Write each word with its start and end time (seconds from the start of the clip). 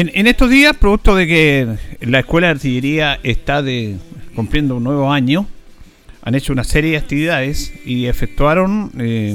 En, 0.00 0.28
estos 0.28 0.48
días, 0.48 0.76
producto 0.76 1.16
de 1.16 1.26
que 1.26 1.66
la 2.00 2.20
Escuela 2.20 2.46
de 2.46 2.50
Artillería 2.52 3.18
está 3.24 3.62
de, 3.62 3.96
cumpliendo 4.36 4.76
un 4.76 4.84
nuevo 4.84 5.12
año, 5.12 5.48
han 6.28 6.34
hecho 6.34 6.52
una 6.52 6.64
serie 6.64 6.90
de 6.90 6.96
actividades 6.98 7.72
y 7.86 8.04
efectuaron 8.04 8.92
eh, 8.98 9.34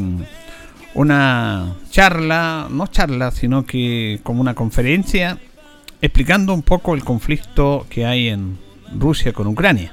una 0.93 1.75
charla, 1.89 2.67
no 2.69 2.85
charla, 2.85 3.31
sino 3.31 3.65
que 3.65 4.19
como 4.21 4.41
una 4.41 4.53
conferencia 4.53 5.39
explicando 6.03 6.53
un 6.53 6.61
poco 6.61 6.93
el 6.93 7.03
conflicto 7.03 7.87
que 7.89 8.05
hay 8.05 8.29
en 8.29 8.59
Rusia 8.95 9.33
con 9.33 9.47
Ucrania. 9.47 9.91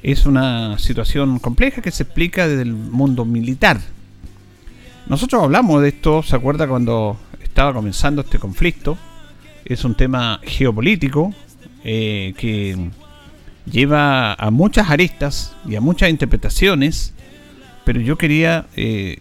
Es 0.00 0.26
una 0.26 0.78
situación 0.78 1.40
compleja 1.40 1.82
que 1.82 1.90
se 1.90 2.04
explica 2.04 2.46
desde 2.46 2.62
el 2.62 2.72
mundo 2.72 3.24
militar. 3.24 3.80
Nosotros 5.08 5.42
hablamos 5.42 5.82
de 5.82 5.88
esto, 5.88 6.22
¿se 6.22 6.36
acuerda 6.36 6.68
cuando 6.68 7.18
estaba 7.42 7.74
comenzando 7.74 8.22
este 8.22 8.38
conflicto? 8.38 8.96
es 9.64 9.84
un 9.84 9.94
tema 9.94 10.40
geopolítico 10.44 11.34
eh, 11.84 12.32
que 12.38 12.90
lleva 13.70 14.34
a 14.34 14.50
muchas 14.50 14.90
aristas 14.90 15.54
y 15.66 15.76
a 15.76 15.80
muchas 15.80 16.10
interpretaciones, 16.10 17.14
pero 17.84 18.00
yo 18.00 18.18
quería 18.18 18.66
eh, 18.76 19.18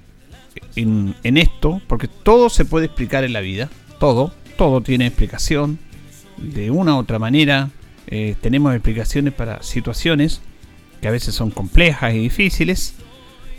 en, 0.76 1.16
esto, 1.23 1.81
porque 1.88 2.08
todo 2.08 2.50
se 2.50 2.66
puede 2.66 2.86
explicar 2.86 3.23
en 3.23 3.34
la 3.34 3.42
vida, 3.42 3.70
todo, 4.00 4.34
todo 4.58 4.81
tiene 4.81 5.08
explicación, 5.08 5.80
de 6.38 6.70
una 6.70 6.95
u 6.95 7.00
otra 7.00 7.20
manera 7.20 7.70
eh, 8.08 8.36
tenemos 8.42 8.73
explicaciones 8.73 9.34
para 9.34 9.64
situaciones 9.64 10.42
que 11.02 11.08
a 11.08 11.12
veces 11.12 11.34
son 11.34 11.52
complejas 11.52 12.14
y 12.14 12.20
difíciles, 12.20 12.94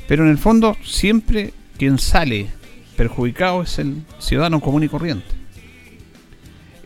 pero 0.06 0.24
en 0.24 0.30
el 0.30 0.38
fondo 0.38 0.76
siempre 0.84 1.52
quien 1.76 1.98
sale 1.98 2.48
perjudicado 2.96 3.62
es 3.62 3.78
el 3.78 4.02
ciudadano 4.18 4.60
común 4.60 4.84
y 4.84 4.88
corriente. 4.88 5.26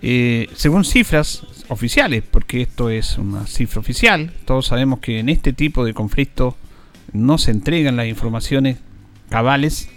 Eh, 0.02 0.48
según 0.54 0.84
cifras 0.84 1.42
oficiales, 1.72 2.22
porque 2.28 2.62
esto 2.62 2.90
es 2.90 3.18
una 3.18 3.46
cifra 3.46 3.80
oficial, 3.80 4.32
todos 4.44 4.66
sabemos 4.66 5.00
que 5.00 5.18
en 5.18 5.28
este 5.28 5.52
tipo 5.52 5.84
de 5.84 5.94
conflictos 5.94 6.54
no 7.12 7.38
se 7.38 7.50
entregan 7.50 7.96
las 7.96 8.06
informaciones 8.06 8.78
cabales. 9.28 9.88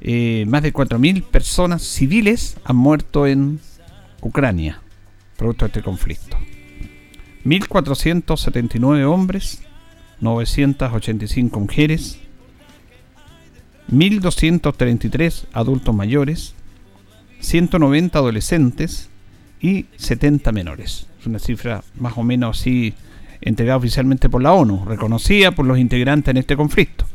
Eh, 0.00 0.44
más 0.48 0.62
de 0.62 0.72
4.000 0.72 1.22
personas 1.22 1.82
civiles 1.82 2.56
han 2.64 2.76
muerto 2.76 3.26
en 3.26 3.60
Ucrania, 4.20 4.80
producto 5.36 5.64
de 5.64 5.68
este 5.68 5.82
conflicto. 5.82 6.36
1.479 7.44 9.04
hombres, 9.04 9.62
985 10.20 11.60
mujeres, 11.60 12.18
1.233 13.90 15.44
adultos 15.52 15.94
mayores, 15.94 16.54
190 17.40 18.18
adolescentes 18.18 19.10
y 19.62 19.86
70 19.96 20.52
menores. 20.52 21.06
Es 21.18 21.26
una 21.26 21.38
cifra 21.38 21.82
más 21.98 22.18
o 22.18 22.22
menos 22.22 22.60
así 22.60 22.92
entregada 23.40 23.78
oficialmente 23.78 24.28
por 24.28 24.42
la 24.42 24.52
ONU, 24.52 24.84
reconocida 24.84 25.52
por 25.52 25.64
los 25.64 25.78
integrantes 25.78 26.30
en 26.32 26.36
este 26.36 26.56
conflicto. 26.56 27.06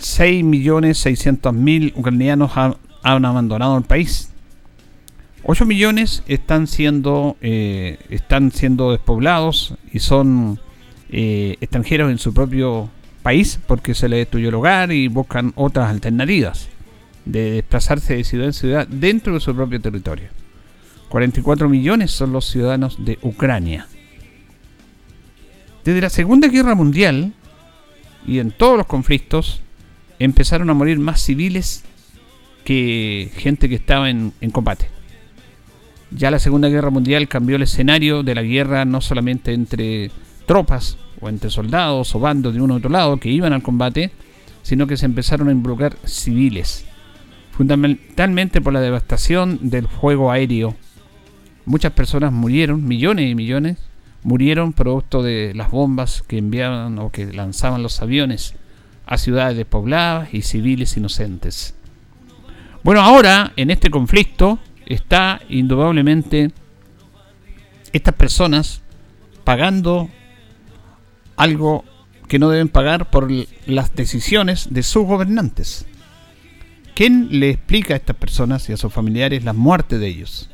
6.600.000 0.00 1.92
ucranianos 1.96 2.52
han, 2.56 2.76
abandonado 3.02 3.76
el 3.76 3.84
país. 3.84 4.30
8 5.42 5.66
millones 5.66 6.22
están 6.26 6.66
siendo, 6.66 7.36
eh, 7.42 7.98
están 8.08 8.50
siendo 8.50 8.92
despoblados 8.92 9.74
y 9.92 9.98
son 9.98 10.58
eh, 11.10 11.56
extranjeros 11.60 12.10
en 12.10 12.18
su 12.18 12.32
propio 12.32 12.88
país 13.22 13.60
porque 13.66 13.94
se 13.94 14.08
les 14.08 14.20
destruyó 14.20 14.48
el 14.50 14.54
hogar 14.54 14.92
y 14.92 15.08
buscan 15.08 15.52
otras 15.54 15.90
alternativas 15.90 16.68
de 17.24 17.52
desplazarse 17.52 18.16
de 18.16 18.24
ciudad 18.24 18.46
en 18.46 18.52
ciudad 18.52 18.86
dentro 18.86 19.34
de 19.34 19.40
su 19.40 19.54
propio 19.54 19.80
territorio. 19.80 20.28
44 21.14 21.68
millones 21.68 22.10
son 22.10 22.32
los 22.32 22.44
ciudadanos 22.44 23.04
de 23.04 23.20
Ucrania. 23.22 23.86
Desde 25.84 26.00
la 26.00 26.10
Segunda 26.10 26.48
Guerra 26.48 26.74
Mundial 26.74 27.32
y 28.26 28.40
en 28.40 28.50
todos 28.50 28.76
los 28.76 28.88
conflictos 28.88 29.60
empezaron 30.18 30.70
a 30.70 30.74
morir 30.74 30.98
más 30.98 31.20
civiles 31.20 31.84
que 32.64 33.30
gente 33.36 33.68
que 33.68 33.76
estaba 33.76 34.10
en, 34.10 34.32
combate. 34.50 34.88
Ya 36.10 36.32
la 36.32 36.40
Segunda 36.40 36.68
Guerra 36.68 36.90
Mundial 36.90 37.28
cambió 37.28 37.54
el 37.54 37.62
escenario 37.62 38.24
de 38.24 38.34
la 38.34 38.42
guerra 38.42 38.84
no 38.84 39.00
solamente 39.00 39.52
entre 39.52 40.10
tropas 40.46 40.98
o 41.20 41.28
entre 41.28 41.48
soldados 41.48 42.12
o 42.16 42.18
bandos 42.18 42.54
de 42.54 42.60
uno 42.60 42.74
u 42.74 42.78
otro 42.78 42.90
lado 42.90 43.18
que 43.18 43.30
iban 43.30 43.52
al 43.52 43.62
combate, 43.62 44.10
sino 44.64 44.88
que 44.88 44.96
se 44.96 45.06
empezaron 45.06 45.46
a 45.46 45.52
involucrar 45.52 45.96
civiles 46.04 46.86
fundamentalmente 47.56 48.60
por 48.60 48.72
la 48.72 48.80
devastación 48.80 49.60
del 49.70 49.86
fuego 49.86 50.32
aéreo. 50.32 50.74
Muchas 51.66 51.92
personas 51.92 52.32
murieron, 52.32 52.86
millones 52.86 53.30
y 53.30 53.34
millones, 53.34 53.78
murieron 54.22 54.72
producto 54.72 55.22
de 55.22 55.52
las 55.54 55.70
bombas 55.70 56.22
que 56.26 56.38
enviaban 56.38 56.98
o 56.98 57.10
que 57.10 57.32
lanzaban 57.32 57.82
los 57.82 58.02
aviones 58.02 58.54
a 59.06 59.18
ciudades 59.18 59.56
despobladas 59.56 60.32
y 60.32 60.42
civiles 60.42 60.96
inocentes. 60.96 61.74
Bueno, 62.82 63.00
ahora 63.00 63.52
en 63.56 63.70
este 63.70 63.90
conflicto 63.90 64.58
está 64.86 65.40
indudablemente 65.48 66.52
estas 67.92 68.14
personas 68.14 68.82
pagando 69.44 70.10
algo 71.36 71.84
que 72.28 72.38
no 72.38 72.50
deben 72.50 72.68
pagar 72.68 73.10
por 73.10 73.30
las 73.66 73.94
decisiones 73.94 74.68
de 74.72 74.82
sus 74.82 75.06
gobernantes. 75.06 75.86
¿Quién 76.94 77.28
le 77.40 77.50
explica 77.50 77.94
a 77.94 77.96
estas 77.96 78.16
personas 78.16 78.68
y 78.68 78.72
a 78.72 78.76
sus 78.76 78.92
familiares 78.92 79.44
la 79.44 79.52
muerte 79.52 79.98
de 79.98 80.08
ellos? 80.08 80.50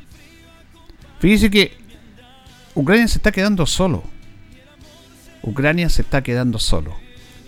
Fíjese 1.21 1.51
que 1.51 1.73
Ucrania 2.75 3.07
se 3.07 3.19
está 3.19 3.31
quedando 3.31 3.67
solo. 3.67 4.03
Ucrania 5.43 5.89
se 5.89 6.03
está 6.03 6.23
quedando 6.23 6.59
solo. 6.59 6.97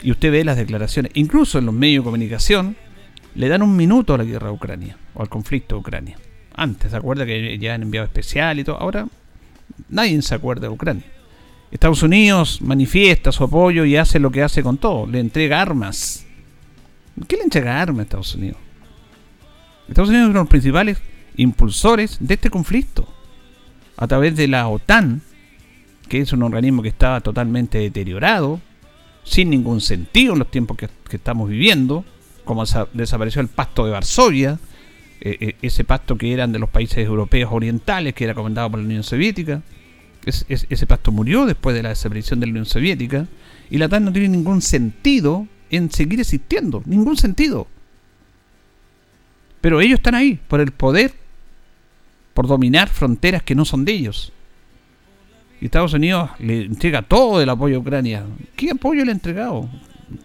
Y 0.03 0.11
usted 0.11 0.31
ve 0.31 0.45
las 0.45 0.57
declaraciones, 0.57 1.13
incluso 1.15 1.59
en 1.59 1.67
los 1.67 1.75
medios 1.75 2.03
de 2.03 2.07
comunicación, 2.07 2.77
le 3.35 3.49
dan 3.49 3.63
un 3.63 3.77
minuto 3.77 4.15
a 4.15 4.19
la 4.19 4.25
guerra 4.25 4.49
de 4.49 4.55
Ucrania 4.55 4.97
o 5.15 5.23
al 5.23 5.29
conflicto 5.29 5.77
de 5.77 5.81
Ucrania. 5.81 6.19
Antes, 6.55 6.91
¿se 6.91 6.97
acuerda 6.97 7.25
que 7.25 7.59
ya 7.59 7.75
han 7.75 7.83
enviado 7.83 8.07
especial 8.07 8.59
y 8.59 8.65
todo? 8.65 8.77
Ahora 8.79 9.07
nadie 9.89 10.21
se 10.21 10.35
acuerda 10.35 10.69
de 10.69 10.75
Ucrania. 10.75 11.05
Estados 11.71 12.03
Unidos 12.03 12.61
manifiesta 12.61 13.33
su 13.33 13.45
apoyo 13.45 13.87
y 13.87 13.97
hace 13.97 14.19
lo 14.19 14.31
que 14.31 14.43
hace 14.43 14.63
con 14.63 14.77
todo, 14.77 15.07
le 15.07 15.19
entrega 15.21 15.63
armas. 15.63 16.27
¿Qué 17.27 17.37
le 17.37 17.45
entrega 17.45 17.81
armas 17.81 18.01
a 18.01 18.03
Estados 18.03 18.35
Unidos? 18.35 18.59
Estados 19.89 20.11
Unidos 20.11 20.25
es 20.25 20.31
uno 20.31 20.39
de 20.41 20.45
los 20.45 20.51
principales 20.51 20.99
impulsores 21.37 22.19
de 22.21 22.35
este 22.35 22.51
conflicto. 22.51 23.09
A 23.97 24.07
través 24.07 24.37
de 24.37 24.49
la 24.49 24.69
OTAN, 24.69 25.23
que 26.09 26.21
es 26.21 26.33
un 26.33 26.43
organismo 26.43 26.83
que 26.83 26.89
estaba 26.89 27.21
totalmente 27.21 27.79
deteriorado, 27.79 28.61
sin 29.25 29.51
ningún 29.51 29.81
sentido 29.81 30.33
en 30.33 30.41
los 30.41 30.51
tiempos 30.51 30.77
que, 30.77 30.89
estamos 31.11 31.49
viviendo, 31.49 32.05
como 32.45 32.65
desapareció 32.95 33.41
el 33.41 33.49
pacto 33.49 33.85
de 33.85 33.93
Varsovia, 33.93 34.59
eh, 35.21 35.37
eh, 35.41 35.57
ese 35.63 35.85
pacto 35.85 36.17
que 36.17 36.33
eran 36.33 36.53
de 36.53 36.59
los 36.59 36.71
países 36.71 36.99
europeos 36.99 37.51
orientales, 37.53 38.15
que 38.15 38.25
era 38.25 38.35
comandado 38.35 38.71
por 38.71 38.81
la 38.81 38.87
Unión 38.87 39.03
Soviética. 39.03 39.63
ese 40.25 40.87
pacto 40.87 41.13
murió 41.13 41.47
después 41.47 41.75
de 41.77 41.83
la 41.83 41.91
desaparición 41.91 42.41
de 42.41 42.47
la 42.47 42.51
Unión 42.51 42.67
Soviética, 42.67 43.27
y 43.71 43.79
la 43.79 43.87
OTAN 43.87 44.05
no 44.05 44.13
tiene 44.13 44.29
ningún 44.29 44.63
sentido 44.63 45.47
en 45.71 45.91
seguir 45.91 46.21
existiendo, 46.21 46.83
ningún 46.87 47.17
sentido. 47.17 47.67
Pero 49.63 49.81
ellos 49.81 49.99
están 49.99 50.15
ahí 50.15 50.39
por 50.49 50.61
el 50.61 50.73
poder, 50.73 51.13
por 52.35 52.47
dominar 52.47 52.89
fronteras 52.89 53.43
que 53.43 53.55
no 53.55 53.65
son 53.65 53.85
de 53.85 53.93
ellos. 53.93 54.33
Y 55.61 55.67
Estados 55.67 55.93
Unidos 55.93 56.31
le 56.39 56.65
entrega 56.65 57.03
todo 57.03 57.41
el 57.41 57.49
apoyo 57.49 57.77
a 57.77 57.81
Ucrania. 57.81 58.25
¿Qué 58.57 58.71
apoyo 58.71 59.05
le 59.05 59.13
ha 59.13 59.15
entregado? 59.15 59.69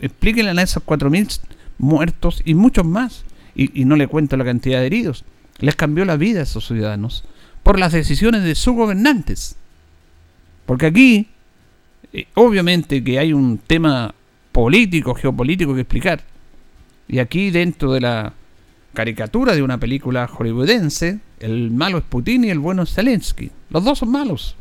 explíquenle 0.01 0.59
a 0.59 0.63
esos 0.63 0.83
4.000 0.83 1.39
muertos 1.77 2.41
y 2.45 2.53
muchos 2.53 2.85
más. 2.85 3.23
Y, 3.55 3.85
no 3.85 3.95
le 3.95 4.07
cuento 4.07 4.37
la 4.37 4.45
cantidad 4.45 4.79
de 4.79 4.85
heridos. 4.85 5.25
Les 5.59 5.75
cambió 5.75 6.05
la 6.05 6.15
vida 6.15 6.41
a 6.41 6.43
esos 6.43 6.67
ciudadanos 6.67 7.23
por 7.63 7.79
las 7.79 7.91
decisiones 7.91 8.43
de 8.43 8.53
sus 8.53 8.75
gobernantes. 8.75 9.55
Porque 10.67 10.85
aquí, 10.85 11.27
eh, 12.13 12.27
obviamente 12.35 13.03
que 13.03 13.17
hay 13.17 13.33
un 13.33 13.57
tema 13.57 14.13
político, 14.51 15.15
geopolítico 15.15 15.73
que 15.73 15.81
explicar. 15.81 16.21
Y 17.07 17.17
aquí 17.17 17.49
dentro 17.49 17.93
de 17.93 18.01
la 18.01 18.33
caricatura 18.93 19.55
de 19.55 19.61
una 19.61 19.77
película 19.77 20.27
hollywoodense, 20.27 21.19
el 21.39 21.71
malo 21.71 21.99
es 21.99 22.03
Putin 22.03 22.45
y 22.45 22.49
el 22.49 22.59
bueno 22.59 22.83
es 22.83 22.93
Zelensky. 22.93 23.51
Los 23.69 23.83
dos 23.83 23.99
son 23.99 24.11
malos. 24.11 24.55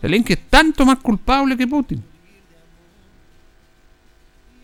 Zelensky 0.00 0.34
es 0.34 0.46
tanto 0.48 0.84
más 0.84 0.98
culpable 0.98 1.56
que 1.56 1.66
Putin. 1.66 2.02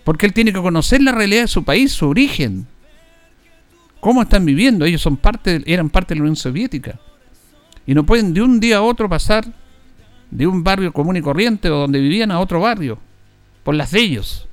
Porque 0.04 0.26
él 0.26 0.32
tiene 0.32 0.52
que 0.52 0.60
conocer 0.60 1.02
la 1.02 1.12
realidad 1.12 1.42
de 1.42 1.48
su 1.48 1.64
país, 1.64 1.92
su 1.92 2.08
origen. 2.08 2.66
Cómo 4.00 4.22
están 4.22 4.44
viviendo. 4.44 4.84
Ellos 4.84 5.02
son 5.02 5.16
parte, 5.16 5.62
eran 5.66 5.90
parte 5.90 6.14
de 6.14 6.16
la 6.16 6.22
Unión 6.22 6.36
Soviética. 6.36 6.98
Y 7.86 7.94
no 7.94 8.04
pueden 8.04 8.32
de 8.34 8.42
un 8.42 8.60
día 8.60 8.78
a 8.78 8.82
otro 8.82 9.08
pasar 9.08 9.46
de 10.30 10.46
un 10.46 10.62
barrio 10.64 10.92
común 10.92 11.16
y 11.16 11.22
corriente 11.22 11.70
o 11.70 11.78
donde 11.78 12.00
vivían 12.00 12.30
a 12.30 12.40
otro 12.40 12.60
barrio. 12.60 12.98
Por 13.62 13.74
las 13.74 13.90
de 13.90 14.00
ellos. 14.00 14.48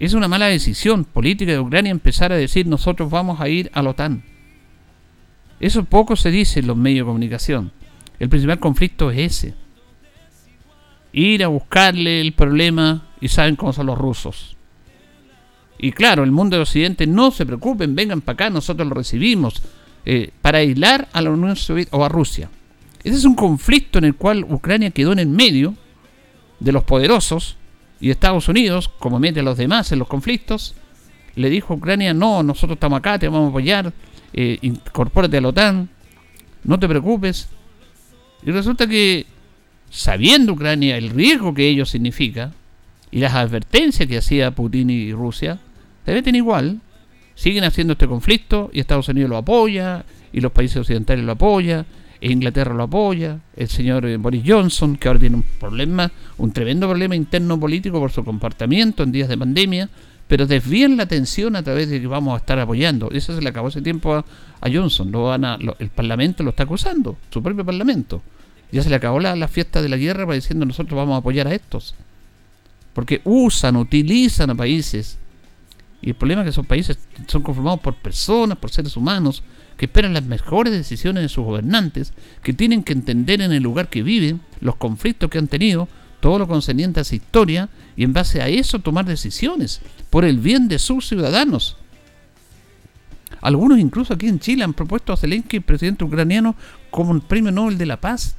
Es 0.00 0.14
una 0.14 0.28
mala 0.28 0.46
decisión 0.46 1.04
política 1.04 1.52
de 1.52 1.60
Ucrania 1.60 1.90
empezar 1.90 2.32
a 2.32 2.36
decir 2.36 2.66
nosotros 2.66 3.10
vamos 3.10 3.38
a 3.38 3.50
ir 3.50 3.70
a 3.74 3.82
la 3.82 3.90
OTAN. 3.90 4.24
Eso 5.60 5.84
poco 5.84 6.16
se 6.16 6.30
dice 6.30 6.60
en 6.60 6.68
los 6.68 6.76
medios 6.76 7.04
de 7.04 7.10
comunicación. 7.10 7.70
El 8.18 8.30
principal 8.30 8.58
conflicto 8.58 9.10
es 9.10 9.18
ese. 9.18 9.54
Ir 11.12 11.44
a 11.44 11.48
buscarle 11.48 12.22
el 12.22 12.32
problema 12.32 13.08
y 13.20 13.28
saben 13.28 13.56
cómo 13.56 13.74
son 13.74 13.86
los 13.86 13.98
rusos. 13.98 14.56
Y 15.78 15.92
claro, 15.92 16.24
el 16.24 16.30
mundo 16.30 16.56
de 16.56 16.62
Occidente, 16.62 17.06
no 17.06 17.30
se 17.30 17.44
preocupen, 17.44 17.94
vengan 17.94 18.22
para 18.22 18.34
acá, 18.34 18.50
nosotros 18.50 18.88
lo 18.88 18.94
recibimos, 18.94 19.62
eh, 20.06 20.30
para 20.40 20.58
aislar 20.58 21.08
a 21.12 21.20
la 21.20 21.30
Unión 21.30 21.56
Soviética 21.56 21.98
o 21.98 22.04
a 22.06 22.08
Rusia. 22.08 22.48
Ese 23.04 23.16
es 23.16 23.24
un 23.24 23.34
conflicto 23.34 23.98
en 23.98 24.04
el 24.04 24.14
cual 24.14 24.44
Ucrania 24.44 24.92
quedó 24.92 25.12
en 25.12 25.18
el 25.18 25.28
medio 25.28 25.74
de 26.58 26.72
los 26.72 26.84
poderosos 26.84 27.58
y 28.00 28.10
Estados 28.10 28.48
Unidos, 28.48 28.88
como 28.88 29.18
mete 29.20 29.40
a 29.40 29.42
los 29.42 29.58
demás 29.58 29.92
en 29.92 29.98
los 29.98 30.08
conflictos, 30.08 30.74
le 31.36 31.50
dijo 31.50 31.74
a 31.74 31.76
Ucrania, 31.76 32.14
no, 32.14 32.42
nosotros 32.42 32.76
estamos 32.76 32.98
acá, 32.98 33.18
te 33.18 33.28
vamos 33.28 33.46
a 33.46 33.50
apoyar, 33.50 33.92
eh, 34.32 34.58
incorpórate 34.62 35.36
a 35.36 35.40
la 35.40 35.48
OTAN, 35.48 35.88
no 36.64 36.78
te 36.78 36.88
preocupes, 36.88 37.48
y 38.42 38.50
resulta 38.50 38.86
que, 38.86 39.26
sabiendo 39.90 40.54
Ucrania 40.54 40.96
el 40.96 41.10
riesgo 41.10 41.52
que 41.52 41.68
ello 41.68 41.84
significa, 41.84 42.52
y 43.10 43.18
las 43.18 43.34
advertencias 43.34 44.08
que 44.08 44.18
hacía 44.18 44.50
Putin 44.52 44.88
y 44.90 45.12
Rusia, 45.12 45.58
se 46.06 46.12
meten 46.12 46.34
igual, 46.34 46.80
siguen 47.34 47.64
haciendo 47.64 47.92
este 47.92 48.08
conflicto, 48.08 48.70
y 48.72 48.80
Estados 48.80 49.08
Unidos 49.08 49.30
lo 49.30 49.36
apoya, 49.36 50.04
y 50.32 50.40
los 50.40 50.52
países 50.52 50.78
occidentales 50.78 51.24
lo 51.24 51.32
apoyan, 51.32 51.84
Inglaterra 52.20 52.74
lo 52.74 52.84
apoya, 52.84 53.38
el 53.56 53.68
señor 53.68 54.04
eh, 54.06 54.16
Boris 54.16 54.42
Johnson, 54.46 54.96
que 54.96 55.08
ahora 55.08 55.20
tiene 55.20 55.36
un 55.36 55.44
problema, 55.58 56.10
un 56.38 56.52
tremendo 56.52 56.86
problema 56.86 57.16
interno 57.16 57.58
político 57.58 57.98
por 57.98 58.12
su 58.12 58.24
comportamiento 58.24 59.02
en 59.02 59.12
días 59.12 59.28
de 59.28 59.38
pandemia, 59.38 59.88
pero 60.28 60.46
desvían 60.46 60.96
la 60.96 61.04
atención 61.04 61.56
a 61.56 61.62
través 61.62 61.88
de 61.88 62.00
que 62.00 62.06
vamos 62.06 62.34
a 62.34 62.36
estar 62.36 62.58
apoyando. 62.58 63.10
Eso 63.10 63.34
se 63.34 63.42
le 63.42 63.48
acabó 63.48 63.68
ese 63.68 63.82
tiempo 63.82 64.14
a, 64.14 64.24
Johnson. 64.72 65.10
Lo 65.10 65.24
van 65.24 65.44
a, 65.44 65.58
el 65.78 65.88
Parlamento 65.88 66.44
lo 66.44 66.50
está 66.50 66.64
acusando, 66.64 67.16
su 67.30 67.42
propio 67.42 67.64
Parlamento. 67.64 68.22
Ya 68.70 68.82
se 68.82 68.90
le 68.90 68.96
acabó 68.96 69.18
la, 69.18 69.48
fiesta 69.48 69.82
de 69.82 69.88
la 69.88 69.96
guerra 69.96 70.26
para 70.26 70.36
diciendo 70.36 70.64
nosotros 70.64 70.96
vamos 70.96 71.14
a 71.14 71.18
apoyar 71.18 71.48
a 71.48 71.54
estos. 71.54 71.94
Porque 72.92 73.22
usan, 73.24 73.76
utilizan 73.76 74.50
a 74.50 74.54
países. 74.54 75.18
Y 76.02 76.10
el 76.10 76.14
problema 76.14 76.42
es 76.42 76.46
que 76.46 76.50
esos 76.50 76.66
países 76.66 76.98
son 77.26 77.42
conformados 77.42 77.80
por 77.80 77.94
personas, 77.96 78.56
por 78.58 78.70
seres 78.70 78.96
humanos, 78.96 79.42
que 79.80 79.86
esperan 79.86 80.12
las 80.12 80.26
mejores 80.26 80.74
decisiones 80.74 81.22
de 81.22 81.30
sus 81.30 81.42
gobernantes, 81.42 82.12
que 82.42 82.52
tienen 82.52 82.82
que 82.82 82.92
entender 82.92 83.40
en 83.40 83.50
el 83.50 83.62
lugar 83.62 83.88
que 83.88 84.02
viven 84.02 84.42
los 84.60 84.76
conflictos 84.76 85.30
que 85.30 85.38
han 85.38 85.48
tenido, 85.48 85.88
todo 86.20 86.38
lo 86.38 86.46
concerniente 86.46 87.00
a 87.00 87.02
esa 87.02 87.14
historia, 87.14 87.70
y 87.96 88.04
en 88.04 88.12
base 88.12 88.42
a 88.42 88.48
eso 88.48 88.80
tomar 88.80 89.06
decisiones 89.06 89.80
por 90.10 90.26
el 90.26 90.38
bien 90.38 90.68
de 90.68 90.78
sus 90.78 91.08
ciudadanos. 91.08 91.78
Algunos 93.40 93.78
incluso 93.78 94.12
aquí 94.12 94.28
en 94.28 94.38
Chile 94.38 94.64
han 94.64 94.74
propuesto 94.74 95.14
a 95.14 95.16
Zelensky, 95.16 95.60
presidente 95.60 96.04
ucraniano, 96.04 96.56
como 96.90 97.12
un 97.12 97.22
premio 97.22 97.50
Nobel 97.50 97.78
de 97.78 97.86
la 97.86 97.98
Paz. 97.98 98.36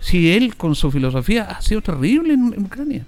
Si 0.00 0.32
él 0.32 0.56
con 0.56 0.74
su 0.74 0.90
filosofía 0.90 1.44
ha 1.44 1.62
sido 1.62 1.82
terrible 1.82 2.34
en, 2.34 2.64
Ucrania. 2.64 3.06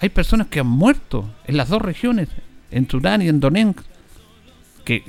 Hay 0.00 0.10
personas 0.10 0.48
que 0.48 0.60
han 0.60 0.66
muerto 0.66 1.30
en 1.46 1.56
las 1.56 1.70
dos 1.70 1.80
regiones, 1.80 2.28
en 2.70 2.84
Turán 2.84 3.22
y 3.22 3.28
en 3.28 3.40
Donetsk, 3.40 3.80
que, 4.84 5.02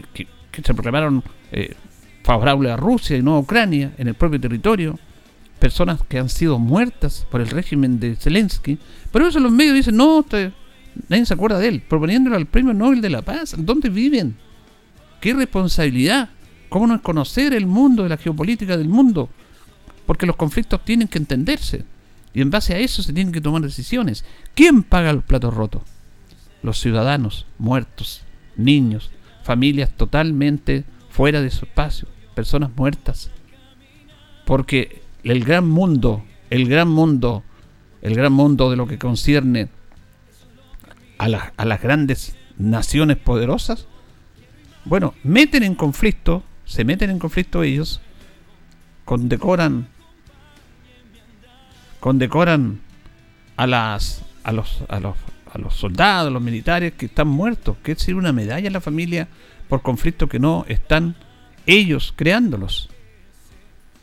se 0.64 0.74
proclamaron 0.74 1.24
eh, 1.52 1.76
favorables 2.24 2.72
a 2.72 2.78
Rusia 2.78 3.18
y 3.18 3.22
no 3.22 3.36
a 3.36 3.40
Ucrania, 3.40 3.94
en 3.98 4.08
el 4.08 4.16
propio 4.16 4.40
territorio. 4.40 5.00
Personas 5.60 6.00
que 6.08 6.20
han 6.20 6.30
sido 6.30 6.58
muertas 6.58 7.26
por 7.30 7.42
el 7.42 7.50
régimen 7.50 8.00
de 8.00 8.16
Zelensky. 8.16 8.78
Pero 9.12 9.28
eso 9.28 9.40
los 9.40 9.52
medios 9.52 9.76
dicen, 9.76 9.98
no, 9.98 10.26
nadie 11.10 11.26
se 11.26 11.34
acuerda 11.34 11.60
de 11.60 11.68
él, 11.68 11.82
proponiéndolo 11.82 12.36
al 12.36 12.46
Premio 12.46 12.74
Nobel 12.74 13.02
de 13.02 13.10
la 13.10 13.22
Paz. 13.22 13.56
¿Dónde 13.58 13.90
viven? 13.90 14.38
¿Qué 15.20 15.34
responsabilidad? 15.34 16.30
¿Cómo 16.70 16.88
no 16.88 16.96
es 16.96 17.02
conocer 17.02 17.54
el 17.54 17.66
mundo, 17.66 18.04
de 18.04 18.10
la 18.10 18.18
geopolítica 18.18 18.78
del 18.78 18.88
mundo? 18.88 19.30
Porque 20.06 20.26
los 20.26 20.36
conflictos 20.36 20.86
tienen 20.86 21.08
que 21.08 21.18
entenderse. 21.18 21.84
Y 22.34 22.42
en 22.42 22.52
base 22.52 22.74
a 22.74 22.80
eso 22.80 23.02
se 23.02 23.12
tienen 23.12 23.34
que 23.34 23.42
tomar 23.42 23.62
decisiones. 23.62 24.24
¿Quién 24.54 24.84
paga 24.84 25.14
los 25.14 25.24
platos 25.24 25.54
rotos? 25.54 25.82
Los 26.62 26.80
ciudadanos 26.80 27.48
muertos, 27.58 28.22
niños, 28.56 29.10
familias 29.50 29.90
totalmente 29.90 30.84
fuera 31.10 31.42
de 31.42 31.50
su 31.50 31.66
espacio, 31.66 32.08
personas 32.36 32.70
muertas. 32.76 33.32
Porque 34.46 35.02
el 35.24 35.44
gran 35.44 35.68
mundo, 35.68 36.24
el 36.52 36.70
gran 36.70 36.88
mundo, 36.88 37.44
el 38.04 38.14
gran 38.14 38.32
mundo 38.32 38.70
de 38.70 38.76
lo 38.76 38.86
que 38.86 39.00
concierne 39.00 39.70
a, 41.18 41.26
a 41.26 41.66
las 41.66 41.82
grandes 41.82 42.36
naciones 42.60 43.18
poderosas, 43.18 43.88
bueno, 44.86 45.16
meten 45.24 45.64
en 45.64 45.74
conflicto, 45.74 46.44
se 46.66 46.86
meten 46.86 47.10
en 47.10 47.18
conflicto 47.18 47.64
ellos, 47.64 48.02
condecoran, 49.04 49.88
condecoran 52.00 52.82
a 53.58 53.66
las, 53.66 54.24
a 54.44 54.52
los, 54.52 54.84
a 54.90 55.00
los, 55.00 55.18
a 55.52 55.58
los 55.58 55.76
soldados, 55.76 56.28
a 56.28 56.32
los 56.32 56.42
militares 56.42 56.94
que 56.94 57.08
están 57.08 57.28
muertos, 57.28 57.78
que 57.84 57.94
es 57.94 58.08
una 58.10 58.32
medalla 58.32 58.70
a 58.70 58.72
la 58.72 58.82
familia 58.82 59.28
por 59.68 59.82
conflictos 59.82 60.30
que 60.30 60.40
no 60.40 60.66
están 60.68 61.16
ellos 61.66 62.14
creándolos. 62.16 62.90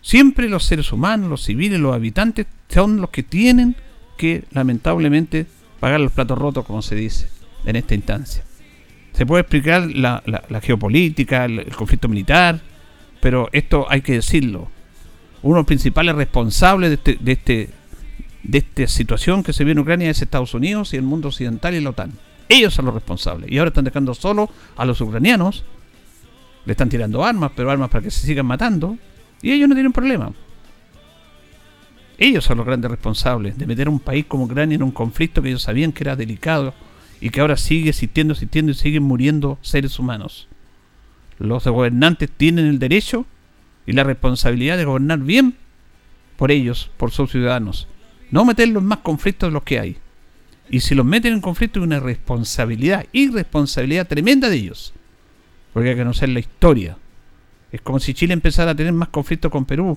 Siempre 0.00 0.48
los 0.48 0.64
seres 0.64 0.92
humanos, 0.92 1.28
los 1.28 1.42
civiles, 1.42 1.80
los 1.80 1.94
habitantes 1.94 2.46
son 2.68 3.00
los 3.00 3.10
que 3.10 3.24
tienen 3.24 3.76
que 4.16 4.44
lamentablemente 4.52 5.46
pagar 5.80 6.00
los 6.00 6.12
platos 6.12 6.38
rotos, 6.38 6.64
como 6.64 6.82
se 6.82 6.94
dice 6.94 7.28
en 7.64 7.76
esta 7.76 7.94
instancia. 7.94 8.44
Se 9.12 9.26
puede 9.26 9.42
explicar 9.42 9.90
la, 9.90 10.22
geopolítica, 10.62 11.46
el, 11.46 11.74
conflicto 11.74 12.08
militar, 12.08 12.60
pero 13.20 13.48
esto 13.52 13.86
hay 13.88 14.02
que 14.02 14.12
decirlo. 14.12 14.68
Uno 15.42 15.56
de 15.56 15.60
los 15.60 15.66
principales 15.66 16.14
responsables 16.14 16.90
de, 16.90 16.94
este, 16.94 17.18
de, 17.20 17.32
este, 17.32 17.70
de 18.46 18.58
esta 18.58 18.86
situación 18.86 19.42
que 19.42 19.52
se 19.52 19.64
vive 19.64 19.72
en 19.72 19.80
Ucrania 19.80 20.10
es 20.10 20.22
Estados 20.22 20.54
Unidos 20.54 20.94
y 20.94 20.96
el 20.96 21.02
mundo 21.02 21.28
occidental 21.28 21.74
y 21.74 21.80
la 21.80 21.90
OTAN. 21.90 22.12
Ellos 22.48 22.74
son 22.74 22.84
los 22.84 22.94
responsables. 22.94 23.50
Y 23.50 23.58
ahora 23.58 23.68
están 23.68 23.84
dejando 23.84 24.14
solo 24.14 24.48
a 24.76 24.84
los 24.84 25.00
ucranianos. 25.00 25.64
Le 26.64 26.72
están 26.72 26.88
tirando 26.88 27.24
armas, 27.24 27.52
pero 27.56 27.70
armas 27.70 27.90
para 27.90 28.04
que 28.04 28.10
se 28.10 28.24
sigan 28.24 28.46
matando. 28.46 28.96
Y 29.42 29.50
ellos 29.50 29.68
no 29.68 29.74
tienen 29.74 29.92
problema. 29.92 30.32
Ellos 32.18 32.44
son 32.44 32.58
los 32.58 32.66
grandes 32.66 32.90
responsables 32.90 33.58
de 33.58 33.66
meter 33.66 33.88
a 33.88 33.90
un 33.90 34.00
país 34.00 34.24
como 34.26 34.44
Ucrania 34.44 34.76
en 34.76 34.82
un 34.82 34.92
conflicto 34.92 35.42
que 35.42 35.48
ellos 35.48 35.62
sabían 35.62 35.92
que 35.92 36.04
era 36.04 36.16
delicado 36.16 36.72
y 37.20 37.30
que 37.30 37.40
ahora 37.40 37.56
sigue 37.56 37.90
existiendo, 37.90 38.32
existiendo 38.32 38.72
y 38.72 38.74
siguen 38.74 39.02
muriendo 39.02 39.58
seres 39.60 39.98
humanos. 39.98 40.48
Los 41.38 41.64
gobernantes 41.64 42.30
tienen 42.30 42.66
el 42.66 42.78
derecho 42.78 43.26
y 43.86 43.92
la 43.92 44.04
responsabilidad 44.04 44.78
de 44.78 44.86
gobernar 44.86 45.18
bien 45.18 45.56
por 46.36 46.50
ellos, 46.50 46.90
por 46.96 47.10
sus 47.10 47.30
ciudadanos. 47.30 47.86
No 48.30 48.44
meterlos 48.44 48.82
en 48.82 48.88
más 48.88 48.98
conflictos 48.98 49.48
de 49.48 49.52
los 49.52 49.62
que 49.62 49.78
hay. 49.78 49.96
Y 50.68 50.80
si 50.80 50.94
los 50.94 51.06
meten 51.06 51.32
en 51.32 51.40
conflicto, 51.40 51.78
es 51.78 51.84
una 51.84 52.00
responsabilidad, 52.00 53.06
irresponsabilidad 53.12 54.08
tremenda 54.08 54.48
de 54.48 54.56
ellos. 54.56 54.92
Porque 55.72 55.90
hay 55.90 55.94
que 55.94 56.02
conocer 56.02 56.28
la 56.28 56.40
historia. 56.40 56.96
Es 57.70 57.80
como 57.80 58.00
si 58.00 58.14
Chile 58.14 58.32
empezara 58.32 58.72
a 58.72 58.74
tener 58.74 58.92
más 58.92 59.08
conflictos 59.08 59.50
con 59.50 59.64
Perú. 59.64 59.96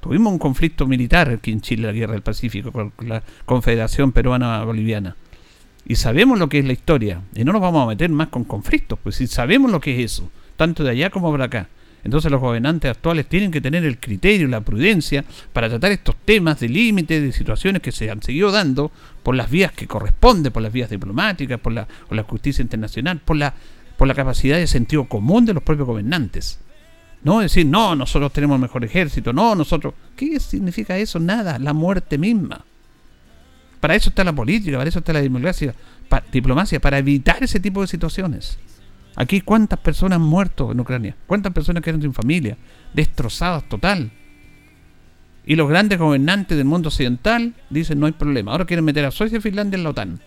Tuvimos 0.00 0.32
un 0.32 0.38
conflicto 0.38 0.86
militar 0.86 1.28
aquí 1.28 1.52
en 1.52 1.60
Chile, 1.60 1.86
la 1.86 1.92
guerra 1.92 2.12
del 2.14 2.22
Pacífico, 2.22 2.72
con 2.72 2.92
la 3.06 3.22
Confederación 3.44 4.12
Peruana 4.12 4.64
Boliviana. 4.64 5.16
Y 5.86 5.96
sabemos 5.96 6.38
lo 6.38 6.48
que 6.48 6.58
es 6.58 6.64
la 6.64 6.72
historia. 6.72 7.22
Y 7.34 7.44
no 7.44 7.52
nos 7.52 7.60
vamos 7.60 7.84
a 7.84 7.88
meter 7.88 8.10
más 8.10 8.28
con 8.28 8.44
conflictos, 8.44 8.98
pues 9.02 9.16
si 9.16 9.26
sabemos 9.26 9.70
lo 9.70 9.80
que 9.80 9.98
es 9.98 10.12
eso, 10.12 10.30
tanto 10.56 10.84
de 10.84 10.90
allá 10.90 11.10
como 11.10 11.36
de 11.36 11.44
acá. 11.44 11.68
Entonces 12.04 12.30
los 12.30 12.40
gobernantes 12.40 12.90
actuales 12.90 13.26
tienen 13.26 13.50
que 13.50 13.60
tener 13.60 13.84
el 13.84 13.98
criterio, 13.98 14.48
la 14.48 14.60
prudencia 14.60 15.24
para 15.52 15.68
tratar 15.68 15.92
estos 15.92 16.16
temas 16.24 16.60
de 16.60 16.68
límites, 16.68 17.22
de 17.22 17.32
situaciones 17.32 17.82
que 17.82 17.92
se 17.92 18.10
han 18.10 18.22
seguido 18.22 18.50
dando 18.50 18.90
por 19.22 19.34
las 19.34 19.50
vías 19.50 19.72
que 19.72 19.86
corresponden, 19.86 20.52
por 20.52 20.62
las 20.62 20.72
vías 20.72 20.90
diplomáticas, 20.90 21.60
por 21.60 21.72
la, 21.72 21.86
por 22.08 22.16
la 22.16 22.22
justicia 22.22 22.62
internacional, 22.62 23.18
por 23.18 23.36
la, 23.36 23.54
por 23.96 24.08
la 24.08 24.14
capacidad 24.14 24.56
de 24.56 24.66
sentido 24.66 25.04
común 25.04 25.44
de 25.44 25.54
los 25.54 25.62
propios 25.62 25.86
gobernantes. 25.86 26.58
No 27.22 27.40
decir, 27.40 27.66
no, 27.66 27.94
nosotros 27.94 28.32
tenemos 28.32 28.54
el 28.54 28.62
mejor 28.62 28.84
ejército, 28.84 29.32
no, 29.32 29.54
nosotros... 29.54 29.92
¿Qué 30.16 30.40
significa 30.40 30.96
eso? 30.96 31.20
Nada, 31.20 31.58
la 31.58 31.74
muerte 31.74 32.16
misma. 32.16 32.64
Para 33.78 33.94
eso 33.94 34.10
está 34.10 34.24
la 34.24 34.32
política, 34.32 34.78
para 34.78 34.88
eso 34.88 35.00
está 35.00 35.12
la 35.12 35.20
diplomacia, 35.20 35.74
diplomacia 36.32 36.80
para 36.80 36.98
evitar 36.98 37.42
ese 37.42 37.60
tipo 37.60 37.80
de 37.82 37.88
situaciones. 37.88 38.58
Aquí 39.16 39.40
cuántas 39.40 39.78
personas 39.78 40.16
han 40.16 40.22
muerto 40.22 40.72
en 40.72 40.80
Ucrania, 40.80 41.16
cuántas 41.26 41.52
personas 41.52 41.82
quedan 41.82 42.00
sin 42.00 42.14
familia, 42.14 42.56
destrozadas 42.94 43.68
total. 43.68 44.10
Y 45.44 45.56
los 45.56 45.68
grandes 45.68 45.98
gobernantes 45.98 46.56
del 46.56 46.66
mundo 46.66 46.88
occidental 46.88 47.54
dicen 47.70 47.98
no 47.98 48.06
hay 48.06 48.12
problema. 48.12 48.52
Ahora 48.52 48.66
quieren 48.66 48.84
meter 48.84 49.04
a 49.04 49.10
Suecia 49.10 49.38
y 49.38 49.40
Finlandia 49.40 49.76
en 49.76 49.84
la 49.84 49.90
OTAN. 49.90 50.20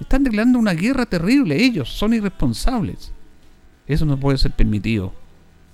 Están 0.00 0.24
declarando 0.24 0.58
una 0.58 0.74
guerra 0.74 1.06
terrible. 1.06 1.62
Ellos 1.62 1.90
son 1.90 2.14
irresponsables. 2.14 3.12
Eso 3.86 4.04
no 4.04 4.18
puede 4.18 4.38
ser 4.38 4.52
permitido 4.52 5.12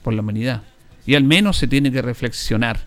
por 0.02 0.14
la 0.14 0.22
humanidad. 0.22 0.62
Y 1.06 1.14
al 1.14 1.24
menos 1.24 1.56
se 1.58 1.68
tiene 1.68 1.92
que 1.92 2.00
reflexionar. 2.00 2.80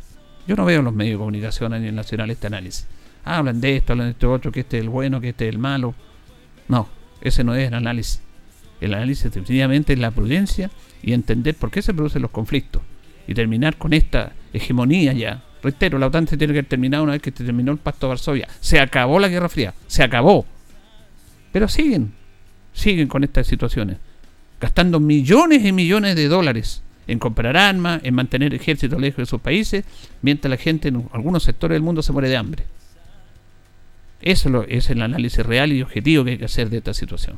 Yo 0.47 0.55
no 0.55 0.65
veo 0.65 0.79
en 0.79 0.85
los 0.85 0.93
medios 0.93 1.15
de 1.15 1.19
comunicación 1.19 1.73
a 1.73 1.79
nivel 1.79 1.95
nacional 1.95 2.29
este 2.31 2.47
análisis. 2.47 2.87
hablan 3.23 3.59
de 3.61 3.75
esto, 3.75 3.93
hablan 3.93 4.07
de 4.07 4.11
esto 4.11 4.31
otro, 4.31 4.51
que 4.51 4.61
este 4.61 4.77
es 4.77 4.83
el 4.83 4.89
bueno, 4.89 5.21
que 5.21 5.29
este 5.29 5.47
es 5.47 5.53
el 5.53 5.59
malo. 5.59 5.93
No, 6.67 6.87
ese 7.21 7.43
no 7.43 7.53
es 7.53 7.67
el 7.67 7.73
análisis. 7.73 8.21
El 8.79 8.93
análisis 8.93 9.25
definitivamente 9.25 9.93
es 9.93 9.99
la 9.99 10.11
prudencia 10.11 10.69
y 11.01 11.13
entender 11.13 11.55
por 11.55 11.71
qué 11.71 11.81
se 11.81 11.93
producen 11.93 12.21
los 12.21 12.31
conflictos. 12.31 12.81
Y 13.27 13.33
terminar 13.33 13.77
con 13.77 13.93
esta 13.93 14.33
hegemonía 14.53 15.13
ya. 15.13 15.43
Reitero, 15.61 15.97
la 15.97 16.07
OTAN 16.07 16.27
tiene 16.27 16.53
que 16.53 16.63
terminar 16.63 17.01
una 17.01 17.13
vez 17.13 17.21
que 17.21 17.31
terminó 17.31 17.71
el 17.71 17.77
Pacto 17.77 18.07
de 18.07 18.09
Varsovia. 18.09 18.47
Se 18.59 18.79
acabó 18.79 19.19
la 19.19 19.27
Guerra 19.27 19.49
Fría, 19.49 19.73
se 19.87 20.03
acabó. 20.03 20.45
Pero 21.51 21.67
siguen, 21.67 22.13
siguen 22.73 23.07
con 23.07 23.23
estas 23.23 23.47
situaciones. 23.47 23.97
Gastando 24.61 24.99
millones 24.99 25.65
y 25.65 25.71
millones 25.71 26.15
de 26.15 26.27
dólares 26.27 26.83
en 27.07 27.19
comprar 27.19 27.57
armas, 27.57 28.01
en 28.03 28.13
mantener 28.13 28.53
ejércitos 28.53 28.99
lejos 28.99 29.17
de 29.17 29.25
sus 29.25 29.41
países, 29.41 29.85
mientras 30.21 30.49
la 30.49 30.57
gente 30.57 30.89
en 30.89 31.07
algunos 31.13 31.43
sectores 31.43 31.75
del 31.75 31.83
mundo 31.83 32.03
se 32.03 32.11
muere 32.11 32.29
de 32.29 32.37
hambre. 32.37 32.63
Eso 34.21 34.65
es 34.67 34.89
el 34.89 35.01
análisis 35.01 35.45
real 35.45 35.71
y 35.71 35.81
objetivo 35.81 36.23
que 36.23 36.31
hay 36.31 36.37
que 36.37 36.45
hacer 36.45 36.69
de 36.69 36.77
esta 36.77 36.93
situación. 36.93 37.37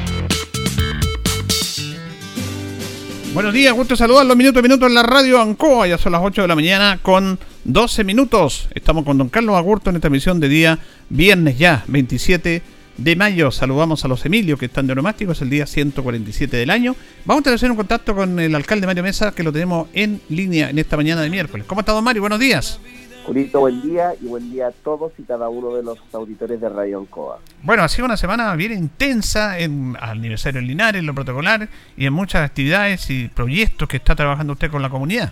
Buenos 3.33 3.53
días, 3.53 3.73
gusto 3.73 3.95
saludarlos 3.95 4.35
minuto 4.35 4.59
a 4.59 4.61
minuto 4.61 4.87
en 4.87 4.93
la 4.93 5.03
radio 5.03 5.41
Ancoa. 5.41 5.87
Ya 5.87 5.97
son 5.97 6.11
las 6.11 6.21
8 6.21 6.41
de 6.41 6.47
la 6.49 6.55
mañana 6.55 6.99
con 7.01 7.39
12 7.63 8.03
minutos. 8.03 8.67
Estamos 8.75 9.05
con 9.05 9.17
don 9.17 9.29
Carlos 9.29 9.55
Agurto 9.55 9.89
en 9.89 9.95
esta 9.95 10.09
emisión 10.09 10.41
de 10.41 10.49
día 10.49 10.79
viernes 11.07 11.57
ya, 11.57 11.85
27 11.87 12.61
de 12.97 13.15
mayo. 13.15 13.49
Saludamos 13.49 14.03
a 14.03 14.09
los 14.09 14.25
Emilios 14.25 14.59
que 14.59 14.65
están 14.65 14.85
de 14.85 14.95
neumáticos, 14.95 15.37
es 15.37 15.43
el 15.43 15.49
día 15.49 15.65
147 15.65 16.57
del 16.57 16.69
año. 16.69 16.93
Vamos 17.23 17.47
a 17.47 17.55
tener 17.55 17.71
un 17.71 17.77
contacto 17.77 18.13
con 18.13 18.37
el 18.37 18.53
alcalde 18.53 18.85
Mario 18.85 19.03
Mesa 19.03 19.31
que 19.31 19.43
lo 19.43 19.53
tenemos 19.53 19.87
en 19.93 20.19
línea 20.27 20.69
en 20.69 20.77
esta 20.77 20.97
mañana 20.97 21.21
de 21.21 21.29
miércoles. 21.29 21.65
¿Cómo 21.65 21.79
está 21.79 21.93
don 21.93 22.03
Mario? 22.03 22.23
Buenos 22.23 22.39
días. 22.39 22.81
Julito, 23.25 23.59
buen 23.59 23.81
día 23.81 24.13
y 24.19 24.27
buen 24.27 24.51
día 24.51 24.67
a 24.67 24.71
todos 24.71 25.11
y 25.17 25.23
cada 25.23 25.47
uno 25.47 25.75
de 25.75 25.83
los 25.83 25.99
auditores 26.13 26.59
de 26.59 26.69
Radio 26.69 26.99
Ancoa. 26.99 27.39
Bueno, 27.61 27.83
ha 27.83 27.87
sido 27.87 28.05
una 28.05 28.17
semana 28.17 28.55
bien 28.55 28.71
intensa 28.71 29.59
en 29.59 29.95
aniversario 29.99 30.59
en 30.59 30.67
Linares, 30.67 30.99
en 30.99 31.05
lo 31.05 31.13
protocolar 31.13 31.69
y 31.95 32.07
en 32.07 32.13
muchas 32.13 32.43
actividades 32.43 33.09
y 33.11 33.27
proyectos 33.27 33.87
que 33.87 33.97
está 33.97 34.15
trabajando 34.15 34.53
usted 34.53 34.71
con 34.71 34.81
la 34.81 34.89
comunidad. 34.89 35.31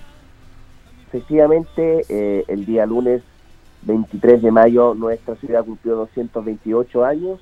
Efectivamente, 1.08 2.06
eh, 2.10 2.46
el 2.48 2.66
día 2.66 2.86
lunes 2.86 3.24
23 3.82 4.44
de 4.44 4.52
mayo 4.52 4.94
nuestra 4.94 5.36
ciudad 5.36 5.66
cumplió 5.66 5.96
228 5.96 7.06
años 7.06 7.40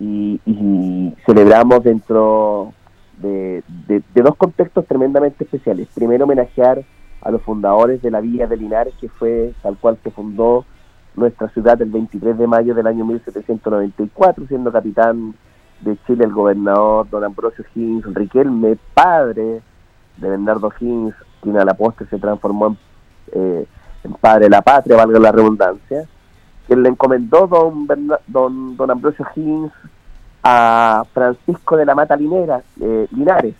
y, 0.00 0.40
celebramos 1.26 1.84
dentro 1.84 2.72
de 3.18 3.62
dos 4.14 4.36
contextos 4.36 4.86
tremendamente 4.86 5.44
especiales. 5.44 5.88
Primero, 5.94 6.24
homenajear 6.24 6.84
a 7.24 7.30
los 7.30 7.42
fundadores 7.42 8.02
de 8.02 8.10
la 8.10 8.20
Villa 8.20 8.46
de 8.46 8.56
Linares, 8.56 8.94
que 9.00 9.08
fue 9.08 9.54
tal 9.62 9.76
cual 9.78 9.98
se 10.04 10.10
fundó 10.10 10.64
nuestra 11.16 11.48
ciudad 11.48 11.80
el 11.80 11.90
23 11.90 12.36
de 12.36 12.46
mayo 12.46 12.74
del 12.74 12.86
año 12.86 13.04
1794, 13.04 14.46
siendo 14.46 14.70
capitán 14.70 15.34
de 15.80 15.96
Chile 16.06 16.24
el 16.24 16.32
gobernador 16.32 17.08
don 17.08 17.24
Ambrosio 17.24 17.64
Higgins 17.74 18.04
Riquelme, 18.14 18.76
padre 18.94 19.62
de 20.16 20.28
Bernardo 20.28 20.72
Higgins, 20.78 21.14
quien 21.40 21.56
a 21.56 21.64
la 21.64 21.74
postre 21.74 22.06
se 22.08 22.18
transformó 22.18 22.68
en, 22.68 22.78
eh, 23.32 23.66
padre 24.20 24.44
de 24.44 24.50
la 24.50 24.62
patria, 24.62 24.96
valga 24.96 25.18
la 25.18 25.32
redundancia, 25.32 26.06
quien 26.66 26.82
le 26.82 26.90
encomendó 26.90 27.46
don, 27.46 27.86
don, 28.26 28.76
don 28.76 28.90
Ambrosio 28.90 29.26
Higgins 29.34 29.72
a 30.42 31.04
Francisco 31.14 31.76
de 31.76 31.86
la 31.86 31.94
Mata 31.94 32.16
Linera, 32.16 32.62
eh, 32.80 33.08
Linares, 33.12 33.54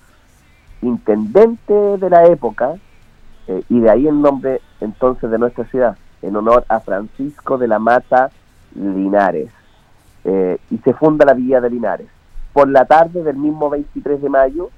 intendente 0.83 1.73
de 1.73 2.11
la 2.11 2.27
época, 2.27 2.75
eh, 3.47 3.63
y 3.69 3.81
de 3.81 3.91
ahí 3.91 4.07
el 4.07 4.21
nombre 4.21 4.61
entonces 4.81 5.31
de 5.31 5.39
nuestra 5.39 5.65
ciudad, 5.67 5.97
en 6.23 6.37
honor 6.37 6.65
a 6.69 6.81
Francisco 6.81 7.59
de 7.59 7.69
la 7.69 7.79
Mata 7.79 8.31
Linares. 8.75 9.51
Eh, 10.25 10.59
y 10.71 10.79
se 10.79 10.95
funda 10.95 11.27
la 11.27 11.35
Villa 11.35 11.61
de 11.61 11.71
Linares. 11.71 12.09
Por 12.53 12.69
la 12.69 12.87
tarde 12.87 13.23
del 13.23 13.37
mismo 13.37 13.69
23 13.69 14.23
de 14.23 14.29
mayo, 14.31 14.71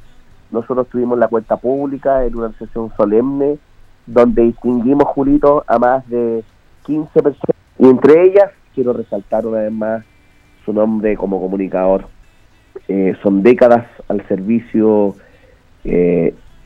nosotros 0.51 0.89
tuvimos 0.89 1.19
la 1.19 1.29
cuenta 1.29 1.57
pública 1.57 2.25
en 2.25 2.37
una 2.37 2.53
sesión 2.59 2.93
solemne 2.97 3.59
donde 4.07 4.43
distinguimos, 4.43 5.05
Julito, 5.09 5.65
a 5.67 5.79
más 5.79 6.09
de 6.09 6.43
15 6.85 7.23
personas. 7.23 7.57
Y 7.79 7.87
entre 7.87 8.25
ellas, 8.25 8.51
quiero 8.75 8.93
resaltar 8.93 9.47
una 9.47 9.59
vez 9.59 9.73
más 9.73 10.05
su 10.65 10.73
nombre 10.73 11.17
como 11.17 11.41
comunicador. 11.41 12.07
Eh, 12.89 13.15
son 13.23 13.43
décadas 13.43 13.87
al 14.09 14.27
servicio, 14.27 15.15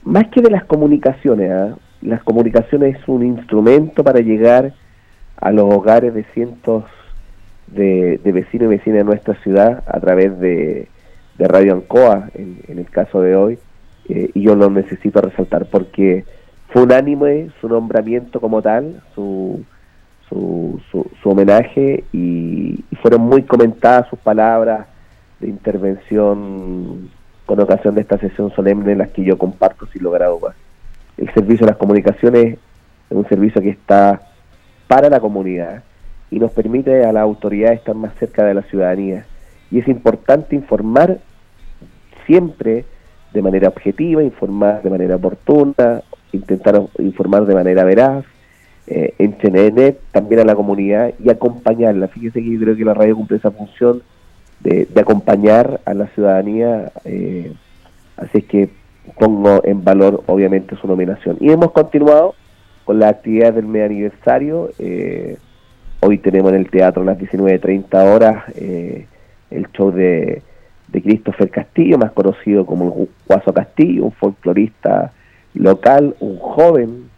más 0.05 0.29
que 0.29 0.41
de 0.41 0.51
las 0.51 0.65
comunicaciones, 0.65 1.51
¿ah? 1.51 1.77
Las 2.03 2.23
comunicaciones 2.23 2.97
es 2.97 3.09
un 3.09 3.25
instrumento 3.25 4.03
para 4.03 4.21
llegar 4.21 4.73
a 5.37 5.51
los 5.51 5.73
hogares 5.73 6.15
de 6.15 6.25
cientos 6.35 6.85
de, 7.67 8.21
vecinos 8.25 8.67
y 8.67 8.77
vecinas 8.77 8.99
de 8.99 9.05
nuestra 9.05 9.35
ciudad 9.43 9.83
a 9.87 10.01
través 10.01 10.39
de, 10.39 10.89
Radio 11.39 11.73
Ancoa, 11.73 12.29
en, 12.35 12.79
el 12.79 12.91
caso 12.91 13.23
de 13.23 13.35
hoy, 13.35 13.59
eh, 14.11 14.31
y 14.35 14.43
yo 14.43 14.55
lo 14.55 14.69
necesito 14.69 15.23
resaltar 15.23 15.65
porque 15.71 16.27
fue 16.69 16.83
unánime 16.83 17.49
su 17.63 17.69
nombramiento 17.69 18.43
como 18.43 18.61
tal, 18.61 19.03
su, 19.15 19.65
su, 20.29 20.79
su, 20.93 21.31
homenaje, 21.31 22.05
y, 22.13 22.85
fueron 23.01 23.23
muy 23.23 23.45
comentadas 23.45 24.09
sus 24.11 24.19
palabras 24.19 24.87
de 25.41 25.49
intervención 25.49 27.09
con 27.47 27.59
ocasión 27.59 27.95
de 27.95 28.03
esta 28.03 28.19
sesión 28.19 28.51
solemne 28.55 28.95
las 28.95 29.09
que 29.09 29.25
yo 29.25 29.39
comparto 29.39 29.87
sin 29.87 30.03
lograr 30.03 30.31
más 30.43 30.55
el 31.21 31.33
servicio 31.35 31.67
de 31.67 31.73
las 31.73 31.77
comunicaciones 31.77 32.55
es 32.55 33.17
un 33.17 33.29
servicio 33.29 33.61
que 33.61 33.71
está 33.71 34.23
para 34.89 35.11
la 35.11 35.21
comunidad 35.21 35.85
y 36.31 36.39
nos 36.39 36.51
permite 36.53 37.05
a 37.05 37.13
la 37.13 37.21
autoridad 37.21 37.73
estar 37.73 37.95
más 37.95 38.15
cerca 38.19 38.45
de 38.45 38.55
la 38.55 38.63
ciudadanía. 38.63 39.27
Y 39.71 39.79
es 39.79 39.89
importante 39.89 40.57
informar 40.57 41.19
siempre 42.27 42.85
de 43.33 43.43
manera 43.43 43.69
objetiva, 43.69 44.23
informar 44.23 44.83
de 44.83 44.91
manera 44.91 45.17
oportuna, 45.17 46.03
intentar 46.33 46.81
informar 46.99 47.45
de 47.45 47.55
manera 47.55 47.85
veraz, 47.85 48.25
eh, 48.87 49.15
entretener 49.19 49.99
también 50.13 50.41
a 50.41 50.45
la 50.45 50.55
comunidad 50.55 51.13
y 51.23 51.29
acompañarla. 51.31 52.09
Fíjese 52.09 52.41
que 52.41 52.51
yo 52.51 52.61
creo 52.61 52.77
que 52.77 52.85
la 52.85 52.95
radio 52.95 53.15
cumple 53.15 53.37
esa 53.37 53.51
función 53.51 54.03
de, 54.61 54.89
acompañar 54.97 55.81
a 55.85 55.95
la 55.95 56.07
ciudadanía. 56.09 56.93
Eh, 57.05 57.53
así 58.17 58.39
es 58.39 58.45
que 58.45 58.80
pongo 59.19 59.61
en 59.65 59.85
valor 59.85 60.23
obviamente 60.27 60.77
su 60.77 60.87
nominación. 60.87 61.37
Y 61.41 61.51
hemos 61.51 61.73
continuado 61.73 62.35
con 62.85 62.99
la 62.99 63.09
actividad 63.09 63.55
del 63.55 63.67
medio 63.67 63.87
aniversario. 63.87 64.71
Eh, 64.79 65.37
hoy 66.01 66.19
tenemos 66.19 66.53
en 66.53 66.59
el 66.59 66.71
teatro 66.71 67.03
a 67.03 67.07
las 67.07 67.19
19.30 67.19 68.15
horas 68.15 68.45
eh, 68.57 69.07
el 69.51 69.71
show 69.73 69.91
de, 69.91 70.43
de 70.89 71.03
Christopher 71.03 71.51
Castillo, 71.51 71.99
más 71.99 72.13
conocido 72.13 72.67
como 72.67 72.85
el 72.85 73.09
Guaso 73.27 73.53
Castillo, 73.53 74.05
un 74.05 74.13
folclorista 74.13 75.13
local, 75.55 76.15
un 76.21 76.39
joven 76.39 77.11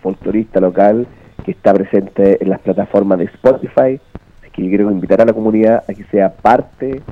folclorista 0.00 0.60
local 0.60 1.06
que 1.44 1.52
está 1.52 1.72
presente 1.72 2.42
en 2.42 2.50
las 2.50 2.60
plataformas 2.60 3.18
de 3.18 3.24
Spotify. 3.26 4.00
Así 4.40 4.50
que 4.52 4.68
quiero 4.68 4.90
invitar 4.90 5.20
a 5.20 5.24
la 5.24 5.32
comunidad 5.32 5.84
a 5.88 5.94
que 5.94 6.04
sea 6.04 6.32
parte 6.32 7.02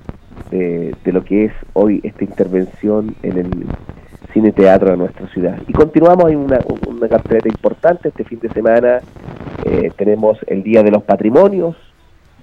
de, 0.50 0.95
lo 1.05 1.25
que 1.25 1.47
es 1.47 1.53
hoy 1.73 2.00
esta 2.03 2.25
intervención 2.25 3.15
en 3.23 3.38
el 3.38 3.67
cine 4.38 4.52
teatro 4.52 4.92
de 4.92 4.97
nuestra 4.97 5.26
ciudad. 5.28 5.59
Y 5.66 5.73
continuamos, 5.73 6.26
hay 6.26 6.37
una, 6.37 6.61
una 6.87 7.09
cartelera 7.09 7.49
importante 7.49 8.11
este 8.11 8.23
fin 8.23 8.38
de 8.38 8.49
semana. 8.50 9.00
Eh, 9.64 9.90
tenemos 9.97 10.38
el 10.47 10.62
Día 10.62 10.85
de 10.85 10.92
los 10.92 11.02
Patrimonios. 11.02 11.75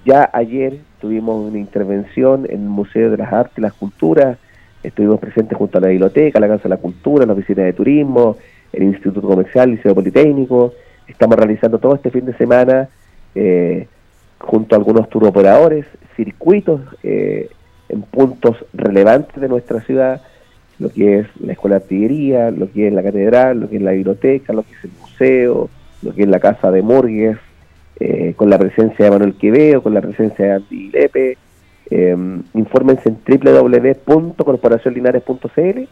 Ya 0.04 0.28
ayer 0.30 0.78
tuvimos 1.00 1.48
una 1.48 1.58
intervención 1.58 2.44
en 2.50 2.64
el 2.64 2.68
Museo 2.68 3.10
de 3.10 3.16
las 3.16 3.32
Artes 3.32 3.56
y 3.56 3.60
las 3.62 3.72
Culturas. 3.72 4.36
Estuvimos 4.82 5.18
presentes 5.20 5.56
junto 5.56 5.78
a 5.78 5.80
la 5.80 5.88
biblioteca, 5.88 6.38
la 6.38 6.48
Casa 6.48 6.64
de 6.64 6.68
la 6.68 6.76
Cultura, 6.76 7.24
la 7.24 7.32
Oficina 7.32 7.62
de 7.62 7.72
Turismo, 7.72 8.36
el 8.74 8.82
Instituto 8.82 9.26
Comercial, 9.26 9.70
el 9.70 9.76
Liceo 9.76 9.94
Politécnico. 9.94 10.74
Estamos 11.08 11.36
realizando 11.36 11.78
todo 11.78 11.94
este 11.94 12.10
fin 12.10 12.26
de 12.26 12.36
semana 12.36 12.90
eh, 13.34 13.88
junto 14.38 14.74
a 14.74 14.78
algunos 14.78 15.08
turoperadores, 15.08 15.86
circuitos 16.14 16.82
eh, 17.02 17.48
en 17.88 18.02
puntos 18.02 18.58
relevantes 18.74 19.40
de 19.40 19.48
nuestra 19.48 19.80
ciudad, 19.80 20.20
lo 20.78 20.90
que 20.90 21.20
es 21.20 21.26
la 21.40 21.52
Escuela 21.52 21.78
de 21.78 21.84
Artillería, 21.84 22.50
lo 22.50 22.70
que 22.70 22.88
es 22.88 22.92
la 22.92 23.02
Catedral, 23.02 23.60
lo 23.60 23.68
que 23.68 23.76
es 23.76 23.82
la 23.82 23.92
biblioteca, 23.92 24.52
lo 24.52 24.62
que 24.62 24.72
es 24.72 24.84
el 24.84 24.90
museo, 25.00 25.70
lo 26.02 26.14
que 26.14 26.22
es 26.22 26.28
la 26.28 26.40
Casa 26.40 26.70
de 26.70 26.82
Morgues, 26.82 27.38
eh, 27.98 28.34
con 28.36 28.50
la 28.50 28.58
presencia 28.58 29.06
de 29.06 29.10
Manuel 29.10 29.34
Quevedo, 29.34 29.82
con 29.82 29.94
la 29.94 30.02
presencia 30.02 30.44
de 30.44 30.52
Andy 30.52 30.90
Lepe. 30.90 31.38
Eh, 31.88 32.16
infórmense 32.54 33.08
en 33.08 33.18
www.corporacionlinares.cl. 33.26 35.88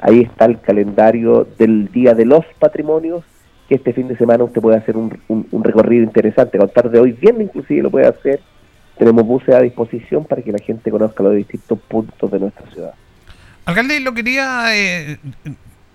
Ahí 0.00 0.20
está 0.20 0.44
el 0.44 0.60
calendario 0.60 1.48
del 1.58 1.90
Día 1.90 2.14
de 2.14 2.26
los 2.26 2.44
Patrimonios, 2.58 3.24
que 3.68 3.76
este 3.76 3.92
fin 3.92 4.08
de 4.08 4.16
semana 4.16 4.44
usted 4.44 4.60
puede 4.60 4.76
hacer 4.76 4.96
un, 4.96 5.10
recorrido 5.64 6.04
interesante. 6.04 6.58
Con 6.58 6.68
tarde 6.68 6.90
de 6.90 7.00
hoy 7.00 7.12
viernes 7.12 7.48
inclusive 7.48 7.82
lo 7.82 7.90
puede 7.90 8.06
hacer. 8.06 8.40
Tenemos 8.98 9.26
buses 9.26 9.54
a 9.54 9.62
disposición 9.62 10.24
para 10.24 10.42
que 10.42 10.52
la 10.52 10.58
gente 10.58 10.90
conozca 10.90 11.22
los 11.22 11.34
distintos 11.34 11.78
puntos 11.88 12.30
de 12.30 12.38
nuestra 12.38 12.70
ciudad. 12.70 12.94
Alcalde, 13.68 14.00
lo 14.00 14.14
quería 14.14 14.74
eh, 14.74 15.18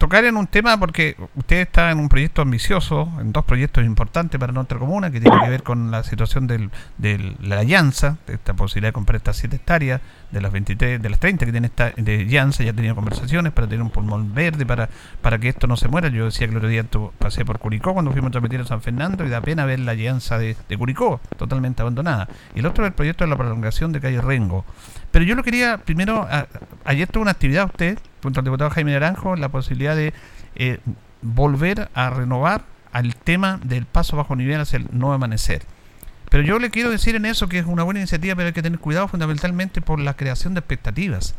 tocar 0.03 0.25
en 0.25 0.35
un 0.35 0.47
tema 0.47 0.77
porque 0.77 1.15
usted 1.33 1.61
está 1.61 1.89
en 1.89 1.97
un 1.97 2.09
proyecto 2.09 2.41
ambicioso, 2.41 3.09
en 3.21 3.31
dos 3.31 3.45
proyectos 3.45 3.85
importantes 3.85 4.37
para 4.37 4.51
nuestra 4.51 4.77
comuna, 4.77 5.09
que 5.11 5.21
tiene 5.21 5.39
que 5.41 5.49
ver 5.49 5.63
con 5.63 5.91
la 5.91 6.03
situación 6.03 6.45
del, 6.45 6.71
de 6.97 7.37
la 7.39 7.59
alianza, 7.59 8.17
esta 8.27 8.53
posibilidad 8.53 8.89
de 8.89 8.93
comprar 8.93 9.15
estas 9.15 9.37
7 9.37 9.55
hectáreas, 9.55 10.01
de 10.29 10.41
las 10.41 10.51
23, 10.51 11.01
de 11.01 11.09
las 11.09 11.21
30 11.21 11.45
que 11.45 11.51
tiene 11.53 11.67
esta 11.67 11.91
de 11.91 12.15
alianza, 12.19 12.65
ya 12.65 12.71
ha 12.71 12.73
tenido 12.73 12.95
conversaciones 12.95 13.53
para 13.53 13.65
tener 13.65 13.81
un 13.81 13.91
pulmón 13.91 14.33
verde, 14.33 14.65
para, 14.65 14.89
para 15.21 15.39
que 15.39 15.47
esto 15.47 15.67
no 15.67 15.77
se 15.77 15.87
muera. 15.87 16.09
Yo 16.09 16.25
decía 16.25 16.47
que 16.47 16.51
el 16.51 16.57
otro 16.57 16.67
día 16.67 16.83
pasé 17.17 17.45
por 17.45 17.59
Curicó 17.59 17.93
cuando 17.93 18.11
fuimos 18.11 18.27
a 18.27 18.31
transmitir 18.31 18.59
a 18.59 18.65
San 18.65 18.81
Fernando 18.81 19.23
y 19.23 19.29
da 19.29 19.39
pena 19.39 19.63
ver 19.63 19.79
la 19.79 19.93
alianza 19.93 20.37
de, 20.37 20.57
de 20.67 20.77
Curicó, 20.77 21.21
totalmente 21.37 21.81
abandonada. 21.81 22.27
Y 22.55 22.59
el 22.59 22.65
otro 22.65 22.83
es 22.83 22.89
el 22.89 22.93
proyecto 22.93 23.23
de 23.23 23.29
la 23.29 23.37
prolongación 23.37 23.93
de 23.93 24.01
calle 24.01 24.19
Rengo. 24.19 24.65
Pero 25.11 25.23
yo 25.23 25.35
lo 25.35 25.43
quería, 25.43 25.77
primero, 25.77 26.27
ayer 26.83 27.07
tuvo 27.07 27.21
una 27.21 27.31
actividad 27.31 27.67
usted, 27.67 27.97
al 28.25 28.43
diputado 28.43 28.69
Jaime 28.69 28.93
Naranjo, 28.93 29.35
la 29.35 29.49
posibilidad 29.49 29.95
de 29.95 30.13
eh, 30.55 30.79
volver 31.21 31.89
a 31.93 32.09
renovar 32.09 32.65
al 32.91 33.15
tema 33.15 33.59
del 33.63 33.85
paso 33.85 34.17
bajo 34.17 34.35
nivel 34.35 34.59
hacia 34.59 34.77
el 34.77 34.87
nuevo 34.91 35.13
amanecer. 35.13 35.63
Pero 36.29 36.43
yo 36.43 36.59
le 36.59 36.69
quiero 36.69 36.89
decir 36.89 37.15
en 37.15 37.25
eso 37.25 37.47
que 37.47 37.59
es 37.59 37.65
una 37.65 37.83
buena 37.83 37.99
iniciativa, 37.99 38.35
pero 38.35 38.47
hay 38.47 38.53
que 38.53 38.63
tener 38.63 38.79
cuidado 38.79 39.07
fundamentalmente 39.07 39.81
por 39.81 39.99
la 39.99 40.15
creación 40.15 40.53
de 40.53 40.61
expectativas. 40.61 41.35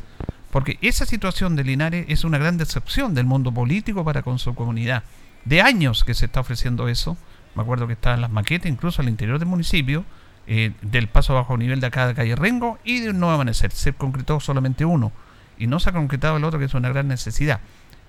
Porque 0.51 0.79
esa 0.83 1.05
situación 1.05 1.57
de 1.57 1.65
Linares 1.65 2.07
es 2.09 2.23
una 2.23 2.39
gran 2.39 2.59
decepción 2.59 3.13
del 3.15 3.25
mundo 3.25 3.53
político 3.53 4.05
para 4.05 4.23
con 4.23 4.39
su 4.39 4.55
comunidad. 4.55 5.03
De 5.45 5.61
años 5.61 6.05
que 6.05 6.15
se 6.15 6.27
está 6.27 6.41
ofreciendo 6.41 6.89
eso. 6.89 7.17
Me 7.57 7.63
acuerdo 7.63 7.87
que 7.87 7.95
estaban 7.95 8.21
las 8.21 8.31
maquetas 8.31 8.71
incluso 8.71 9.03
al 9.03 9.09
interior 9.09 9.39
del 9.39 9.49
municipio 9.49 10.05
eh, 10.47 10.73
del 10.83 11.09
paso 11.09 11.35
bajo 11.35 11.57
nivel 11.57 11.81
de 11.81 11.87
acá 11.87 12.07
de 12.07 12.15
calle 12.15 12.37
Rengo 12.37 12.79
y 12.85 13.01
de 13.01 13.11
un 13.11 13.19
nuevo 13.19 13.35
amanecer. 13.35 13.73
Se 13.73 13.95
concretó 13.95 14.39
solamente 14.39 14.85
uno 14.85 15.11
y 15.59 15.67
no 15.67 15.81
se 15.81 15.91
ha 15.91 15.93
concretado 15.93 16.37
el 16.37 16.45
otro, 16.45 16.59
que 16.59 16.67
es 16.67 16.75
una 16.75 16.91
gran 16.91 17.09
necesidad. 17.09 17.61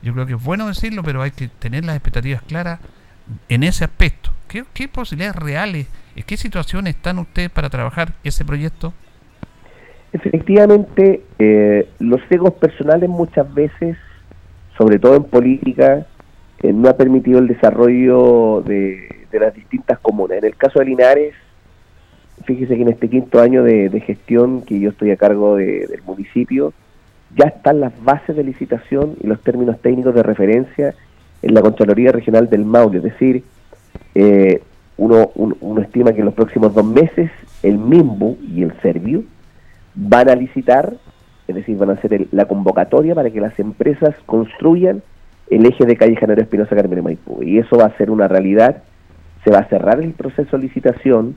Yo 0.01 0.13
creo 0.13 0.25
que 0.25 0.34
es 0.34 0.43
bueno 0.43 0.67
decirlo, 0.67 1.03
pero 1.03 1.21
hay 1.21 1.31
que 1.31 1.47
tener 1.47 1.86
las 1.86 1.95
expectativas 1.95 2.41
claras 2.41 2.79
en 3.49 3.63
ese 3.63 3.84
aspecto. 3.84 4.31
¿Qué, 4.47 4.88
posibilidades 4.88 5.36
reales, 5.36 5.88
en 6.15 6.23
qué 6.23 6.38
situación 6.38 6.88
están 6.88 7.19
ustedes 7.19 7.49
para 7.49 7.69
trabajar 7.69 8.13
ese 8.23 8.45
proyecto? 8.45 8.93
Efectivamente, 10.13 11.23
eh, 11.39 11.89
los 11.99 12.21
egos 12.29 12.53
personales 12.53 13.10
muchas 13.10 13.53
veces, 13.53 13.97
sobre 14.77 14.97
todo 14.97 15.15
en 15.17 15.25
política, 15.25 16.05
eh, 16.62 16.71
no 16.71 16.88
ha 16.88 16.95
permitido 16.95 17.39
el 17.39 17.47
desarrollo 17.47 18.62
de, 18.65 19.27
de 19.29 19.39
las 19.39 19.53
distintas 19.53 19.99
comunas. 19.99 20.38
En 20.38 20.45
el 20.45 20.55
caso 20.55 20.79
de 20.79 20.86
Linares, 20.86 21.34
fíjese 22.45 22.75
que 22.75 22.81
en 22.81 22.89
este 22.89 23.10
quinto 23.10 23.41
año 23.41 23.63
de, 23.63 23.89
gestión 24.05 24.62
que 24.62 24.79
yo 24.79 24.89
estoy 24.89 25.12
a 25.12 25.17
cargo 25.17 25.55
del 25.55 26.01
municipio, 26.05 26.73
ya 27.36 27.45
están 27.45 27.80
las 27.80 27.93
bases 28.04 28.36
de 28.36 28.43
licitación 28.43 29.15
y 29.21 29.28
los 29.28 29.41
términos 29.41 29.80
técnicos 29.82 30.15
de 30.15 30.24
referencia 30.24 30.95
en 31.41 31.54
la 31.54 31.62
Contraloría 31.62 32.12
Regional 32.12 32.50
del 32.50 32.65
Maule. 32.65 32.98
Es 32.98 33.04
decir, 33.04 33.43
eh, 34.13 34.62
uno, 34.98 35.32
uno, 35.36 35.82
estima 35.82 36.13
que 36.13 36.19
en 36.19 36.26
los 36.26 36.34
próximos 36.34 36.74
dos 36.74 36.86
meses 36.86 37.30
el 37.63 37.78
MIMBU 37.78 38.38
y 38.54 38.63
el 38.63 38.74
Serviu 38.82 39.26
van 39.93 40.30
a 40.30 40.36
licitar, 40.36 40.93
es 41.48 41.56
decir, 41.56 41.78
van 41.78 41.89
a 41.89 41.93
hacer 41.93 42.28
la 42.32 42.45
convocatoria 42.45 43.13
para 43.13 43.30
que 43.30 43.41
las 43.41 43.60
empresas 43.60 44.15
construyan 44.26 45.02
el 45.50 45.65
eje 45.65 45.86
de 45.86 45.98
calle 45.98 46.15
Janero 46.15 46.41
Espinosa 46.41 46.76
Carmen 46.76 47.04
Maipú. 47.04 47.43
Y 47.43 47.60
eso 47.60 47.78
va 47.78 47.86
a 47.86 47.98
ser 47.98 48.10
una 48.10 48.28
realidad. 48.28 48.84
Se 49.43 49.52
va 49.52 49.60
a 49.60 49.69
cerrar 49.69 50.02
el 50.02 50.13
proceso 50.13 50.58
de 50.58 50.63
licitación 50.63 51.36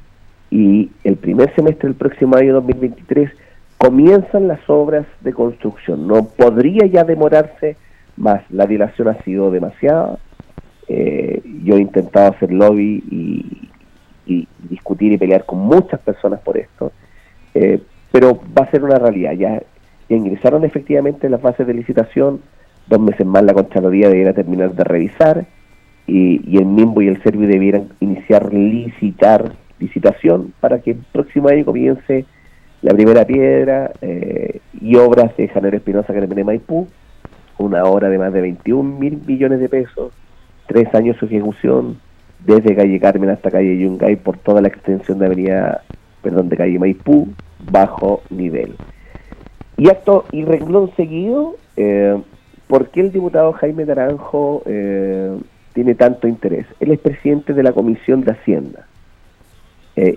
y 0.50 0.90
el 1.04 1.16
primer 1.16 1.54
semestre 1.54 1.88
del 1.88 1.96
próximo 1.96 2.36
año 2.36 2.54
2023 2.54 3.30
comienzan 3.78 4.48
las 4.48 4.60
obras 4.68 5.06
de 5.20 5.32
construcción. 5.32 6.06
No 6.06 6.24
podría 6.24 6.86
ya 6.86 7.04
demorarse 7.04 7.76
más, 8.16 8.42
la 8.50 8.66
dilación 8.66 9.08
ha 9.08 9.22
sido 9.22 9.50
demasiada. 9.50 10.18
Eh, 10.88 11.40
yo 11.64 11.76
he 11.76 11.80
intentado 11.80 12.32
hacer 12.32 12.52
lobby 12.52 13.02
y, 13.10 13.68
discutir 14.68 15.12
y 15.12 15.16
pelear 15.16 15.46
con 15.46 15.60
muchas 15.60 16.00
personas 16.00 16.40
por 16.40 16.58
esto, 16.58 16.92
eh, 17.54 17.80
pero 18.12 18.38
va 18.56 18.64
a 18.64 18.70
ser 18.70 18.84
una 18.84 18.98
realidad. 18.98 19.32
Ya, 19.32 19.62
ingresaron 20.10 20.64
efectivamente 20.64 21.30
las 21.30 21.40
bases 21.40 21.66
de 21.66 21.72
licitación, 21.72 22.40
dos 22.88 23.00
meses 23.00 23.26
más 23.26 23.42
la 23.44 23.54
Contraloría 23.54 24.08
debiera 24.10 24.34
terminar 24.34 24.74
de 24.74 24.84
revisar 24.84 25.46
y, 26.06 26.42
y 26.46 26.58
el 26.58 26.66
MIMBO 26.66 27.00
y 27.00 27.08
el 27.08 27.22
SERVI 27.22 27.46
debieran 27.46 27.88
iniciar 28.00 28.52
licitar 28.52 29.52
licitación 29.78 30.52
para 30.60 30.80
que 30.80 30.90
el 30.90 30.98
próximo 31.12 31.48
año 31.48 31.64
comience 31.64 32.26
la 32.82 32.94
primera 32.94 33.24
piedra 33.24 33.90
eh, 34.00 34.60
y 34.80 34.96
obras 34.96 35.36
de 35.36 35.48
Janero 35.48 35.76
Espinosa 35.76 36.12
de 36.12 36.44
Maipú, 36.44 36.86
una 37.58 37.84
obra 37.84 38.08
de 38.08 38.18
más 38.18 38.32
de 38.32 38.40
21 38.40 38.98
mil 38.98 39.20
millones 39.26 39.58
de 39.60 39.68
pesos, 39.68 40.12
tres 40.66 40.94
años 40.94 41.18
de 41.20 41.26
ejecución, 41.26 41.98
desde 42.44 42.76
calle 42.76 43.00
Carmen 43.00 43.30
hasta 43.30 43.50
calle 43.50 43.78
Yungay 43.78 44.16
por 44.16 44.38
toda 44.38 44.60
la 44.60 44.68
extensión 44.68 45.18
de 45.18 45.26
avenida, 45.26 45.82
perdón, 46.22 46.48
de 46.48 46.56
calle 46.56 46.78
Maipú, 46.78 47.28
bajo 47.70 48.22
nivel. 48.30 48.76
Y 49.76 49.88
acto 49.88 50.24
y 50.30 50.44
renglón 50.44 50.92
seguido, 50.96 51.56
eh, 51.76 52.16
¿por 52.68 52.90
qué 52.90 53.00
el 53.00 53.12
diputado 53.12 53.52
Jaime 53.54 53.86
Naranjo 53.86 54.62
eh, 54.66 55.36
tiene 55.72 55.96
tanto 55.96 56.28
interés? 56.28 56.66
Él 56.78 56.92
es 56.92 57.00
presidente 57.00 57.54
de 57.54 57.62
la 57.64 57.72
Comisión 57.72 58.20
de 58.22 58.32
Hacienda. 58.32 58.86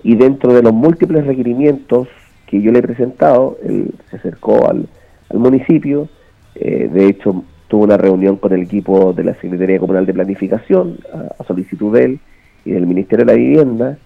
Y 0.04 0.16
dentro 0.16 0.54
de 0.54 0.62
los 0.62 0.74
múltiples 0.74 1.26
requerimientos 1.26 2.08
que 2.52 2.62
yo 2.62 2.74
le 2.74 2.80
he 2.80 2.84
presentado, 2.84 3.58
él 3.64 3.96
se 4.10 4.18
acercó 4.18 4.70
al, 4.70 4.88
municipio, 5.34 6.10
eh, 6.56 6.90
de 6.92 7.08
hecho 7.08 7.46
tuvo 7.70 7.86
una 7.86 7.96
reunión 7.96 8.36
con 8.36 8.52
el 8.52 8.64
equipo 8.64 9.14
de 9.14 9.24
la 9.24 9.34
Secretaría 9.36 9.80
Comunal 9.80 10.06
de 10.06 10.14
Planificación, 10.14 10.98
a, 11.40 11.42
solicitud 11.46 11.94
de 11.96 12.04
él 12.04 12.20
y 12.66 12.72
del 12.72 12.86
Ministerio 12.86 13.26
de 13.26 13.32
la 13.32 13.38
Vivienda, 13.38 13.98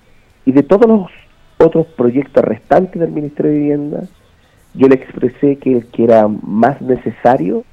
y 0.45 0.51
de 0.51 0.61
todos 0.61 0.87
los 0.87 1.09
otros 1.57 1.87
proyectos 1.97 2.45
restantes 2.45 3.01
del 3.01 3.11
Ministerio 3.11 3.51
de 3.51 3.57
Vivienda, 3.57 4.03
yo 4.75 4.87
le 4.87 4.95
expresé 4.95 5.55
que 5.55 5.71
el 5.71 5.87
que 5.87 6.03
era 6.03 6.27
más 6.27 6.79
necesario 6.83 7.63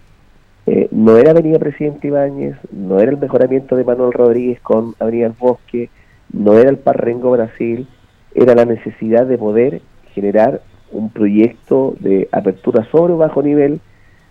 eh, 0.65 0.89
no 0.91 1.19
era 1.19 1.33
Avenida 1.33 1.59
Presidente 1.59 2.07
Ibáñez, 2.07 2.57
no 2.71 2.99
era 2.99 3.11
el 3.11 3.19
mejoramiento 3.19 3.77
de 3.77 3.85
Manuel 3.85 4.13
Rodríguez 4.15 4.59
con 4.63 4.95
Avenida 4.99 5.27
El 5.27 5.35
Bosque, 5.39 5.91
no 6.33 6.57
era 6.57 6.71
el 6.71 6.79
Parrengo 6.79 7.33
Brasil, 7.33 7.87
era 8.35 8.55
la 8.55 8.65
necesidad 8.65 9.27
de 9.27 9.37
poder 9.37 9.83
generar 10.15 10.63
un 10.91 11.11
proyecto 11.11 11.95
de 12.01 12.29
apertura 12.33 12.87
sobre 12.91 13.15
o 13.15 13.19
bajo 13.19 13.43
nivel 13.43 13.81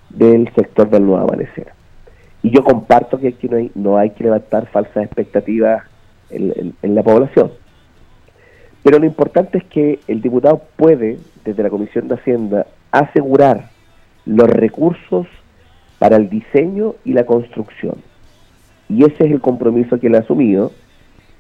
del 0.10 0.52
sector 0.54 0.90
del 0.90 1.06
nuevo 1.06 1.24
amanecer. 1.24 1.68
Y 2.44 2.50
yo 2.50 2.64
comparto 2.64 3.20
que 3.20 3.30
aquí 3.30 3.48
no 3.48 3.58
hay, 3.58 3.72
no 3.76 3.98
hay 3.98 4.12
que 4.12 4.24
levantar 4.24 4.68
falsas 4.68 5.04
expectativas 5.04 5.84
en, 6.30 6.74
la 6.82 7.04
población. 7.04 7.52
Pero 8.84 9.00
lo 9.00 9.06
importante 9.06 9.60
es 9.60 9.64
que 9.66 10.00
el 10.08 10.22
diputado 10.22 10.62
puede, 10.76 11.20
desde 11.46 11.64
la 11.64 11.70
Comisión 11.70 12.08
de 12.08 12.16
Hacienda, 12.16 12.66
asegurar 12.92 13.70
los 14.26 14.50
recursos 14.50 15.28
para 16.00 16.16
el 16.16 16.30
diseño 16.30 16.96
y 17.06 17.14
la 17.14 17.26
construcción. 17.26 17.96
y 18.90 19.04
ese 19.04 19.26
es 19.26 19.32
el 19.32 19.40
compromiso 19.40 20.00
que 20.00 20.08
él 20.08 20.16
ha 20.16 20.20
asumido. 20.20 20.72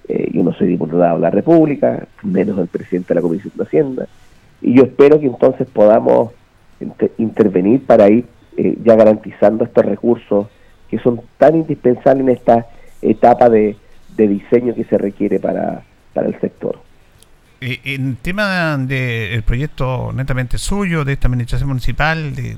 Eh, 0.07 0.29
yo 0.33 0.43
no 0.43 0.53
soy 0.53 0.67
diputado 0.67 1.15
de 1.15 1.21
la 1.21 1.29
República, 1.29 2.07
menos 2.23 2.57
el 2.59 2.67
presidente 2.67 3.09
de 3.09 3.15
la 3.15 3.21
Comisión 3.21 3.53
de 3.55 3.63
Hacienda, 3.63 4.07
y 4.61 4.75
yo 4.75 4.83
espero 4.83 5.19
que 5.19 5.27
entonces 5.27 5.67
podamos 5.67 6.31
intervenir 7.17 7.85
para 7.85 8.09
ir 8.09 8.25
eh, 8.57 8.77
ya 8.83 8.95
garantizando 8.95 9.63
estos 9.63 9.85
recursos 9.85 10.47
que 10.89 10.99
son 10.99 11.21
tan 11.37 11.55
indispensables 11.55 12.27
en 12.27 12.29
esta 12.29 12.67
etapa 13.01 13.49
de, 13.49 13.77
diseño 14.17 14.75
que 14.75 14.83
se 14.83 14.99
requiere 14.99 15.39
para, 15.39 15.83
para 16.13 16.27
el 16.27 16.39
sector. 16.39 16.79
Eh, 17.59 17.79
en 17.85 18.17
tema 18.17 18.77
del 18.77 19.41
proyecto 19.43 20.11
netamente 20.13 20.59
suyo, 20.59 21.03
de 21.03 21.13
esta 21.13 21.27
administración 21.27 21.69
municipal, 21.69 22.35
de, 22.35 22.55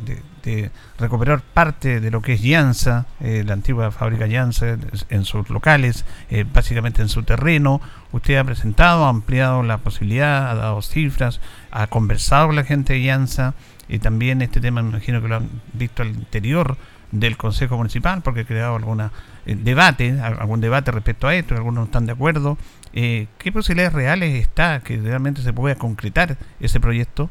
recuperar 0.97 1.41
parte 1.41 1.99
de 1.99 2.11
lo 2.11 2.21
que 2.21 2.33
es 2.33 2.41
Llanza, 2.41 3.05
eh, 3.19 3.43
la 3.45 3.53
antigua 3.53 3.91
fábrica 3.91 4.27
Llanza, 4.27 4.77
en 5.09 5.25
sus 5.25 5.49
locales, 5.49 6.05
eh, 6.29 6.45
básicamente 6.51 7.01
en 7.01 7.09
su 7.09 7.23
terreno, 7.23 7.81
usted 8.11 8.37
ha 8.37 8.43
presentado, 8.43 9.05
ha 9.05 9.09
ampliado 9.09 9.63
la 9.63 9.77
posibilidad, 9.79 10.49
ha 10.49 10.55
dado 10.55 10.81
cifras, 10.81 11.39
ha 11.71 11.87
conversado 11.87 12.47
con 12.47 12.55
la 12.55 12.63
gente 12.63 12.93
de 12.93 13.03
Llanza, 13.03 13.53
y 13.87 13.99
también 13.99 14.41
este 14.41 14.61
tema 14.61 14.81
me 14.81 14.89
imagino 14.89 15.21
que 15.21 15.27
lo 15.27 15.37
han 15.37 15.49
visto 15.73 16.03
al 16.03 16.09
interior 16.09 16.77
del 17.11 17.37
Consejo 17.37 17.77
Municipal, 17.77 18.21
porque 18.21 18.41
ha 18.41 18.45
creado 18.45 18.75
alguna 18.75 19.11
debate, 19.45 20.19
algún 20.19 20.61
debate 20.61 20.91
respecto 20.91 21.27
a 21.27 21.35
esto, 21.35 21.55
algunos 21.55 21.75
no 21.75 21.85
están 21.85 22.05
de 22.05 22.13
acuerdo, 22.13 22.57
eh, 22.93 23.27
¿qué 23.37 23.51
posibilidades 23.51 23.93
reales 23.93 24.41
está 24.41 24.79
que 24.81 24.97
realmente 24.97 25.41
se 25.41 25.53
pueda 25.53 25.75
concretar 25.75 26.37
ese 26.59 26.79
proyecto? 26.79 27.29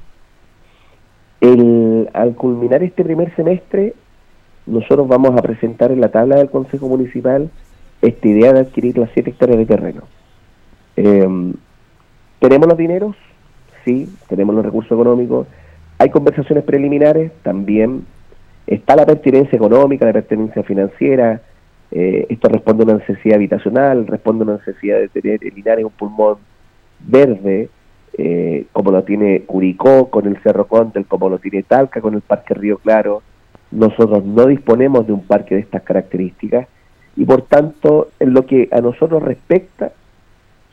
Al 1.43 2.35
culminar 2.37 2.83
este 2.83 3.03
primer 3.03 3.35
semestre, 3.35 3.95
nosotros 4.67 5.09
vamos 5.09 5.33
a 5.37 5.43
presentar 5.43 5.91
en 5.91 6.01
la 6.01 6.11
tabla 6.11 6.37
del 6.37 6.51
Consejo 6.51 6.89
Municipal 6.89 7.51
esta 8.01 8.29
idea 8.29 8.53
de 8.53 8.61
adquirir 8.61 8.97
las 8.99 9.11
7 9.13 9.31
hectáreas 9.31 9.59
de 9.59 9.67
terreno. 9.67 10.03
Em, 10.97 11.55
¿Tenemos 12.39 12.69
los 12.69 12.79
dineros? 12.79 13.17
Sí, 13.85 14.09
tenemos 14.29 14.55
los 14.55 14.65
recursos 14.65 14.93
económicos. 14.93 15.47
Hay 15.99 16.11
conversaciones 16.11 16.65
preliminares, 16.65 17.33
también 17.43 18.05
está 18.67 18.95
la 18.97 19.07
pertinencia 19.07 19.57
económica, 19.57 20.07
la 20.07 20.13
pertinencia 20.13 20.63
financiera, 20.63 21.41
eh, 21.91 22.27
esto 22.29 22.49
responde 22.49 22.85
a 22.85 22.87
una 22.87 22.99
necesidad 22.99 23.37
habitacional, 23.37 24.07
responde 24.07 24.43
a 24.43 24.47
una 24.47 24.57
necesidad 24.59 24.99
de 24.99 25.09
tener 25.09 25.41
el 25.43 25.55
Linares 25.55 25.85
un 25.85 25.91
pulmón 25.91 26.39
verde, 27.01 27.69
eh, 28.19 28.67
como 28.73 28.91
lo 28.91 29.03
tiene 29.05 29.43
Curicó 29.43 30.11
con 30.11 30.27
el 30.27 30.37
Cerro 30.43 30.67
Contel, 30.67 31.07
como 31.07 31.29
lo 31.29 31.39
tiene 31.39 31.63
Talca 31.63 32.01
con 32.01 32.15
el 32.15 32.21
Parque 32.21 32.55
Río 32.55 32.79
Claro. 32.79 33.23
Nosotros 33.71 34.25
no 34.25 34.47
disponemos 34.47 35.07
de 35.07 35.15
un 35.15 35.25
parque 35.25 35.55
de 35.55 35.63
estas 35.63 35.83
características 35.83 36.69
y 37.17 37.25
por 37.25 37.43
tanto, 37.43 38.09
en 38.21 38.33
lo 38.33 38.47
que 38.47 38.69
a 38.73 38.81
nosotros 38.81 39.23
respecta, 39.23 39.93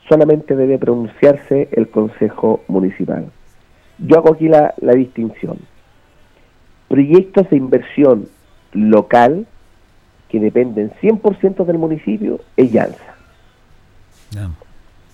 solamente 0.08 0.56
debe 0.56 0.78
pronunciarse 0.78 1.68
el 1.72 1.88
Consejo 1.88 2.62
Municipal. 2.68 3.26
Yo 3.98 4.16
hago 4.16 4.34
aquí 4.34 4.48
la, 4.48 4.74
la 4.80 4.94
distinción. 4.94 5.58
Proyectos 6.88 7.50
de 7.50 7.56
inversión 7.56 8.28
local 8.72 9.46
que 10.28 10.40
dependen 10.40 10.90
100% 11.02 11.64
del 11.64 11.78
municipio 11.78 12.40
es 12.56 12.72
Llanza. 12.72 13.14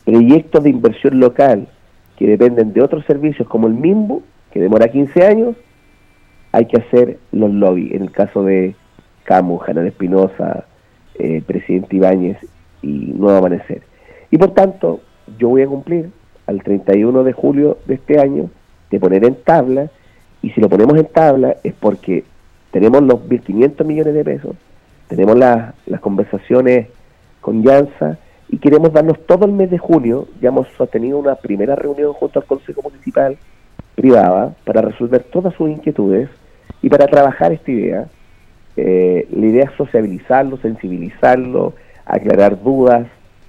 Proyectos 0.05 0.63
de 0.63 0.71
inversión 0.71 1.19
local 1.19 1.69
que 2.17 2.27
dependen 2.27 2.73
de 2.73 2.83
otros 2.83 3.05
servicios 3.07 3.49
como 3.49 3.67
el 3.67 3.75
MIMBU, 3.75 4.23
que 4.51 4.61
demora 4.61 4.89
15 4.89 5.27
años, 5.27 5.57
hay 6.53 6.67
que 6.67 6.79
hacer 6.79 7.19
los 7.33 7.51
lobbies. 7.51 7.93
En 7.93 8.03
el 8.03 8.11
caso 8.11 8.43
de 8.43 8.75
Camus, 9.25 9.63
Janel 9.65 9.89
Espinosa, 9.89 10.65
eh, 11.19 11.43
Presidente 11.47 11.97
Ibáñez 11.97 12.39
y 12.83 12.89
Nuevo 12.89 13.39
Amanecer. 13.39 13.83
Y 14.31 14.39
por 14.39 14.55
tanto, 14.55 15.01
yo 15.39 15.49
voy 15.51 15.63
a 15.63 15.67
cumplir 15.67 16.11
al 16.47 16.63
31 16.63 17.25
de 17.25 17.33
julio 17.33 17.79
de 17.87 17.95
este 17.95 18.19
año 18.21 18.51
de 18.91 19.01
poner 19.01 19.25
en 19.25 19.35
tabla, 19.35 19.91
y 20.43 20.51
si 20.51 20.61
lo 20.61 20.69
ponemos 20.69 20.97
en 20.97 21.07
tabla 21.07 21.57
es 21.65 21.75
porque 21.75 22.25
tenemos 22.71 23.03
los 23.03 23.21
1.500 23.29 23.85
millones 23.85 24.15
de 24.15 24.25
pesos 24.25 24.57
tenemos 25.09 25.37
las 25.37 26.01
conversaciones 26.01 26.89
con 27.41 27.63
Llanza 27.63 28.19
y 28.49 28.59
queremos 28.59 28.93
darnos 28.93 29.19
todo 29.27 29.47
el 29.47 29.53
mes 29.53 29.71
de 29.71 29.79
junio. 29.79 30.29
Ya 30.41 30.49
hemos 30.49 30.69
sostenido 30.77 31.19
una 31.19 31.35
primera 31.35 31.75
reunión 31.75 32.13
junto 32.13 32.39
al 32.39 32.47
Consejo 32.47 32.83
Municipal 32.83 33.37
privada 33.95 34.55
para 34.65 34.83
resolver 34.83 35.25
todas 35.25 35.55
sus 35.55 35.71
inquietudes 35.71 36.29
y 36.83 36.89
para 36.89 37.07
trabajar 37.07 37.53
esta 37.53 37.71
idea. 37.71 38.07
Eh, 38.77 39.27
la 39.31 39.47
idea 39.47 39.65
es 39.65 39.73
sociabilizarlo, 39.77 40.59
sensibilizarlo, 40.59 41.75
aclarar 42.05 42.63
dudas, 42.63 43.07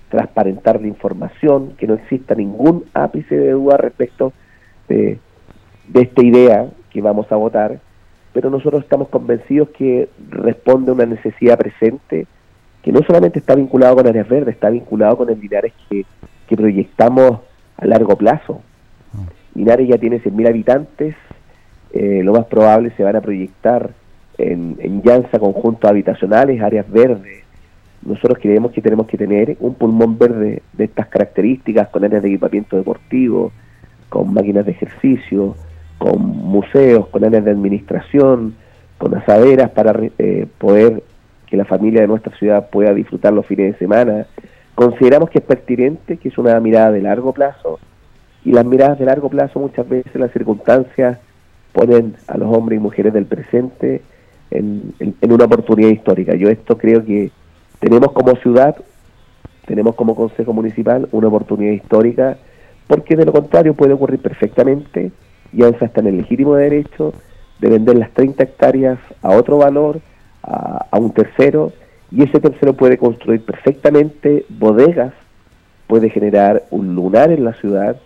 transparentar 0.09 0.81
la 0.81 0.87
información, 0.87 1.73
que 1.77 1.85
no 1.85 1.95
exista 1.95 2.33
ningún 2.33 2.85
ápice 2.93 3.35
de 3.35 3.51
duda 3.51 3.77
respecto 3.77 4.31
de, 4.87 5.19
de 5.87 6.01
esta 6.01 6.23
idea 6.23 6.67
que 6.89 7.01
vamos 7.01 7.29
a 7.31 7.35
votar 7.35 7.79
pero 8.37 8.51
nosotros 8.51 8.83
estamos 8.83 9.09
convencidos 9.09 9.69
que 9.69 10.09
responde 10.29 10.91
a 10.91 10.93
una 10.93 11.07
necesidad 11.07 11.57
presente 11.57 12.27
que 12.87 12.93
no 12.93 13.01
solamente 13.05 13.39
está 13.39 13.53
vinculado 13.53 13.97
con 13.97 14.07
áreas 14.07 14.29
verdes, 14.29 14.55
está 14.55 14.69
vinculado 14.69 15.17
con 15.17 15.29
el 15.29 15.37
Linares 15.41 15.73
que, 15.89 16.05
proyectamos 16.55 17.41
a 17.75 17.85
largo 17.85 18.15
plazo. 18.15 18.61
Mm. 19.11 19.59
Linares 19.59 19.89
ya 19.89 19.97
tiene 19.97 20.21
100.000 20.21 20.47
habitantes, 20.47 21.15
eh, 21.91 22.21
lo 22.23 22.31
más 22.31 22.45
probable 22.45 22.93
se 22.95 23.03
van 23.03 23.17
a 23.17 23.19
proyectar 23.19 23.89
en, 24.37 24.77
en 24.79 25.01
Llanza 25.01 25.37
conjuntos 25.37 25.89
habitacionales, 25.89 26.61
áreas 26.61 26.89
verdes. 26.89 27.43
Nosotros 28.03 28.37
creemos 28.41 28.71
que 28.71 28.81
tenemos 28.81 29.05
que 29.07 29.17
tener 29.17 29.57
un 29.59 29.73
pulmón 29.73 30.17
verde 30.17 30.61
de 30.71 30.83
estas 30.85 31.07
características, 31.07 31.89
con 31.89 32.05
áreas 32.05 32.23
de 32.23 32.29
equipamiento 32.29 32.77
deportivo, 32.77 33.51
con 34.07 34.33
máquinas 34.33 34.65
de 34.65 34.71
ejercicio, 34.71 35.57
con 35.97 36.21
museos, 36.21 37.07
con 37.07 37.25
áreas 37.25 37.43
de 37.43 37.51
administración, 37.51 38.55
con 38.97 39.13
asaderas 39.13 39.71
para 39.71 39.93
eh, 40.17 40.47
poder 40.57 41.03
que 41.49 41.57
la 41.57 41.65
familia 41.65 42.01
de 42.01 42.07
nuestra 42.07 42.35
ciudad 42.37 42.69
pueda 42.69 42.93
disfrutar 42.93 43.33
los 43.33 43.45
fines 43.45 43.73
de 43.73 43.79
semana. 43.79 44.27
Consideramos 44.75 45.29
que 45.29 45.39
es 45.39 45.45
pertinente, 45.45 46.17
que 46.17 46.29
es 46.29 46.37
una 46.37 46.59
mirada 46.59 46.91
de 46.91 47.01
largo 47.01 47.33
plazo, 47.33 47.79
y 48.45 48.51
las 48.51 48.65
miradas 48.65 48.99
de 48.99 49.05
largo 49.05 49.29
plazo 49.29 49.59
muchas 49.59 49.87
veces 49.87 50.15
las 50.15 50.31
circunstancias 50.31 51.19
ponen 51.73 52.15
a 52.27 52.37
los 52.37 52.55
hombres 52.55 52.79
y 52.79 52.81
mujeres 52.81 53.13
del 53.13 53.25
presente 53.25 54.01
en, 54.51 54.93
en 54.99 55.31
una 55.31 55.45
oportunidad 55.45 55.89
histórica. 55.89 56.35
Yo 56.35 56.49
esto 56.49 56.77
creo 56.77 57.03
que 57.03 57.31
tenemos 57.79 58.11
como 58.11 58.35
ciudad, 58.37 58.75
tenemos 59.65 59.95
como 59.95 60.15
Consejo 60.15 60.53
Municipal 60.53 61.07
una 61.11 61.27
oportunidad 61.27 61.73
histórica, 61.73 62.37
porque 62.87 63.15
de 63.15 63.25
lo 63.25 63.33
contrario 63.33 63.73
puede 63.73 63.93
ocurrir 63.93 64.21
perfectamente 64.21 65.11
esa 65.65 65.85
está 65.85 66.01
en 66.01 66.07
el 66.07 66.17
legítimo 66.17 66.55
derecho 66.55 67.13
de 67.59 67.69
vender 67.69 67.97
las 67.97 68.11
30 68.11 68.43
hectáreas 68.43 68.99
a 69.21 69.29
otro 69.29 69.57
valor, 69.57 69.99
a, 70.47 70.97
un 70.97 71.11
tercero, 71.13 71.73
y 72.11 72.23
ese 72.23 72.39
tercero 72.39 72.73
puede 72.73 72.97
construir 72.97 73.41
perfectamente 73.41 74.45
bodegas, 74.49 75.13
puede 75.87 76.09
generar 76.09 76.63
un 76.71 76.95
lunar 76.95 77.31
en 77.31 77.43
la 77.43 77.53
ciudad, 77.53 77.97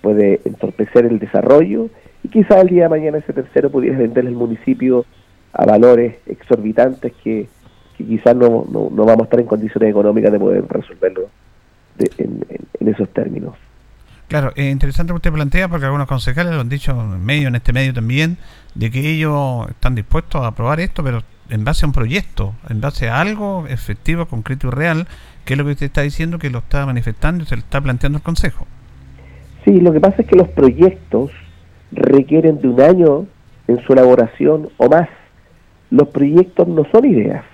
puede 0.00 0.40
entorpecer 0.44 1.06
el 1.06 1.18
desarrollo, 1.18 1.88
y 2.22 2.28
quizás 2.28 2.62
el 2.62 2.68
día 2.68 2.84
de 2.84 2.88
mañana 2.88 3.18
ese 3.18 3.32
tercero 3.32 3.70
pudiera 3.70 3.98
venderle 3.98 4.30
al 4.30 4.36
municipio 4.36 5.04
a 5.52 5.64
valores 5.66 6.16
exorbitantes 6.26 7.12
que, 7.22 7.48
quizás 7.96 8.36
no, 8.36 8.64
no, 8.70 8.90
vamos 8.90 9.20
a 9.20 9.24
estar 9.24 9.40
en 9.40 9.46
condiciones 9.46 9.90
económicas 9.90 10.30
de 10.30 10.38
poder 10.38 10.64
resolverlo 10.68 11.28
en 12.18 12.88
esos 12.88 13.08
términos. 13.08 13.54
Claro, 14.28 14.52
es 14.56 14.70
interesante 14.70 15.12
lo 15.12 15.14
que 15.14 15.28
usted 15.28 15.32
plantea 15.32 15.68
porque 15.68 15.86
algunos 15.86 16.06
concejales 16.06 16.52
lo 16.52 16.60
han 16.60 16.68
dicho 16.68 16.92
en 16.92 17.24
medio, 17.24 17.48
en 17.48 17.54
este 17.54 17.72
medio 17.72 17.94
también, 17.94 18.36
de 18.74 18.90
que 18.90 19.10
ellos 19.10 19.68
están 19.70 19.94
dispuestos 19.94 20.42
a 20.42 20.48
aprobar 20.48 20.80
esto, 20.80 21.02
pero 21.02 21.22
en 21.50 21.64
base 21.64 21.84
a 21.84 21.88
un 21.88 21.92
proyecto, 21.92 22.54
en 22.68 22.80
base 22.80 23.08
a 23.08 23.20
algo 23.20 23.66
efectivo, 23.68 24.26
concreto 24.26 24.68
y 24.68 24.70
real, 24.70 25.06
que 25.44 25.54
es 25.54 25.58
lo 25.58 25.64
que 25.64 25.72
usted 25.72 25.86
está 25.86 26.02
diciendo, 26.02 26.38
que 26.38 26.50
lo 26.50 26.58
está 26.58 26.84
manifestando 26.86 27.42
y 27.42 27.46
se 27.46 27.56
lo 27.56 27.60
está 27.60 27.80
planteando 27.80 28.18
el 28.18 28.22
Consejo. 28.22 28.66
Sí, 29.64 29.80
lo 29.80 29.92
que 29.92 30.00
pasa 30.00 30.22
es 30.22 30.28
que 30.28 30.36
los 30.36 30.48
proyectos 30.48 31.30
requieren 31.92 32.60
de 32.60 32.68
un 32.68 32.80
año 32.80 33.26
en 33.66 33.80
su 33.82 33.92
elaboración 33.92 34.68
o 34.76 34.88
más. 34.88 35.08
Los 35.90 36.08
proyectos 36.08 36.68
no 36.68 36.84
son 36.92 37.06
ideas, 37.06 37.44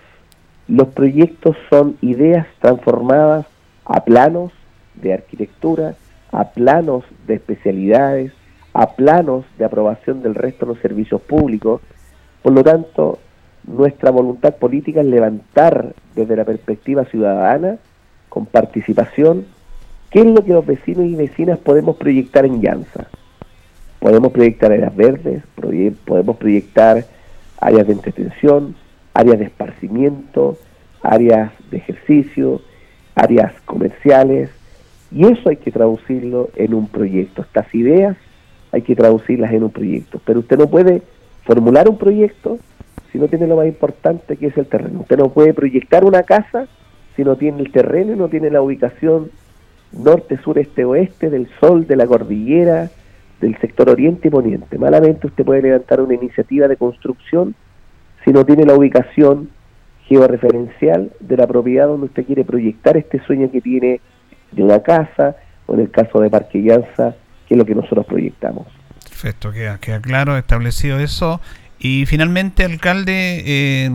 los 0.67 0.89
proyectos 0.89 1.57
son 1.71 1.97
ideas 2.01 2.47
transformadas 2.61 3.47
a 3.85 4.05
planos 4.05 4.53
de 4.95 5.15
arquitectura, 5.15 5.95
a 6.33 6.51
planos 6.51 7.05
de 7.27 7.35
especialidades, 7.35 8.33
a 8.73 8.95
planos 8.97 9.45
de 9.57 9.65
aprobación 9.65 10.23
del 10.23 10.35
resto 10.35 10.67
de 10.67 10.73
los 10.73 10.83
servicios 10.83 11.21
públicos. 11.21 11.81
Por 12.43 12.53
lo 12.53 12.65
tanto, 12.65 13.19
nuestra 13.67 14.11
voluntad 14.11 14.57
política 14.57 15.01
es 15.01 15.07
levantar 15.07 15.95
desde 16.15 16.37
la 16.37 16.45
perspectiva 16.45 17.05
ciudadana, 17.05 17.79
con 18.29 18.47
participación, 18.47 19.47
qué 20.11 20.21
es 20.21 20.27
lo 20.27 20.45
que 20.45 20.53
los 20.53 20.67
vecinos 20.67 21.07
y 21.07 21.15
vecinas 21.15 21.59
podemos 21.59 21.97
proyectar 21.97 22.45
en 22.45 22.61
Llanza. 22.61 23.07
Podemos 24.01 24.33
proyectar 24.33 24.73
áreas 24.73 24.95
verdes, 24.95 25.43
podemos 26.05 26.37
proyectar 26.37 27.05
áreas 27.61 27.87
de 27.87 27.93
entretención, 27.93 28.75
áreas 29.15 29.39
de 29.39 29.45
esparcimiento, 29.47 30.59
áreas 31.03 31.53
de 31.71 31.79
ejercicio, 31.79 32.61
áreas 33.15 33.53
comerciales, 33.65 34.51
y 35.11 35.27
eso 35.27 35.49
hay 35.49 35.57
que 35.57 35.71
traducirlo 35.71 36.51
en 36.57 36.75
un 36.75 36.89
proyecto. 36.89 37.43
Estas 37.43 37.73
ideas 37.75 38.17
hay 38.73 38.83
que 38.83 38.97
traducirlas 38.97 39.53
en 39.53 39.63
un 39.63 39.71
proyecto. 39.71 40.21
Pero 40.25 40.41
usted 40.41 40.59
no 40.59 40.67
puede 40.67 41.03
formular 41.45 41.89
un 41.89 41.97
proyecto 41.97 42.59
si 43.15 43.21
no 43.21 43.29
tiene 43.29 43.47
lo 43.47 43.55
más 43.55 43.69
importante 43.69 44.37
que 44.37 44.49
es 44.49 44.59
el 44.59 44.67
terreno. 44.67 45.03
Usted 45.03 45.17
no 45.17 45.29
puede 45.29 45.55
proyectar 45.55 46.05
una 46.05 46.25
casa 46.25 46.67
si 47.15 47.23
no 47.23 47.37
tiene 47.37 47.61
el 47.61 47.71
terreno 47.71 48.13
y 48.13 48.17
no 48.17 48.29
tiene 48.29 48.51
la 48.51 48.61
ubicación 48.61 49.31
norte, 49.93 50.37
sur, 50.43 50.59
este, 50.59 50.85
oeste 50.85 51.31
del 51.31 51.49
sol, 51.61 51.87
de 51.87 51.95
la 51.95 52.09
cordillera, 52.09 52.91
del 53.41 53.57
sector 53.61 53.89
oriente 53.89 54.27
y 54.27 54.31
poniente. 54.33 54.79
Malamente 54.79 55.29
usted 55.29 55.45
puede 55.45 55.63
levantar 55.63 56.01
una 56.01 56.15
iniciativa 56.15 56.67
de 56.67 56.77
construcción 56.77 57.55
si 58.25 58.33
no 58.33 58.45
tiene 58.45 58.67
la 58.67 58.75
ubicación 58.75 59.49
georreferencial 60.09 61.13
de 61.21 61.37
la 61.37 61.47
propiedad 61.47 61.87
donde 61.87 62.07
usted 62.07 62.27
quiere 62.27 62.45
proyectar 62.45 62.97
este 62.97 63.25
sueño 63.25 63.49
que 63.49 63.61
tiene 63.61 64.01
de 64.51 64.65
una 64.65 64.83
casa 64.83 65.37
o 65.67 65.75
en 65.75 65.83
el 65.83 65.91
caso 65.93 66.19
de 66.19 66.31
Parque 66.31 66.59
Llanza, 66.59 67.15
que 67.47 67.55
es 67.55 67.59
lo 67.59 67.65
que 67.65 67.77
nosotros 67.77 68.07
proyectamos. 68.07 68.67
Perfecto, 69.05 69.53
queda, 69.53 69.79
queda 69.79 70.01
claro, 70.01 70.37
establecido 70.37 70.99
eso. 70.99 71.41
Y 71.87 72.07
finalmente, 72.07 72.65
alcalde, 72.65 73.43
eh, 73.45 73.91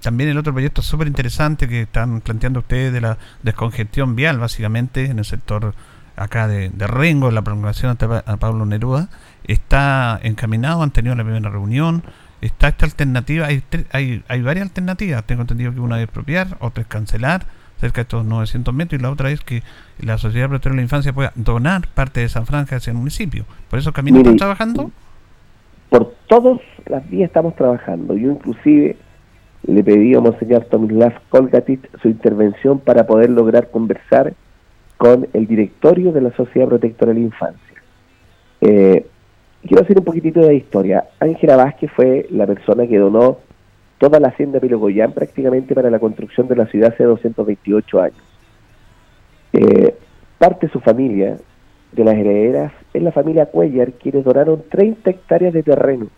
también 0.00 0.30
el 0.30 0.38
otro 0.38 0.52
proyecto 0.52 0.80
súper 0.80 1.08
interesante 1.08 1.66
que 1.66 1.80
están 1.82 2.20
planteando 2.20 2.60
ustedes 2.60 2.92
de 2.92 3.00
la 3.00 3.18
descongestión 3.42 4.14
vial, 4.14 4.38
básicamente, 4.38 5.06
en 5.06 5.18
el 5.18 5.24
sector 5.24 5.74
acá 6.14 6.46
de, 6.46 6.68
de 6.68 6.86
Rengo, 6.86 7.32
la 7.32 7.42
prolongación 7.42 7.98
a 8.00 8.36
Pablo 8.36 8.64
Neruda, 8.64 9.08
está 9.42 10.20
encaminado, 10.22 10.84
han 10.84 10.92
tenido 10.92 11.16
la 11.16 11.24
primera 11.24 11.50
reunión, 11.50 12.04
está 12.42 12.68
esta 12.68 12.86
alternativa, 12.86 13.48
hay, 13.48 13.64
hay, 13.90 14.22
hay 14.28 14.42
varias 14.42 14.68
alternativas, 14.68 15.24
tengo 15.24 15.40
entendido 15.42 15.74
que 15.74 15.80
una 15.80 15.98
es 15.98 16.04
expropiar, 16.04 16.56
otra 16.60 16.82
es 16.82 16.88
cancelar, 16.88 17.46
cerca 17.80 17.96
de 17.96 18.02
estos 18.02 18.24
900 18.24 18.72
metros, 18.72 19.00
y 19.00 19.02
la 19.02 19.10
otra 19.10 19.32
es 19.32 19.40
que 19.40 19.64
la 19.98 20.16
Sociedad 20.16 20.46
Protectora 20.46 20.74
de 20.74 20.76
la 20.76 20.82
Infancia 20.82 21.12
pueda 21.12 21.32
donar 21.34 21.88
parte 21.88 22.20
de 22.20 22.26
esa 22.26 22.46
franja 22.46 22.76
hacia 22.76 22.92
el 22.92 22.98
municipio. 22.98 23.46
¿Por 23.68 23.80
eso 23.80 23.92
caminos 23.92 24.20
están 24.20 24.36
trabajando? 24.36 24.92
Por 25.92 26.10
todas 26.26 26.58
las 26.86 27.06
vías 27.10 27.26
estamos 27.26 27.54
trabajando. 27.54 28.16
Yo 28.16 28.30
inclusive 28.30 28.96
le 29.66 29.84
pedí 29.84 30.14
a 30.14 30.20
Monseñor 30.20 30.64
Tomislav 30.64 31.20
Kolgatit 31.28 31.84
su 32.00 32.08
intervención 32.08 32.78
para 32.78 33.06
poder 33.06 33.28
lograr 33.28 33.70
conversar 33.70 34.32
con 34.96 35.28
el 35.34 35.46
directorio 35.46 36.10
de 36.12 36.22
la 36.22 36.32
Sociedad 36.32 36.66
Protectora 36.66 37.12
de 37.12 37.18
la 37.18 37.26
Infancia. 37.26 37.82
Eh, 38.62 39.04
quiero 39.66 39.82
hacer 39.82 39.98
un 39.98 40.04
poquitito 40.06 40.40
de 40.40 40.54
historia. 40.54 41.04
Ángela 41.20 41.56
Vázquez 41.56 41.90
fue 41.94 42.26
la 42.30 42.46
persona 42.46 42.86
que 42.86 42.96
donó 42.96 43.40
toda 43.98 44.18
la 44.18 44.28
hacienda 44.28 44.60
Pilogoyán 44.60 45.12
prácticamente 45.12 45.74
para 45.74 45.90
la 45.90 45.98
construcción 45.98 46.48
de 46.48 46.56
la 46.56 46.64
ciudad 46.68 46.94
hace 46.94 47.04
228 47.04 48.00
años. 48.00 48.24
Eh, 49.52 49.94
parte 50.38 50.68
de 50.68 50.72
su 50.72 50.80
familia, 50.80 51.36
de 51.92 52.04
las 52.04 52.14
herederas, 52.14 52.72
es 52.92 53.02
la 53.02 53.12
familia 53.12 53.46
Cuellar, 53.46 53.92
quienes 53.92 54.24
donaron 54.24 54.62
30 54.68 55.10
hectáreas 55.10 55.52
de 55.52 55.62
terreno 55.62 56.08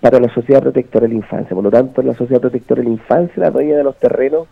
para 0.00 0.18
la 0.18 0.32
Sociedad 0.32 0.60
Protectora 0.60 1.06
de 1.06 1.10
la 1.10 1.18
Infancia. 1.18 1.54
Por 1.54 1.64
lo 1.64 1.70
tanto, 1.70 2.02
la 2.02 2.14
Sociedad 2.14 2.40
Protectora 2.40 2.80
de 2.80 2.88
la 2.88 2.94
Infancia 2.94 3.34
la 3.36 3.50
dueña 3.50 3.76
de 3.76 3.84
los 3.84 3.96
terrenos 3.98 4.48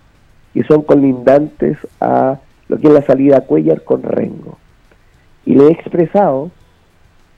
y 0.54 0.62
son 0.62 0.82
colindantes 0.82 1.78
a 2.00 2.38
lo 2.68 2.78
que 2.78 2.86
es 2.86 2.92
la 2.92 3.02
salida 3.02 3.38
a 3.38 3.40
Cuellar 3.40 3.82
con 3.82 4.02
Rengo. 4.02 4.58
Y 5.44 5.54
le 5.54 5.64
he 5.64 5.70
expresado 5.72 6.50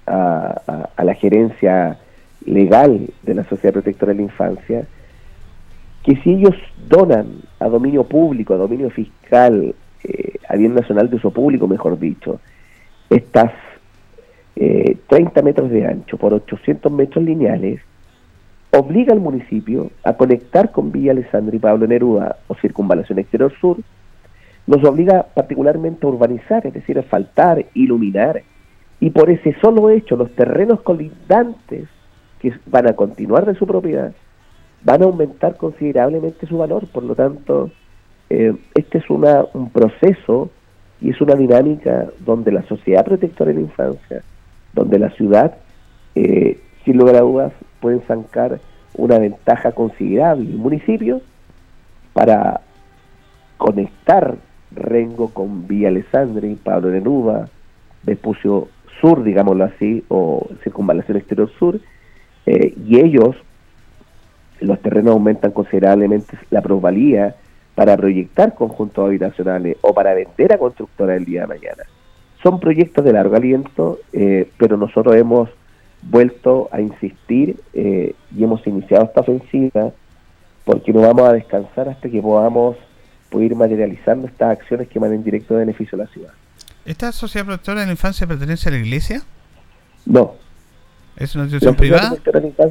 a 0.06 1.04
la 1.04 1.14
gerencia 1.14 1.98
legal 2.44 3.08
de 3.22 3.34
la 3.34 3.44
Sociedad 3.44 3.72
Protectora 3.72 4.12
de 4.12 4.16
la 4.16 4.22
Infancia, 4.22 4.86
que 6.02 6.16
si 6.16 6.34
ellos 6.34 6.56
donan 6.88 7.26
a 7.60 7.68
dominio 7.68 8.04
público, 8.04 8.54
a 8.54 8.58
dominio 8.58 8.90
fiscal, 8.90 9.74
eh, 10.04 10.36
a 10.48 10.56
bien 10.56 10.74
nacional 10.74 11.10
de 11.10 11.16
uso 11.16 11.30
público, 11.30 11.66
mejor 11.68 11.98
dicho, 11.98 12.40
estas 13.10 13.52
30 14.54 15.40
eh, 15.40 15.42
metros 15.42 15.70
de 15.70 15.86
ancho 15.86 16.16
por 16.16 16.34
800 16.34 16.92
metros 16.92 17.24
lineales, 17.24 17.80
obliga 18.70 19.12
al 19.12 19.20
municipio 19.20 19.90
a 20.02 20.14
conectar 20.14 20.72
con 20.72 20.92
Villa 20.92 21.12
Alessandra 21.12 21.54
y 21.54 21.58
Pablo 21.58 21.86
Neruda 21.86 22.36
o 22.48 22.54
Circunvalación 22.54 23.18
Exterior 23.18 23.52
Sur, 23.60 23.78
nos 24.66 24.84
obliga 24.84 25.26
particularmente 25.34 26.06
a 26.06 26.10
urbanizar, 26.10 26.66
es 26.66 26.72
decir, 26.72 26.98
a 26.98 27.02
faltar, 27.02 27.66
iluminar, 27.74 28.42
y 29.00 29.10
por 29.10 29.30
ese 29.30 29.56
solo 29.60 29.90
hecho 29.90 30.16
los 30.16 30.30
terrenos 30.32 30.80
colindantes 30.82 31.88
que 32.40 32.52
van 32.66 32.88
a 32.88 32.94
continuar 32.94 33.44
de 33.46 33.56
su 33.56 33.66
propiedad, 33.66 34.12
van 34.84 35.02
a 35.02 35.06
aumentar 35.06 35.56
considerablemente 35.56 36.46
su 36.46 36.58
valor. 36.58 36.86
Por 36.86 37.02
lo 37.02 37.14
tanto, 37.14 37.70
eh, 38.34 38.56
este 38.74 38.96
es 38.96 39.10
una, 39.10 39.44
un 39.52 39.68
proceso 39.68 40.50
y 41.02 41.10
es 41.10 41.20
una 41.20 41.34
dinámica 41.34 42.06
donde 42.20 42.50
la 42.50 42.62
sociedad 42.62 43.04
protectora 43.04 43.50
de 43.50 43.56
la 43.56 43.60
infancia, 43.60 44.22
donde 44.72 44.98
la 44.98 45.10
ciudad, 45.10 45.54
eh, 46.14 46.58
sin 46.82 46.96
lugar 46.96 47.16
a 47.16 47.20
dudas, 47.20 47.52
pueden 47.80 48.00
sacar 48.06 48.58
una 48.94 49.18
ventaja 49.18 49.72
considerable. 49.72 50.48
El 50.48 50.56
municipio, 50.56 51.20
para 52.14 52.62
conectar 53.58 54.36
Rengo 54.70 55.28
con 55.28 55.68
Villa 55.68 55.88
Alessandra 55.88 56.46
y 56.46 56.54
Pablo 56.54 56.88
Neruda, 56.88 57.50
Vespucio 58.02 58.68
Sur, 59.02 59.24
digámoslo 59.24 59.64
así, 59.64 60.04
o 60.08 60.48
Circunvalación 60.64 61.18
Exterior 61.18 61.50
Sur, 61.58 61.80
eh, 62.46 62.72
y 62.86 62.98
ellos, 62.98 63.36
los 64.60 64.80
terrenos 64.80 65.12
aumentan 65.12 65.50
considerablemente 65.50 66.38
la 66.50 66.62
plusvalía 66.62 67.36
para 67.74 67.96
proyectar 67.96 68.54
conjuntos 68.54 69.06
habitacionales 69.06 69.76
o 69.80 69.94
para 69.94 70.14
vender 70.14 70.52
a 70.52 70.58
constructoras 70.58 71.16
el 71.16 71.24
día 71.24 71.42
de 71.42 71.46
mañana. 71.46 71.84
Son 72.42 72.60
proyectos 72.60 73.04
de 73.04 73.12
largo 73.12 73.36
aliento, 73.36 73.98
eh, 74.12 74.50
pero 74.58 74.76
nosotros 74.76 75.16
hemos 75.16 75.48
vuelto 76.02 76.68
a 76.72 76.80
insistir 76.80 77.56
eh, 77.72 78.14
y 78.36 78.44
hemos 78.44 78.66
iniciado 78.66 79.04
esta 79.04 79.20
ofensiva 79.20 79.92
porque 80.64 80.92
no 80.92 81.00
vamos 81.00 81.28
a 81.28 81.32
descansar 81.32 81.88
hasta 81.88 82.08
que 82.08 82.20
podamos 82.20 82.76
ir 83.32 83.54
materializando 83.54 84.26
estas 84.26 84.58
acciones 84.58 84.88
que 84.88 84.98
van 84.98 85.12
en 85.12 85.24
directo 85.24 85.54
beneficio 85.54 85.96
a 85.96 86.02
la 86.02 86.06
ciudad. 86.08 86.32
¿Esta 86.84 87.12
sociedad 87.12 87.46
protectora 87.46 87.80
de 87.80 87.86
la 87.86 87.92
infancia 87.92 88.26
pertenece 88.26 88.68
a 88.68 88.72
la 88.72 88.78
iglesia? 88.78 89.22
No, 90.04 90.34
¿Es 91.16 91.34
una 91.34 91.44
institución 91.44 91.76
privada? 91.76 92.16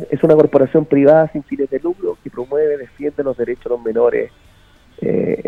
Es 0.10 0.24
una 0.24 0.36
corporación 0.36 0.86
privada 0.86 1.30
sin 1.32 1.44
fines 1.44 1.70
de 1.70 1.80
lucro 1.80 2.18
que 2.24 2.30
promueve, 2.30 2.78
defiende 2.78 3.24
los 3.24 3.38
derechos 3.38 3.66
de 3.66 3.70
los 3.70 3.82
menores 3.82 4.32
eh, 5.02 5.42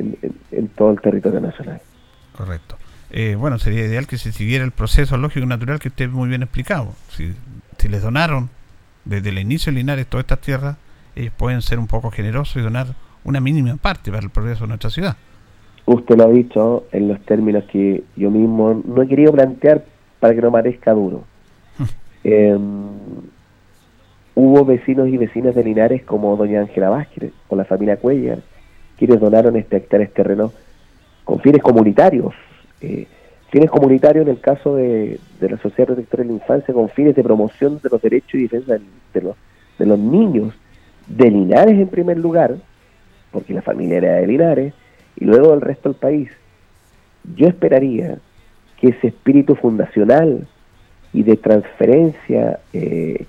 en, 0.51 0.67
todo 0.69 0.91
el 0.91 1.01
territorio 1.01 1.39
nacional. 1.39 1.81
Correcto. 2.35 2.77
Eh, 3.11 3.35
bueno, 3.35 3.59
sería 3.59 3.85
ideal 3.85 4.07
que 4.07 4.17
se 4.17 4.31
siguiera 4.31 4.65
el 4.65 4.71
proceso 4.71 5.17
lógico 5.17 5.45
y 5.45 5.47
natural 5.47 5.79
que 5.79 5.89
usted 5.89 6.09
muy 6.09 6.29
bien 6.29 6.41
explicado. 6.41 6.93
Si, 7.09 7.33
si 7.77 7.87
les 7.87 8.01
donaron 8.01 8.49
desde 9.05 9.29
el 9.29 9.39
inicio 9.39 9.71
de 9.71 9.79
Linares 9.79 10.07
todas 10.07 10.23
estas 10.23 10.41
tierras, 10.41 10.77
ellos 11.15 11.33
pueden 11.37 11.61
ser 11.61 11.79
un 11.79 11.87
poco 11.87 12.09
generosos 12.11 12.57
y 12.57 12.61
donar 12.61 12.87
una 13.23 13.39
mínima 13.39 13.75
parte 13.77 14.11
para 14.11 14.23
el 14.23 14.29
progreso 14.29 14.63
de 14.63 14.69
nuestra 14.69 14.89
ciudad. 14.89 15.15
Usted 15.85 16.15
lo 16.15 16.23
ha 16.23 16.29
dicho 16.29 16.85
en 16.91 17.09
los 17.09 17.19
términos 17.21 17.65
que 17.65 18.03
yo 18.15 18.31
mismo 18.31 18.81
no 18.85 19.01
he 19.01 19.07
querido 19.07 19.33
plantear 19.33 19.83
para 20.19 20.33
que 20.33 20.41
no 20.41 20.51
parezca 20.51 20.93
duro. 20.93 21.23
Eh, 22.25 22.57
hubo 24.33 24.63
vecinos 24.63 25.09
y 25.09 25.17
vecinas 25.17 25.53
de 25.55 25.61
Linares 25.61 26.03
como 26.03 26.37
doña 26.37 26.61
Ángela 26.61 26.89
Vázquez 26.89 27.33
o 27.49 27.57
la 27.57 27.65
familia 27.65 27.97
Cuellar, 27.97 28.39
quienes 28.97 29.19
donaron 29.19 29.55
este 29.55 29.77
hectáreas 29.77 30.11
terreno 30.11 30.51
con 31.23 31.39
fines 31.39 31.61
comunitarios. 31.61 32.33
Eh, 32.81 33.07
fines 33.49 33.69
comunitarios 33.69 34.25
en 34.25 34.31
el 34.31 34.39
caso 34.39 34.75
de, 34.75 35.19
la 35.39 35.57
Sociedad 35.57 35.87
Protectora 35.87 36.23
de 36.23 36.29
la 36.29 36.35
Infancia 36.35 36.73
con 36.73 36.89
fines 36.89 37.15
de 37.15 37.23
promoción 37.23 37.79
de 37.83 37.89
los 37.89 38.01
derechos 38.01 38.35
y 38.35 38.43
defensa 38.43 38.77
de 39.13 39.85
los, 39.85 39.99
niños 39.99 40.53
de 41.07 41.29
Linares 41.29 41.75
en 41.75 41.87
primer 41.87 42.17
lugar, 42.17 42.55
porque 43.31 43.53
la 43.53 43.61
familia 43.61 43.97
era 43.97 44.13
de 44.13 44.27
Linares, 44.27 44.73
y 45.15 45.25
luego 45.25 45.51
del 45.51 45.61
resto 45.61 45.89
del 45.89 45.99
país. 45.99 46.29
Yo 47.35 47.47
esperaría 47.47 48.17
que 48.79 48.89
ese 48.89 49.07
espíritu 49.07 49.55
fundacional 49.55 50.47
y 51.13 51.23
de 51.23 51.37
transferencia 51.37 52.59
eh, 52.73 53.25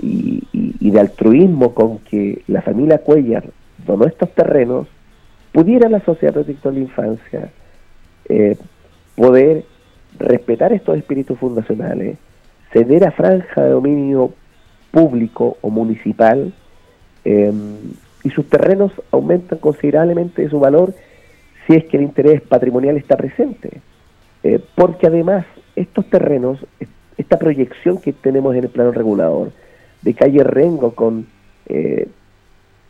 y, 0.00 0.90
de 0.90 1.00
altruismo 1.00 1.74
con 1.74 1.98
que 1.98 2.42
la 2.46 2.62
familia 2.62 2.98
Cuellar 2.98 3.44
donó 3.84 4.06
estos 4.06 4.30
terrenos, 4.30 4.86
pudiera 5.56 5.88
la 5.88 6.00
Sociedad 6.00 6.34
Protectora 6.34 6.74
de 6.74 6.80
la 6.80 6.86
Infancia 6.86 7.50
eh, 8.28 8.58
poder 9.14 9.64
respetar 10.18 10.74
estos 10.74 10.98
espíritus 10.98 11.38
fundacionales, 11.38 12.18
ceder 12.74 13.06
a 13.06 13.10
franja 13.10 13.62
de 13.62 13.70
dominio 13.70 14.34
público 14.90 15.56
o 15.62 15.70
municipal, 15.70 16.52
em, 17.24 17.78
y 18.22 18.28
sus 18.32 18.46
terrenos 18.50 18.92
aumentan 19.10 19.58
considerablemente 19.58 20.46
su 20.50 20.60
valor 20.60 20.92
si 21.66 21.72
es 21.72 21.86
que 21.86 21.96
el 21.96 22.02
interés 22.02 22.42
patrimonial 22.42 22.98
está 22.98 23.16
presente. 23.16 23.80
Eh, 24.42 24.60
porque 24.74 25.06
además 25.06 25.46
estos 25.74 26.04
terrenos 26.10 26.58
esta 27.16 27.38
proyección 27.38 27.96
que 27.96 28.12
tenemos 28.12 28.54
en 28.54 28.64
el 28.64 28.68
plano 28.68 28.92
regulador 28.92 29.52
de 30.02 30.12
calle 30.12 30.44
Rengo 30.44 30.94
con 30.94 31.26
eh, 31.66 32.08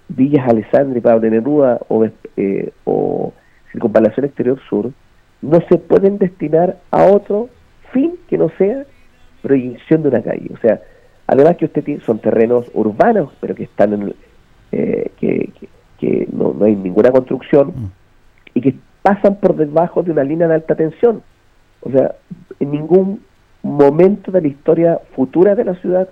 Villas 0.09 0.49
Alessandra 0.49 0.99
y 0.99 1.03
Pablo 1.03 1.29
Neruda 1.29 1.81
o, 1.89 2.07
eh, 2.37 2.73
o 2.85 3.33
Circunvalación 3.73 4.27
Exterior 4.27 4.61
Sur 4.69 4.93
no 5.43 5.61
se 5.69 5.79
pueden 5.79 6.19
destinar 6.19 6.79
a 6.91 7.05
otro 7.05 7.49
fin 7.93 8.15
que 8.29 8.39
no 8.39 8.51
sea 8.59 8.85
proyección 9.43 10.03
de 10.03 10.09
una 10.09 10.23
calle. 10.23 10.51
O 10.53 10.59
sea, 10.59 10.81
además 11.27 11.57
que 11.57 11.67
usted 11.67 11.85
tiene, 11.85 12.01
son 12.03 12.19
terrenos 12.19 12.71
urbanos, 12.75 13.33
pero 13.41 13.55
que 13.55 13.65
están 13.65 13.93
en, 13.93 14.15
eh, 14.73 15.11
que, 15.19 15.51
que, 15.99 16.29
no, 16.33 16.53
no, 16.53 16.65
hay 16.65 16.75
ninguna 16.75 17.11
construcción 17.11 17.69
mm. 17.69 17.91
y 18.55 18.61
que 18.61 18.75
pasan 19.03 19.37
por 19.37 19.55
debajo 19.55 20.03
de 20.03 20.13
una 20.13 20.25
línea 20.25 20.49
de 20.49 20.55
alta 20.55 20.75
tensión. 20.75 21.23
O 21.83 21.91
sea, 21.91 22.15
en 22.59 22.71
ningún 22.73 23.23
momento 23.63 24.33
de 24.33 24.41
la 24.41 24.49
historia 24.49 25.01
futura 25.15 25.55
de 25.55 25.65
la 25.65 25.75
ciudad 25.77 26.09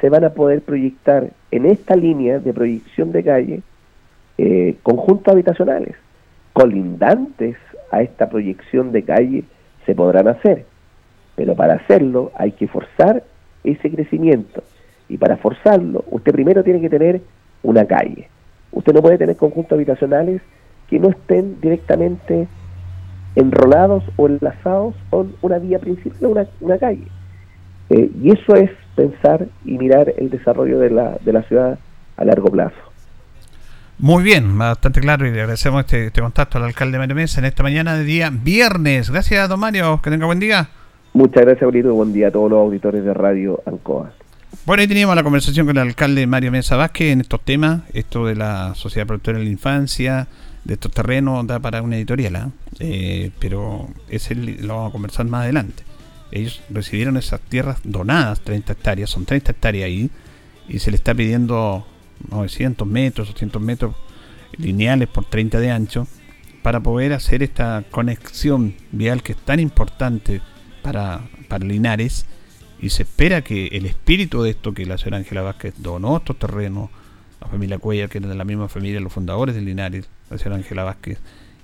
se 0.00 0.08
van 0.08 0.24
a 0.24 0.30
poder 0.30 0.62
proyectar 0.62 1.30
en 1.50 1.66
esta 1.66 1.96
línea 1.96 2.38
de 2.38 2.52
proyección 2.52 3.12
de 3.12 3.24
calle 3.24 3.62
eh, 4.38 4.76
conjuntos 4.82 5.32
habitacionales 5.32 5.94
colindantes 6.54 7.56
a 7.90 8.00
esta 8.00 8.30
proyección 8.30 8.92
de 8.92 9.02
calle 9.02 9.44
se 9.84 9.94
podrán 9.94 10.28
hacer, 10.28 10.64
pero 11.36 11.54
para 11.54 11.74
hacerlo 11.74 12.32
hay 12.36 12.52
que 12.52 12.68
forzar 12.68 13.22
ese 13.64 13.90
crecimiento 13.90 14.62
y 15.08 15.18
para 15.18 15.36
forzarlo 15.36 16.04
usted 16.10 16.32
primero 16.32 16.64
tiene 16.64 16.80
que 16.80 16.88
tener 16.88 17.20
una 17.62 17.84
calle. 17.84 18.28
Usted 18.72 18.92
no 18.92 19.02
puede 19.02 19.18
tener 19.18 19.36
conjuntos 19.36 19.72
habitacionales 19.72 20.40
que 20.88 20.98
no 20.98 21.10
estén 21.10 21.60
directamente 21.60 22.46
enrolados 23.34 24.04
o 24.16 24.26
enlazados 24.28 24.94
con 25.10 25.34
una 25.42 25.58
vía 25.58 25.80
principal, 25.80 26.30
una, 26.30 26.46
una 26.60 26.78
calle. 26.78 27.06
Eh, 27.90 28.10
y 28.22 28.30
eso 28.30 28.54
es 28.54 28.70
pensar 28.94 29.46
y 29.64 29.78
mirar 29.78 30.12
el 30.16 30.30
desarrollo 30.30 30.78
de 30.78 30.90
la, 30.90 31.18
de 31.24 31.32
la 31.32 31.42
ciudad 31.42 31.78
a 32.16 32.24
largo 32.24 32.50
plazo. 32.50 32.76
Muy 33.98 34.24
bien, 34.24 34.58
bastante 34.58 35.00
claro 35.00 35.26
y 35.26 35.30
le 35.30 35.40
agradecemos 35.40 35.80
este, 35.80 36.06
este, 36.06 36.20
contacto 36.20 36.58
al 36.58 36.64
alcalde 36.64 36.98
Mario 36.98 37.14
Mesa 37.14 37.40
en 37.40 37.46
esta 37.46 37.62
mañana 37.62 37.96
de 37.96 38.04
día 38.04 38.30
viernes. 38.30 39.10
Gracias, 39.10 39.48
don 39.48 39.60
Mario, 39.60 40.00
que 40.02 40.10
tenga 40.10 40.26
buen 40.26 40.40
día. 40.40 40.68
Muchas 41.12 41.44
gracias, 41.44 41.70
Brito, 41.70 41.94
buen 41.94 42.12
día 42.12 42.28
a 42.28 42.30
todos 42.32 42.50
los 42.50 42.58
auditores 42.58 43.04
de 43.04 43.14
Radio 43.14 43.62
Ancoa. 43.66 44.12
Bueno, 44.66 44.80
ahí 44.80 44.88
teníamos 44.88 45.14
la 45.14 45.22
conversación 45.22 45.66
con 45.66 45.76
el 45.76 45.82
alcalde 45.82 46.26
Mario 46.26 46.50
Mesa 46.50 46.76
Vázquez 46.76 47.12
en 47.12 47.20
estos 47.20 47.40
temas, 47.42 47.82
esto 47.92 48.26
de 48.26 48.34
la 48.34 48.74
sociedad 48.74 49.06
productora 49.06 49.38
de 49.38 49.44
la 49.44 49.50
infancia, 49.50 50.26
de 50.64 50.74
estos 50.74 50.90
terrenos, 50.90 51.46
da 51.46 51.60
para 51.60 51.82
una 51.82 51.96
editorial, 51.96 52.36
¿ah? 52.36 52.48
eh, 52.80 53.30
pero 53.38 53.88
ese 54.08 54.34
lo 54.34 54.74
vamos 54.74 54.88
a 54.88 54.92
conversar 54.92 55.26
más 55.26 55.44
adelante. 55.44 55.84
Ellos 56.34 56.60
recibieron 56.68 57.16
esas 57.16 57.40
tierras 57.40 57.78
donadas, 57.84 58.40
30 58.40 58.72
hectáreas, 58.72 59.08
son 59.08 59.24
30 59.24 59.52
hectáreas 59.52 59.86
ahí, 59.86 60.10
y 60.68 60.80
se 60.80 60.90
le 60.90 60.96
está 60.96 61.14
pidiendo 61.14 61.86
900 62.28 62.86
metros, 62.88 63.30
800 63.30 63.62
metros 63.62 63.94
lineales 64.56 65.08
por 65.08 65.24
30 65.26 65.60
de 65.60 65.70
ancho, 65.70 66.08
para 66.62 66.80
poder 66.80 67.12
hacer 67.12 67.44
esta 67.44 67.84
conexión 67.88 68.74
vial 68.90 69.22
que 69.22 69.32
es 69.32 69.38
tan 69.38 69.60
importante 69.60 70.40
para, 70.82 71.20
para 71.48 71.64
Linares. 71.64 72.26
Y 72.80 72.90
se 72.90 73.04
espera 73.04 73.42
que 73.42 73.68
el 73.68 73.86
espíritu 73.86 74.42
de 74.42 74.50
esto, 74.50 74.74
que 74.74 74.86
la 74.86 74.98
señora 74.98 75.18
Ángela 75.18 75.42
Vázquez 75.42 75.74
donó 75.78 76.16
estos 76.16 76.36
terrenos, 76.38 76.90
la 77.40 77.46
familia 77.46 77.78
Cuellar, 77.78 78.08
que 78.08 78.18
era 78.18 78.28
de 78.28 78.34
la 78.34 78.44
misma 78.44 78.68
familia, 78.68 78.98
los 79.00 79.12
fundadores 79.12 79.54
de 79.54 79.60
Linares, 79.60 80.08
la 80.30 80.38
señora 80.38 80.56
Ángela 80.56 80.82
Vázquez, 80.82 81.20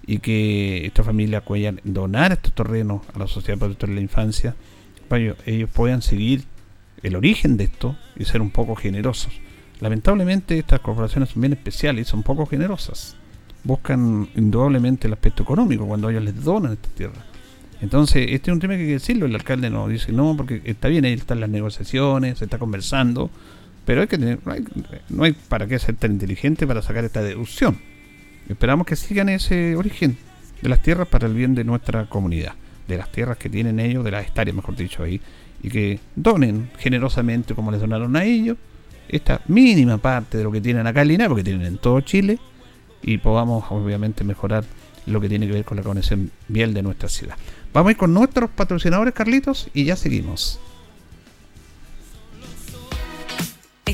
y 0.06 0.18
que 0.18 0.86
esta 0.86 1.04
familia 1.04 1.40
Cuellar 1.40 1.80
donara 1.84 2.34
estos 2.34 2.54
terrenos 2.54 3.02
a 3.14 3.18
la 3.18 3.26
Sociedad 3.26 3.58
Protectora 3.58 3.90
de 3.90 3.96
la 3.96 4.02
Infancia, 4.02 4.54
para 5.08 5.22
ellos, 5.22 5.36
ellos 5.46 5.70
puedan 5.72 6.02
seguir 6.02 6.44
el 7.02 7.16
origen 7.16 7.56
de 7.56 7.64
esto 7.64 7.96
y 8.16 8.24
ser 8.24 8.40
un 8.40 8.50
poco 8.50 8.76
generosos. 8.76 9.32
Lamentablemente 9.80 10.58
estas 10.58 10.80
corporaciones 10.80 11.30
son 11.30 11.42
bien 11.42 11.52
especiales 11.54 12.06
y 12.06 12.10
son 12.10 12.22
poco 12.22 12.46
generosas. 12.46 13.16
Buscan 13.64 14.28
indudablemente 14.36 15.06
el 15.06 15.14
aspecto 15.14 15.42
económico 15.42 15.86
cuando 15.86 16.10
ellos 16.10 16.22
les 16.22 16.42
donan 16.42 16.72
esta 16.72 16.88
tierra. 16.90 17.24
Entonces, 17.80 18.26
este 18.30 18.50
es 18.50 18.54
un 18.54 18.60
tema 18.60 18.74
que 18.74 18.80
hay 18.80 18.86
que 18.86 18.92
decirlo. 18.94 19.26
El 19.26 19.34
alcalde 19.34 19.70
no 19.70 19.88
dice 19.88 20.12
no, 20.12 20.36
porque 20.36 20.60
está 20.64 20.88
bien, 20.88 21.04
ahí 21.06 21.14
están 21.14 21.40
las 21.40 21.48
negociaciones, 21.48 22.38
se 22.38 22.44
está 22.44 22.58
conversando, 22.58 23.30
pero 23.86 24.02
hay 24.02 24.06
que 24.06 24.18
tener, 24.18 24.38
no 25.08 25.24
hay 25.24 25.32
para 25.32 25.66
qué 25.66 25.78
ser 25.78 25.96
tan 25.96 26.12
inteligente 26.12 26.66
para 26.66 26.82
sacar 26.82 27.04
esta 27.04 27.22
deducción. 27.22 27.78
Esperamos 28.50 28.84
que 28.84 28.96
sigan 28.96 29.28
ese 29.28 29.76
origen 29.76 30.16
de 30.60 30.68
las 30.68 30.82
tierras 30.82 31.06
para 31.06 31.28
el 31.28 31.34
bien 31.34 31.54
de 31.54 31.62
nuestra 31.62 32.06
comunidad, 32.06 32.54
de 32.88 32.96
las 32.98 33.10
tierras 33.12 33.38
que 33.38 33.48
tienen 33.48 33.78
ellos, 33.78 34.04
de 34.04 34.10
las 34.10 34.26
hectáreas, 34.26 34.56
mejor 34.56 34.74
dicho, 34.74 35.04
ahí, 35.04 35.20
y 35.62 35.68
que 35.68 36.00
donen 36.16 36.68
generosamente 36.78 37.54
como 37.54 37.70
les 37.70 37.80
donaron 37.80 38.16
a 38.16 38.24
ellos 38.24 38.56
esta 39.08 39.40
mínima 39.46 39.98
parte 39.98 40.38
de 40.38 40.44
lo 40.44 40.50
que 40.50 40.60
tienen 40.60 40.86
acá 40.86 41.02
en 41.02 41.08
Linares, 41.08 41.28
porque 41.28 41.44
tienen 41.44 41.64
en 41.64 41.78
todo 41.78 42.00
Chile, 42.00 42.40
y 43.02 43.18
podamos 43.18 43.64
obviamente 43.70 44.24
mejorar 44.24 44.64
lo 45.06 45.20
que 45.20 45.28
tiene 45.28 45.46
que 45.46 45.52
ver 45.52 45.64
con 45.64 45.76
la 45.76 45.84
conexión 45.84 46.32
vial 46.48 46.74
de 46.74 46.82
nuestra 46.82 47.08
ciudad. 47.08 47.36
Vamos 47.72 47.90
a 47.90 47.92
ir 47.92 47.96
con 47.96 48.12
nuestros 48.12 48.50
patrocinadores, 48.50 49.14
Carlitos, 49.14 49.68
y 49.74 49.84
ya 49.84 49.94
seguimos. 49.94 50.58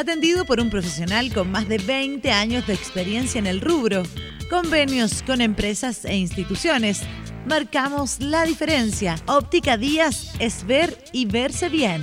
Atendido 0.00 0.46
por 0.46 0.60
un 0.60 0.70
profesional 0.70 1.30
con 1.30 1.50
más 1.50 1.68
de 1.68 1.76
20 1.76 2.30
años 2.30 2.66
de 2.66 2.72
experiencia 2.72 3.38
en 3.38 3.46
el 3.46 3.60
rubro, 3.60 4.02
convenios 4.48 5.22
con 5.22 5.42
empresas 5.42 6.06
e 6.06 6.16
instituciones. 6.16 7.02
Marcamos 7.46 8.18
la 8.18 8.46
diferencia. 8.46 9.16
Óptica 9.26 9.76
Díaz 9.76 10.32
es 10.38 10.66
ver 10.66 10.96
y 11.12 11.26
verse 11.26 11.68
bien. 11.68 12.00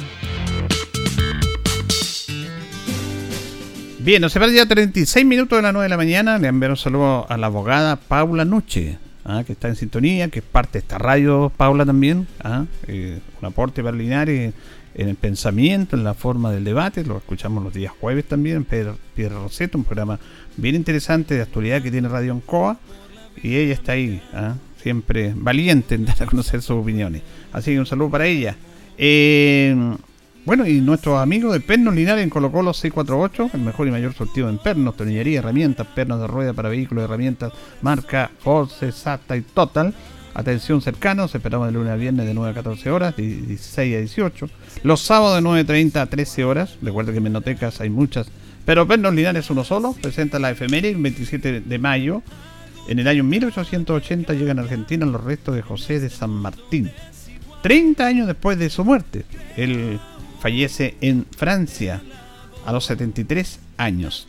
Bien, 3.97 4.21
nos 4.21 4.31
separa 4.31 4.51
ya 4.51 4.67
36 4.67 5.25
minutos 5.25 5.57
de 5.57 5.63
las 5.63 5.73
9 5.73 5.85
de 5.85 5.89
la 5.89 5.97
mañana. 5.97 6.37
Le 6.37 6.49
envío 6.49 6.69
un 6.69 6.77
saludo 6.77 7.25
a 7.27 7.35
la 7.35 7.47
abogada 7.47 7.95
Paula 7.95 8.45
Noche, 8.45 8.99
¿ah? 9.25 9.41
que 9.43 9.53
está 9.53 9.69
en 9.69 9.75
sintonía, 9.75 10.27
que 10.27 10.37
es 10.37 10.45
parte 10.45 10.73
de 10.73 10.79
esta 10.79 10.99
radio, 10.99 11.51
Paula 11.57 11.83
también. 11.83 12.27
¿ah? 12.43 12.65
Eh, 12.87 13.17
un 13.41 13.47
aporte 13.47 13.81
para 13.81 13.97
Linares 13.97 14.53
en 14.97 15.09
el 15.09 15.15
pensamiento, 15.15 15.95
en 15.95 16.03
la 16.03 16.13
forma 16.13 16.51
del 16.51 16.63
debate. 16.63 17.05
Lo 17.05 17.17
escuchamos 17.17 17.63
los 17.63 17.73
días 17.73 17.93
jueves 17.99 18.25
también 18.25 18.57
en 18.57 18.65
Piedra 18.65 19.39
Roseta, 19.39 19.77
un 19.77 19.83
programa 19.83 20.19
bien 20.57 20.75
interesante 20.75 21.35
de 21.35 21.43
actualidad 21.43 21.81
que 21.81 21.91
tiene 21.91 22.09
Radio 22.09 22.33
Ancoa. 22.33 22.77
Y 23.41 23.55
ella 23.55 23.73
está 23.73 23.91
ahí, 23.93 24.21
¿ah? 24.33 24.55
siempre 24.81 25.33
valiente 25.35 25.95
en 25.95 26.05
dar 26.05 26.21
a 26.23 26.25
conocer 26.25 26.61
sus 26.61 26.77
opiniones. 26.81 27.21
Así 27.53 27.71
que 27.71 27.79
un 27.79 27.85
saludo 27.85 28.09
para 28.09 28.25
ella. 28.25 28.55
Eh, 28.97 29.75
bueno, 30.47 30.65
y 30.65 30.79
nuestros 30.79 31.19
amigos 31.19 31.51
de 31.51 31.59
Pernos 31.59 31.93
Linares 31.93 32.23
en 32.23 32.29
Colo 32.29 32.51
Colo 32.51 32.73
648, 32.73 33.51
el 33.53 33.61
mejor 33.65 33.85
y 33.87 33.91
mayor 33.91 34.13
sortido 34.13 34.47
en 34.47 34.57
pernos, 34.57 34.95
tornillería, 34.95 35.39
herramientas, 35.39 35.85
pernos 35.87 36.21
de 36.21 36.27
rueda 36.27 36.53
para 36.53 36.69
vehículos, 36.69 37.03
herramientas, 37.03 37.51
marca 37.81 38.31
Force, 38.39 38.93
SATA 38.93 39.35
y 39.35 39.41
Total. 39.41 39.93
Atención 40.37 40.83
cercanos, 40.83 41.33
esperamos 41.33 41.65
de 41.65 41.73
lunes 41.73 41.91
a 41.91 41.95
viernes 41.95 42.27
de 42.27 42.35
9 42.35 42.51
a 42.51 42.53
14 42.53 42.91
horas, 42.91 43.15
de 43.17 43.23
16 43.23 43.95
a 43.95 43.99
18. 44.01 44.49
Los 44.83 45.01
sábados 45.01 45.41
de 45.41 45.49
9.30 45.49 45.95
a 45.95 46.05
13 46.05 46.43
horas. 46.43 46.77
Recuerden 46.79 47.15
que 47.15 47.17
en 47.17 47.23
Menotecas 47.23 47.81
hay 47.81 47.89
muchas. 47.89 48.27
Pero 48.63 48.87
Pernos 48.87 49.15
Linares 49.15 49.49
uno 49.49 49.63
solo. 49.63 49.95
Presenta 49.99 50.37
la 50.37 50.51
efeméride 50.51 50.91
el 50.91 51.01
27 51.01 51.61
de 51.61 51.79
mayo. 51.79 52.21
En 52.87 52.99
el 52.99 53.07
año 53.07 53.23
1880 53.23 54.33
llegan 54.33 54.59
a 54.59 54.61
Argentina 54.61 55.07
los 55.07 55.23
restos 55.23 55.55
de 55.55 55.63
José 55.63 55.99
de 55.99 56.11
San 56.11 56.29
Martín. 56.29 56.91
30 57.63 58.05
años 58.05 58.27
después 58.27 58.59
de 58.59 58.69
su 58.69 58.85
muerte. 58.85 59.25
El 59.55 59.99
fallece 60.39 60.97
en 61.01 61.25
Francia 61.35 62.03
a 62.63 62.71
los 62.71 62.85
73 62.85 63.59
años. 63.77 64.27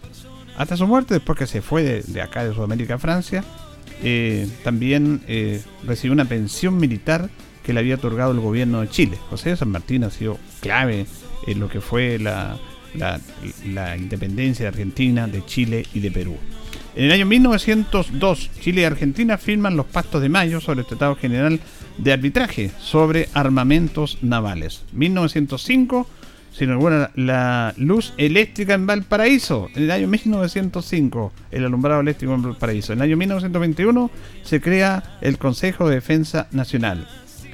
Hasta 0.57 0.75
su 0.79 0.87
muerte, 0.87 1.13
después 1.13 1.39
que 1.39 1.47
se 1.47 1.61
fue 1.61 1.83
de, 1.83 2.23
acá 2.23 2.45
de 2.45 2.55
Sudamérica 2.55 2.95
a 2.95 2.99
Francia, 2.99 3.45
eh, 4.03 4.49
también 4.65 5.21
eh, 5.29 5.63
recibió 5.85 6.13
una 6.13 6.25
pensión 6.25 6.77
militar 6.79 7.31
que 7.63 7.73
le 7.73 7.81
había 7.81 7.97
otorgado 7.97 8.33
el 8.33 8.41
gobierno 8.41 8.81
de 8.81 8.89
Chile. 8.89 9.19
José 9.31 9.51
de 9.51 9.57
San 9.57 9.71
Martín 9.71 10.05
ha 10.05 10.11
sido 10.11 10.39
clave 10.61 11.07
en 11.47 11.61
lo 11.61 11.69
que 11.69 11.81
fue 11.81 12.19
la, 12.19 12.57
la, 12.95 13.97
independencia 13.97 14.65
de 14.65 14.69
Argentina, 14.69 15.27
de 15.27 15.45
Chile 15.45 15.87
y 15.93 16.01
de 16.01 16.11
Perú. 16.11 16.37
En 16.97 17.05
el 17.05 17.13
año 17.13 17.27
1902, 17.27 18.51
Chile 18.61 18.81
y 18.81 18.85
Argentina 18.85 19.39
firman 19.39 19.77
los 19.77 19.87
Pactos 19.87 20.23
de 20.23 20.29
Mayo 20.29 20.61
sobre 20.61 20.81
el 20.81 20.87
Tratado 20.87 21.15
General 21.17 21.61
de 21.99 22.13
Arbitraje 22.13 22.71
sobre 22.81 23.29
Armamentos 23.35 24.19
Navales. 24.23 24.85
1905 24.93 26.09
se 26.53 26.65
inaugura 26.65 27.11
la 27.15 27.75
luz 27.77 28.15
eléctrica 28.17 28.75
en 28.75 28.87
Valparaíso. 28.87 29.69
En 29.75 29.85
el 29.85 29.91
año 29.91 30.09
1905, 30.09 31.33
el 31.51 31.65
alumbrado 31.65 32.01
eléctrico 32.01 32.35
en 32.35 32.43
Valparaíso. 32.43 32.93
En 32.93 32.99
el 32.99 33.03
año 33.05 33.17
1921 33.17 34.11
se 34.43 34.61
crea 34.61 35.19
el 35.21 35.39
Consejo 35.39 35.89
de 35.89 35.97
Defensa 35.97 36.49
Nacional. 36.51 37.07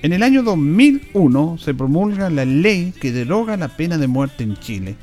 En 0.03 0.13
el 0.13 0.23
año 0.23 0.43
2001 0.43 1.59
se 1.59 1.75
promulga 1.75 2.29
la 2.31 2.45
ley 2.45 2.93
que 3.01 3.13
deroga 3.13 3.57
la 3.57 3.69
pena 3.69 3.97
de 3.99 4.07
muerte 4.07 4.45
en 4.45 4.57
Chile. 4.57 4.97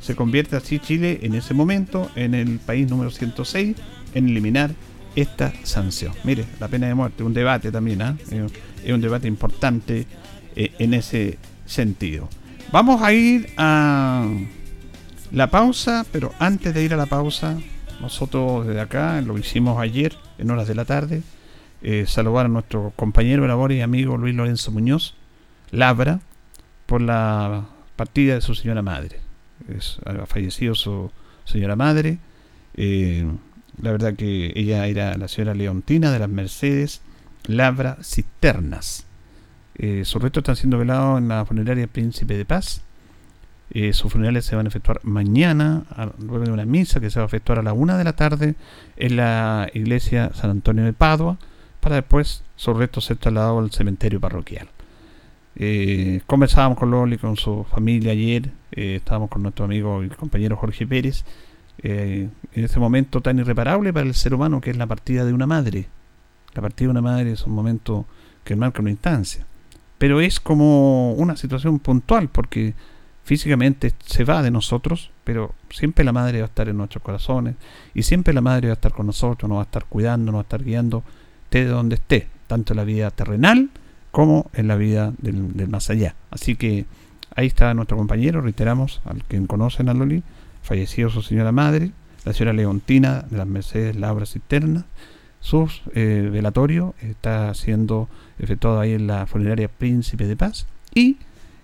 Se 0.00 0.14
convierte 0.14 0.56
así 0.56 0.78
Chile 0.78 1.20
en 1.22 1.34
ese 1.34 1.52
momento 1.52 2.10
en 2.14 2.34
el 2.34 2.58
país 2.58 2.88
número 2.88 3.10
106 3.10 3.76
en 4.14 4.28
eliminar 4.28 4.70
esta 5.14 5.52
sanción. 5.62 6.12
Mire, 6.24 6.44
la 6.60 6.68
pena 6.68 6.86
de 6.86 6.94
muerte, 6.94 7.22
un 7.22 7.34
debate 7.34 7.72
también, 7.72 8.02
¿ah? 8.02 8.16
es 8.30 8.92
un 8.92 9.00
debate 9.00 9.26
importante 9.26 10.06
eh, 10.54 10.72
en 10.78 10.94
ese 10.94 11.38
sentido. 11.64 12.28
Vamos 12.72 13.00
a 13.00 13.12
ir 13.12 13.48
a 13.56 14.28
la 15.30 15.50
pausa, 15.50 16.04
pero 16.12 16.32
antes 16.38 16.74
de 16.74 16.82
ir 16.82 16.92
a 16.94 16.96
la 16.96 17.06
pausa, 17.06 17.58
nosotros 18.00 18.66
desde 18.66 18.80
acá, 18.80 19.20
lo 19.20 19.38
hicimos 19.38 19.78
ayer 19.80 20.14
en 20.38 20.50
horas 20.50 20.66
de 20.66 20.74
la 20.74 20.84
tarde, 20.84 21.22
eh, 21.82 22.04
saludar 22.06 22.46
a 22.46 22.48
nuestro 22.48 22.92
compañero 22.96 23.46
labor 23.46 23.72
y 23.72 23.80
amigo 23.80 24.16
Luis 24.16 24.34
Lorenzo 24.34 24.72
Muñoz, 24.72 25.14
Labra, 25.70 26.20
por 26.86 27.00
la 27.00 27.66
partida 27.96 28.34
de 28.34 28.40
su 28.40 28.54
señora 28.54 28.82
madre. 28.82 29.20
ha 30.04 30.26
fallecido 30.26 30.74
su 30.74 31.10
señora 31.44 31.76
madre. 31.76 32.18
Eh, 32.74 33.26
la 33.80 33.92
verdad 33.92 34.14
que 34.14 34.52
ella 34.54 34.86
era 34.86 35.16
la 35.16 35.28
señora 35.28 35.54
Leontina 35.54 36.10
de 36.10 36.18
las 36.18 36.28
Mercedes 36.28 37.00
Labra 37.46 37.98
Cisternas. 38.02 39.05
Eh, 39.78 40.04
sus 40.04 40.22
restos 40.22 40.42
están 40.42 40.56
siendo 40.56 40.78
velados 40.78 41.18
en 41.18 41.28
la 41.28 41.44
funeraria 41.44 41.86
Príncipe 41.86 42.36
de 42.36 42.44
Paz. 42.44 42.82
sus 43.92 44.10
funerales 44.12 44.44
se 44.46 44.56
van 44.56 44.66
a 44.66 44.68
efectuar 44.68 45.00
mañana, 45.02 45.84
luego 46.18 46.44
de 46.44 46.50
una 46.52 46.64
misa 46.64 47.00
que 47.00 47.10
se 47.10 47.18
va 47.18 47.24
a 47.24 47.26
efectuar 47.26 47.58
a 47.58 47.62
la 47.62 47.72
una 47.72 47.98
de 47.98 48.04
la 48.04 48.14
tarde 48.14 48.54
en 48.96 49.16
la 49.16 49.68
iglesia 49.74 50.30
San 50.34 50.50
Antonio 50.50 50.84
de 50.84 50.92
Padua 50.92 51.36
para 51.80 51.96
después 51.96 52.42
sus 52.56 52.76
restos 52.76 53.04
ser 53.04 53.18
trasladados 53.18 53.62
al 53.62 53.70
cementerio 53.70 54.20
parroquial. 54.20 54.68
Eh, 55.58 56.20
conversábamos 56.26 56.78
con 56.78 56.90
Loli, 56.90 57.16
con 57.16 57.36
su 57.36 57.64
familia 57.64 58.12
ayer, 58.12 58.50
eh, 58.72 58.96
estábamos 58.96 59.30
con 59.30 59.42
nuestro 59.42 59.64
amigo 59.64 60.04
y 60.04 60.08
compañero 60.08 60.56
Jorge 60.56 60.86
Pérez, 60.86 61.24
eh, 61.82 62.28
en 62.52 62.64
este 62.64 62.78
momento 62.78 63.22
tan 63.22 63.38
irreparable 63.38 63.92
para 63.92 64.06
el 64.06 64.14
ser 64.14 64.34
humano 64.34 64.60
que 64.60 64.70
es 64.70 64.76
la 64.76 64.86
partida 64.86 65.24
de 65.24 65.32
una 65.32 65.46
madre. 65.46 65.86
La 66.54 66.60
partida 66.60 66.88
de 66.88 66.90
una 66.90 67.02
madre 67.02 67.32
es 67.32 67.46
un 67.46 67.54
momento 67.54 68.04
que 68.44 68.54
marca 68.54 68.82
una 68.82 68.90
instancia, 68.90 69.46
pero 69.98 70.20
es 70.20 70.40
como 70.40 71.12
una 71.12 71.36
situación 71.36 71.78
puntual 71.78 72.28
porque 72.28 72.74
físicamente 73.24 73.92
se 74.04 74.24
va 74.24 74.42
de 74.42 74.50
nosotros, 74.50 75.10
pero 75.24 75.54
siempre 75.70 76.04
la 76.04 76.12
madre 76.12 76.38
va 76.38 76.44
a 76.44 76.48
estar 76.48 76.68
en 76.68 76.76
nuestros 76.76 77.02
corazones 77.02 77.56
y 77.94 78.02
siempre 78.02 78.32
la 78.32 78.40
madre 78.40 78.68
va 78.68 78.74
a 78.74 78.76
estar 78.76 78.92
con 78.92 79.06
nosotros, 79.06 79.48
nos 79.48 79.56
va 79.56 79.62
a 79.62 79.64
estar 79.64 79.84
cuidando, 79.86 80.30
nos 80.30 80.36
va 80.36 80.42
a 80.42 80.42
estar 80.42 80.62
guiando 80.62 81.02
de 81.50 81.64
donde 81.64 81.96
esté, 81.96 82.28
tanto 82.46 82.72
en 82.72 82.76
la 82.76 82.84
vida 82.84 83.10
terrenal 83.10 83.70
como 84.10 84.50
en 84.54 84.68
la 84.68 84.76
vida 84.76 85.12
del, 85.18 85.68
más 85.68 85.90
allá. 85.90 86.14
Así 86.30 86.56
que 86.56 86.86
ahí 87.34 87.46
está 87.46 87.74
nuestro 87.74 87.96
compañero, 87.96 88.40
reiteramos, 88.40 89.00
al 89.04 89.24
que 89.24 89.44
conocen 89.46 89.88
a 89.88 89.94
Loli, 89.94 90.22
fallecido 90.62 91.10
su 91.10 91.22
señora 91.22 91.52
madre, 91.52 91.90
la 92.24 92.32
señora 92.32 92.52
Leontina 92.52 93.24
de 93.28 93.36
las 93.38 93.46
Mercedes 93.46 93.96
Labras 93.96 94.32
Cisternas. 94.32 94.84
Su 95.46 95.70
eh, 95.94 96.28
velatorio 96.32 96.96
está 97.00 97.54
siendo 97.54 98.08
efectuado 98.40 98.80
ahí 98.80 98.94
en 98.94 99.06
la 99.06 99.26
funeraria 99.26 99.68
Príncipe 99.68 100.26
de 100.26 100.34
Paz 100.34 100.66
y 100.92 101.18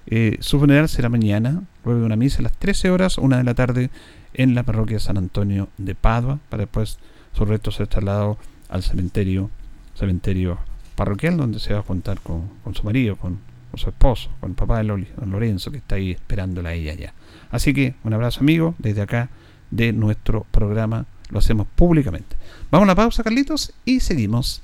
eh, 0.07 0.37
su 0.39 0.61
funeral 0.61 0.89
será 0.89 1.09
mañana, 1.09 1.65
luego 1.85 1.99
de 1.99 2.07
una 2.07 2.15
misa 2.15 2.39
a 2.39 2.43
las 2.43 2.57
13 2.57 2.91
horas, 2.91 3.19
una 3.19 3.39
de 3.39 3.43
la 3.43 3.55
tarde, 3.55 3.91
en 4.35 4.55
la 4.55 4.63
parroquia 4.63 5.01
San 5.01 5.19
Antonio 5.19 5.69
de 5.79 5.97
Padua, 5.97 6.39
para 6.49 6.61
después 6.61 7.01
su 7.33 7.45
resto 7.45 7.73
ser 7.73 7.89
trasladado 7.89 8.39
al 8.69 8.85
cementerio 8.85 9.51
cementerio 9.97 10.61
parroquial 10.95 11.37
donde 11.37 11.59
se 11.59 11.75
va 11.75 11.81
a 11.81 11.83
contar 11.83 12.21
con, 12.21 12.51
su 12.75 12.85
marido, 12.85 13.17
con, 13.17 13.41
su 13.75 13.89
esposo, 13.89 14.31
con 14.39 14.51
el 14.51 14.55
papá 14.55 14.81
de 14.81 14.85
don 14.85 15.07
Lorenzo, 15.33 15.73
que 15.73 15.79
está 15.79 15.97
ahí 15.97 16.13
esperándola 16.13 16.69
a 16.69 16.75
ella 16.75 16.95
ya. 16.95 17.15
Así 17.51 17.75
que 17.75 17.97
un 18.05 18.15
abrazo 18.15 18.43
amigo 18.43 18.77
desde 18.79 19.03
acá 19.03 19.29
de 19.73 19.93
nuestro 19.93 20.47
programa, 20.53 21.07
lo 21.33 21.39
hacemos 21.39 21.67
públicamente. 21.75 22.37
Vamos 22.71 22.87
a 22.87 22.89
la 22.89 22.95
pausa, 22.95 23.25
Carlitos, 23.25 23.73
y 23.85 24.01
seguimos. 24.01 24.63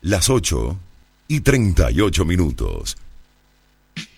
Las 0.00 0.30
8 0.30 0.78
y 1.28 1.40
38 1.40 2.24
minutos. 2.24 2.96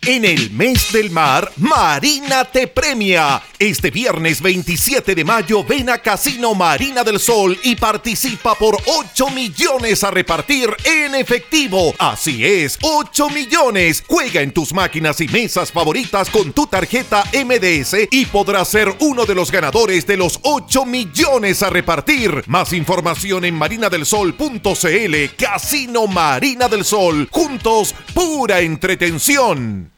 En 0.06 0.24
el 0.24 0.50
mes 0.52 0.90
del 0.92 1.10
mar, 1.10 1.52
Marina 1.56 2.44
te 2.44 2.66
premia. 2.66 3.42
Este 3.58 3.90
viernes 3.90 4.40
27 4.40 5.14
de 5.14 5.24
mayo 5.24 5.64
ven 5.64 5.90
a 5.90 5.98
Casino 5.98 6.54
Marina 6.54 7.04
del 7.04 7.18
Sol 7.18 7.58
y 7.62 7.76
participa 7.76 8.54
por 8.54 8.78
8 8.86 9.30
millones 9.30 10.04
a 10.04 10.10
repartir 10.10 10.70
en 10.84 11.14
efectivo. 11.14 11.92
Así 11.98 12.46
es, 12.46 12.78
8 12.80 13.28
millones. 13.30 14.02
Juega 14.06 14.40
en 14.40 14.52
tus 14.52 14.72
máquinas 14.72 15.20
y 15.20 15.28
mesas 15.28 15.72
favoritas 15.72 16.30
con 16.30 16.52
tu 16.52 16.66
tarjeta 16.66 17.24
MDS 17.34 18.08
y 18.10 18.26
podrás 18.26 18.68
ser 18.68 18.94
uno 19.00 19.26
de 19.26 19.34
los 19.34 19.50
ganadores 19.50 20.06
de 20.06 20.16
los 20.16 20.38
8 20.42 20.86
millones 20.86 21.62
a 21.62 21.70
repartir. 21.70 22.44
Más 22.46 22.72
información 22.72 23.44
en 23.44 23.56
marinadelsol.cl. 23.56 25.36
Casino 25.36 26.06
Marina 26.06 26.68
del 26.68 26.84
Sol. 26.84 27.28
Juntos, 27.30 27.94
pura 28.14 28.60
entretención. 28.60 29.97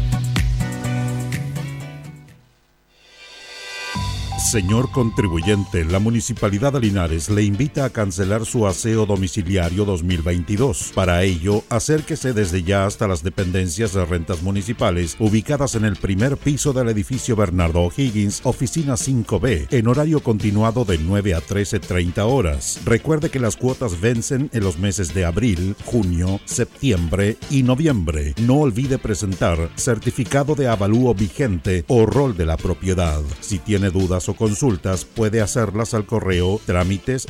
Señor 4.51 4.91
contribuyente, 4.91 5.85
la 5.85 5.99
Municipalidad 5.99 6.73
de 6.73 6.81
Linares 6.81 7.29
le 7.29 7.41
invita 7.41 7.85
a 7.85 7.89
cancelar 7.89 8.45
su 8.45 8.67
aseo 8.67 9.05
domiciliario 9.05 9.85
2022. 9.85 10.91
Para 10.93 11.23
ello, 11.23 11.63
acérquese 11.69 12.33
desde 12.33 12.61
ya 12.61 12.85
hasta 12.85 13.07
las 13.07 13.23
dependencias 13.23 13.93
de 13.93 14.03
rentas 14.03 14.43
municipales 14.43 15.15
ubicadas 15.19 15.75
en 15.75 15.85
el 15.85 15.95
primer 15.95 16.35
piso 16.35 16.73
del 16.73 16.89
edificio 16.89 17.37
Bernardo 17.37 17.79
O'Higgins, 17.79 18.41
oficina 18.43 18.95
5B, 18.95 19.67
en 19.71 19.87
horario 19.87 20.19
continuado 20.19 20.83
de 20.83 20.97
9 20.97 21.33
a 21.33 21.39
13.30 21.39 22.19
horas. 22.19 22.81
Recuerde 22.83 23.29
que 23.29 23.39
las 23.39 23.55
cuotas 23.55 24.01
vencen 24.01 24.49
en 24.51 24.65
los 24.65 24.77
meses 24.77 25.13
de 25.13 25.23
abril, 25.23 25.77
junio, 25.85 26.41
septiembre 26.43 27.37
y 27.49 27.63
noviembre. 27.63 28.35
No 28.41 28.55
olvide 28.55 28.97
presentar 28.97 29.69
certificado 29.77 30.55
de 30.55 30.67
avalúo 30.67 31.13
vigente 31.13 31.85
o 31.87 32.05
rol 32.05 32.35
de 32.35 32.45
la 32.45 32.57
propiedad. 32.57 33.21
Si 33.39 33.57
tiene 33.57 33.91
dudas 33.91 34.27
o 34.27 34.40
consultas 34.41 35.05
puede 35.05 35.39
hacerlas 35.39 35.93
al 35.93 36.07
correo 36.07 36.59
trámites 36.65 37.27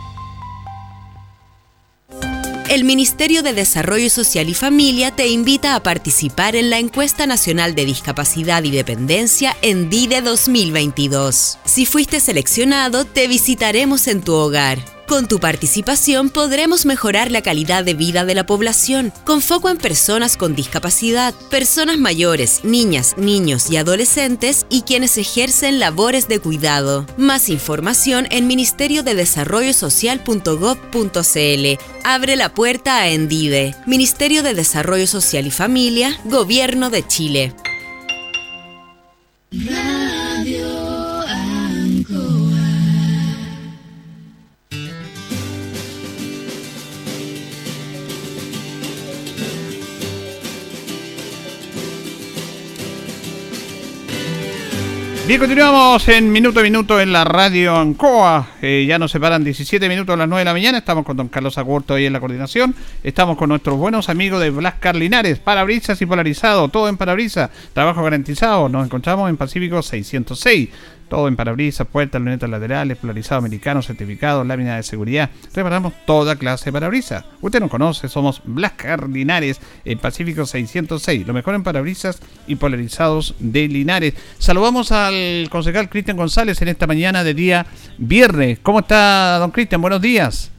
el 2.70 2.84
Ministerio 2.84 3.42
de 3.42 3.52
Desarrollo 3.52 4.08
Social 4.08 4.48
y 4.48 4.54
Familia 4.54 5.10
te 5.10 5.26
invita 5.26 5.74
a 5.74 5.82
participar 5.82 6.54
en 6.54 6.70
la 6.70 6.78
Encuesta 6.78 7.26
Nacional 7.26 7.74
de 7.74 7.84
Discapacidad 7.84 8.62
y 8.62 8.70
Dependencia 8.70 9.56
en 9.60 9.90
DIDE 9.90 10.22
2022. 10.22 11.58
Si 11.64 11.84
fuiste 11.84 12.20
seleccionado, 12.20 13.04
te 13.04 13.26
visitaremos 13.26 14.06
en 14.06 14.22
tu 14.22 14.34
hogar. 14.34 14.99
Con 15.11 15.26
tu 15.26 15.40
participación 15.40 16.30
podremos 16.30 16.86
mejorar 16.86 17.32
la 17.32 17.42
calidad 17.42 17.82
de 17.82 17.94
vida 17.94 18.24
de 18.24 18.36
la 18.36 18.46
población, 18.46 19.12
con 19.24 19.42
foco 19.42 19.68
en 19.68 19.76
personas 19.76 20.36
con 20.36 20.54
discapacidad, 20.54 21.34
personas 21.50 21.98
mayores, 21.98 22.61
niñas, 22.62 23.16
niños 23.18 23.72
y 23.72 23.76
adolescentes 23.76 24.66
y 24.70 24.82
quienes 24.82 25.18
ejercen 25.18 25.80
labores 25.80 26.28
de 26.28 26.38
cuidado. 26.38 27.06
Más 27.16 27.48
información 27.48 28.28
en 28.30 28.46
ministerio 28.46 29.02
de 29.02 29.16
desarrollo 29.16 29.74
social.gov.cl. 29.74 31.84
Abre 32.04 32.36
la 32.36 32.54
puerta 32.54 32.98
a 32.98 33.08
Endide, 33.08 33.74
Ministerio 33.86 34.44
de 34.44 34.54
Desarrollo 34.54 35.08
Social 35.08 35.44
y 35.44 35.50
Familia, 35.50 36.20
Gobierno 36.26 36.88
de 36.88 37.04
Chile. 37.04 37.52
Bien, 55.30 55.38
continuamos 55.38 56.08
en 56.08 56.32
minuto 56.32 56.58
a 56.58 56.64
minuto 56.64 57.00
en 57.00 57.12
la 57.12 57.22
radio 57.22 57.76
Ancoa. 57.76 58.48
Eh, 58.60 58.84
ya 58.88 58.98
nos 58.98 59.12
separan 59.12 59.44
17 59.44 59.88
minutos 59.88 60.12
a 60.12 60.16
las 60.16 60.28
9 60.28 60.40
de 60.40 60.44
la 60.44 60.52
mañana. 60.52 60.78
Estamos 60.78 61.04
con 61.04 61.16
don 61.16 61.28
Carlos 61.28 61.56
Agurto 61.56 61.94
ahí 61.94 62.04
en 62.06 62.12
la 62.12 62.18
coordinación. 62.18 62.74
Estamos 63.04 63.36
con 63.36 63.50
nuestros 63.50 63.78
buenos 63.78 64.08
amigos 64.08 64.40
de 64.40 64.50
Blas 64.50 64.74
Carlinares, 64.80 65.38
parabrisas 65.38 66.02
y 66.02 66.06
polarizado, 66.06 66.66
todo 66.66 66.88
en 66.88 66.96
parabrisas, 66.96 67.48
trabajo 67.72 68.02
garantizado. 68.02 68.68
Nos 68.68 68.84
encontramos 68.84 69.30
en 69.30 69.36
Pacífico 69.36 69.80
606. 69.80 70.68
Todo 71.11 71.26
en 71.26 71.34
parabrisas, 71.34 71.88
puertas, 71.88 72.22
lunetas 72.22 72.48
laterales, 72.48 72.96
polarizado 72.96 73.40
americano, 73.40 73.82
certificado, 73.82 74.44
lámina 74.44 74.76
de 74.76 74.84
seguridad. 74.84 75.28
Reparamos 75.52 75.92
toda 76.06 76.36
clase 76.36 76.66
de 76.66 76.72
parabrisas. 76.72 77.24
Usted 77.40 77.58
nos 77.58 77.68
conoce, 77.68 78.08
somos 78.08 78.40
Blas 78.44 78.74
Linares, 79.08 79.61
en 79.84 79.98
Pacífico 79.98 80.46
606. 80.46 81.26
Lo 81.26 81.32
mejor 81.32 81.56
en 81.56 81.64
parabrisas 81.64 82.22
y 82.46 82.54
polarizados 82.54 83.34
de 83.40 83.66
Linares. 83.66 84.14
Saludamos 84.38 84.92
al 84.92 85.48
concejal 85.50 85.88
Cristian 85.88 86.16
González 86.16 86.62
en 86.62 86.68
esta 86.68 86.86
mañana 86.86 87.24
de 87.24 87.34
día 87.34 87.66
viernes. 87.98 88.61
¿Cómo 88.61 88.78
está, 88.78 89.38
don 89.38 89.50
Cristian? 89.50 89.82
Buenos 89.82 90.00
días. 90.00 90.52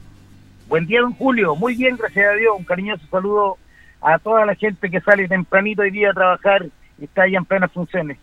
Buen 0.68 0.86
día, 0.86 1.00
don 1.00 1.14
Julio. 1.14 1.56
Muy 1.56 1.76
bien, 1.76 1.96
gracias 1.96 2.26
a 2.30 2.36
Dios. 2.36 2.54
Un 2.58 2.64
cariñoso 2.64 3.02
saludo 3.10 3.56
a 4.02 4.18
toda 4.18 4.44
la 4.44 4.54
gente 4.54 4.90
que 4.90 5.00
sale 5.00 5.26
tempranito 5.28 5.80
hoy 5.80 5.90
día 5.90 6.10
a 6.10 6.12
trabajar 6.12 6.66
y 7.00 7.04
está 7.04 7.22
ahí 7.22 7.36
en 7.36 7.46
plenas 7.46 7.72
funciones. 7.72 8.18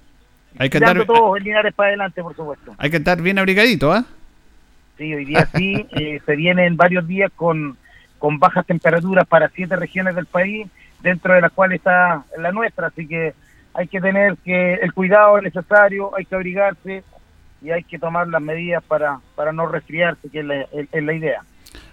Hay 0.57 0.69
que 0.69 0.77
estar 0.77 1.05
todos 1.05 1.37
en 1.37 1.43
Linares 1.43 1.73
para 1.73 1.89
adelante, 1.89 2.21
por 2.21 2.35
supuesto. 2.35 2.73
Hay 2.77 2.89
que 2.89 2.97
estar 2.97 3.21
bien 3.21 3.39
abrigadito, 3.39 3.91
¿ah? 3.91 4.05
Sí, 4.97 5.13
hoy 5.13 5.25
día 5.25 5.47
sí, 5.55 5.85
eh, 5.91 6.19
se 6.25 6.35
vienen 6.35 6.75
varios 6.75 7.07
días 7.07 7.31
con, 7.35 7.77
con 8.17 8.39
bajas 8.39 8.65
temperaturas 8.65 9.27
para 9.27 9.49
siete 9.49 9.75
regiones 9.75 10.15
del 10.15 10.25
país, 10.25 10.67
dentro 11.01 11.33
de 11.33 11.41
las 11.41 11.51
cuales 11.51 11.77
está 11.77 12.23
la 12.37 12.51
nuestra, 12.51 12.87
así 12.87 13.07
que 13.07 13.33
hay 13.73 13.87
que 13.87 14.01
tener 14.01 14.35
que 14.43 14.73
el 14.75 14.93
cuidado 14.93 15.39
necesario, 15.41 16.15
hay 16.15 16.25
que 16.25 16.35
abrigarse 16.35 17.03
y 17.61 17.71
hay 17.71 17.83
que 17.83 17.99
tomar 17.99 18.27
las 18.27 18.41
medidas 18.41 18.83
para, 18.83 19.19
para 19.35 19.51
no 19.51 19.67
resfriarse, 19.67 20.29
que 20.29 20.39
es 20.39 20.45
la, 20.45 20.65
es 20.71 21.03
la 21.03 21.13
idea. 21.13 21.43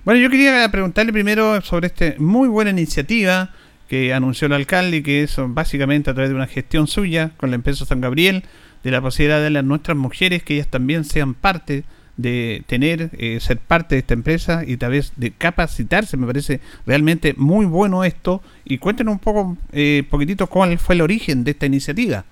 Bueno, 0.05 0.21
yo 0.21 0.31
quería 0.31 0.69
preguntarle 0.71 1.13
primero 1.13 1.61
sobre 1.63 1.89
esta 1.89 2.15
muy 2.19 2.49
buena 2.49 2.71
iniciativa 2.71 3.51
que 3.89 4.13
anunció 4.13 4.47
el 4.47 4.53
alcalde, 4.53 5.03
que 5.03 5.23
es 5.23 5.37
básicamente 5.39 6.11
a 6.11 6.15
través 6.15 6.31
de 6.31 6.37
una 6.37 6.47
gestión 6.47 6.87
suya 6.87 7.31
con 7.37 7.51
la 7.51 7.57
empresa 7.57 7.85
San 7.85 8.01
Gabriel, 8.01 8.45
de 8.83 8.91
la 8.91 9.01
posibilidad 9.01 9.41
de 9.41 9.59
a 9.59 9.63
nuestras 9.63 9.97
mujeres 9.97 10.43
que 10.43 10.55
ellas 10.55 10.69
también 10.69 11.05
sean 11.05 11.35
parte 11.35 11.85
de 12.17 12.63
tener, 12.67 13.11
eh, 13.19 13.39
ser 13.41 13.59
parte 13.59 13.95
de 13.95 14.01
esta 14.01 14.15
empresa 14.15 14.63
y 14.67 14.77
tal 14.77 14.93
vez 14.93 15.13
de 15.17 15.33
capacitarse. 15.33 16.17
Me 16.17 16.27
parece 16.27 16.61
realmente 16.87 17.35
muy 17.37 17.67
bueno 17.67 18.05
esto. 18.05 18.43
Y 18.65 18.79
cuéntenos 18.79 19.13
un 19.13 19.19
poco, 19.19 19.57
eh, 19.73 20.05
poquitito, 20.09 20.47
cuál 20.47 20.79
fue 20.79 20.95
el 20.95 21.03
origen 21.03 21.45
de 21.45 21.51
esta 21.53 21.67
iniciativa. 21.67 22.25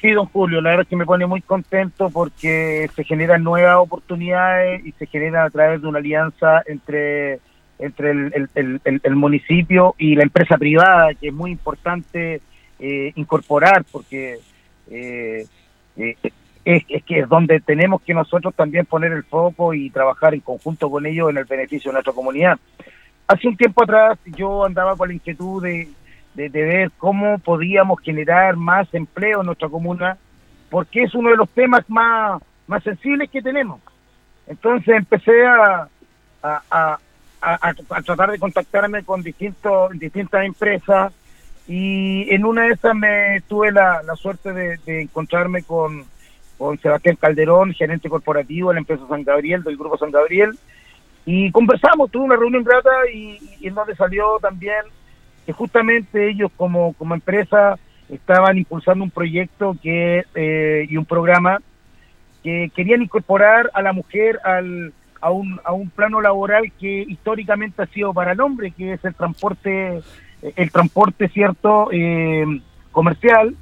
Sí, 0.00 0.10
don 0.10 0.26
Julio, 0.26 0.60
la 0.60 0.70
verdad 0.70 0.82
es 0.84 0.88
que 0.88 0.96
me 0.96 1.06
pone 1.06 1.26
muy 1.26 1.40
contento 1.40 2.08
porque 2.10 2.88
se 2.94 3.02
generan 3.02 3.42
nuevas 3.42 3.76
oportunidades 3.78 4.86
y 4.86 4.92
se 4.92 5.06
generan 5.06 5.46
a 5.46 5.50
través 5.50 5.82
de 5.82 5.88
una 5.88 5.98
alianza 5.98 6.62
entre 6.66 7.40
entre 7.78 8.10
el, 8.10 9.16
municipio 9.16 9.94
y 9.98 10.16
la 10.16 10.24
empresa 10.24 10.58
privada, 10.58 11.14
que 11.14 11.28
es 11.28 11.34
muy 11.34 11.52
importante 11.52 12.40
eh, 12.78 13.12
incorporar, 13.14 13.84
porque 13.90 14.38
eh, 14.90 15.46
eh, 15.96 16.16
es, 16.64 16.84
que 17.04 17.20
es 17.20 17.28
donde 17.28 17.60
tenemos 17.60 18.02
que 18.02 18.14
nosotros 18.14 18.54
también 18.54 18.84
poner 18.84 19.12
el 19.12 19.24
foco 19.24 19.74
y 19.74 19.90
trabajar 19.90 20.34
en 20.34 20.40
conjunto 20.40 20.90
con 20.90 21.06
ellos 21.06 21.30
en 21.30 21.38
el 21.38 21.44
beneficio 21.44 21.90
de 21.90 21.94
nuestra 21.94 22.12
comunidad. 22.12 22.58
Hace 23.26 23.48
un 23.48 23.56
tiempo 23.56 23.84
atrás 23.84 24.18
yo 24.24 24.64
andaba 24.64 24.96
con 24.96 25.08
la 25.08 25.14
inquietud 25.14 25.62
de, 25.62 25.88
de, 26.34 26.48
ver 26.48 26.90
cómo 26.98 27.38
podíamos 27.38 28.00
generar 28.00 28.56
más 28.56 28.92
empleo 28.94 29.40
en 29.40 29.46
nuestra 29.46 29.68
comuna, 29.68 30.16
porque 30.70 31.02
es 31.02 31.14
uno 31.14 31.30
de 31.30 31.36
los 31.36 31.48
temas 31.50 31.88
más, 31.88 32.42
más 32.66 32.82
sensibles 32.82 33.30
que 33.30 33.42
tenemos. 33.42 33.80
Entonces 34.46 34.96
empecé 34.96 35.44
a, 35.46 35.88
tratar 38.04 38.30
de 38.30 38.38
contactarme 38.38 39.04
con 39.04 39.22
distintos, 39.22 39.98
distintas 39.98 40.44
empresas. 40.44 41.12
Y 41.66 42.26
en 42.32 42.44
una 42.44 42.62
de 42.62 42.72
esas 42.72 42.94
me 42.94 43.42
tuve 43.46 43.72
la, 43.72 44.02
suerte 44.16 44.52
de, 44.52 45.02
encontrarme 45.02 45.62
con, 45.62 46.04
con 46.56 46.78
Sebastián 46.78 47.16
Calderón, 47.16 47.74
gerente 47.74 48.08
corporativo 48.08 48.70
de 48.70 48.74
la 48.74 48.80
empresa 48.80 49.06
San 49.08 49.22
Gabriel, 49.22 49.62
del 49.62 49.76
Grupo 49.76 49.98
San 49.98 50.10
Gabriel, 50.10 50.58
y 51.26 51.50
conversamos, 51.50 52.10
tuve 52.10 52.24
una 52.24 52.36
reunión 52.36 52.64
grata 52.64 52.90
y, 53.12 53.38
y 53.60 53.68
en 53.68 53.74
donde 53.74 53.94
salió 53.94 54.38
también 54.40 54.80
que 55.48 55.52
justamente 55.52 56.28
ellos 56.28 56.50
como, 56.56 56.92
como 56.92 57.14
empresa 57.14 57.78
estaban 58.10 58.58
impulsando 58.58 59.02
un 59.02 59.10
proyecto 59.10 59.76
que 59.82 60.24
eh, 60.34 60.86
y 60.88 60.96
un 60.98 61.06
programa 61.06 61.60
que 62.42 62.70
querían 62.74 63.00
incorporar 63.00 63.70
a 63.72 63.80
la 63.80 63.94
mujer 63.94 64.38
al, 64.44 64.92
a, 65.20 65.30
un, 65.30 65.60
a 65.64 65.72
un 65.72 65.90
plano 65.90 66.20
laboral 66.20 66.72
que 66.78 67.02
históricamente 67.02 67.82
ha 67.82 67.86
sido 67.86 68.12
para 68.12 68.32
el 68.32 68.40
hombre, 68.40 68.70
que 68.70 68.94
es 68.94 69.04
el 69.04 69.14
transporte, 69.14 70.02
el 70.42 70.70
transporte 70.70 71.28
cierto 71.28 71.88
eh, 71.92 72.60
comercial. 72.92 73.56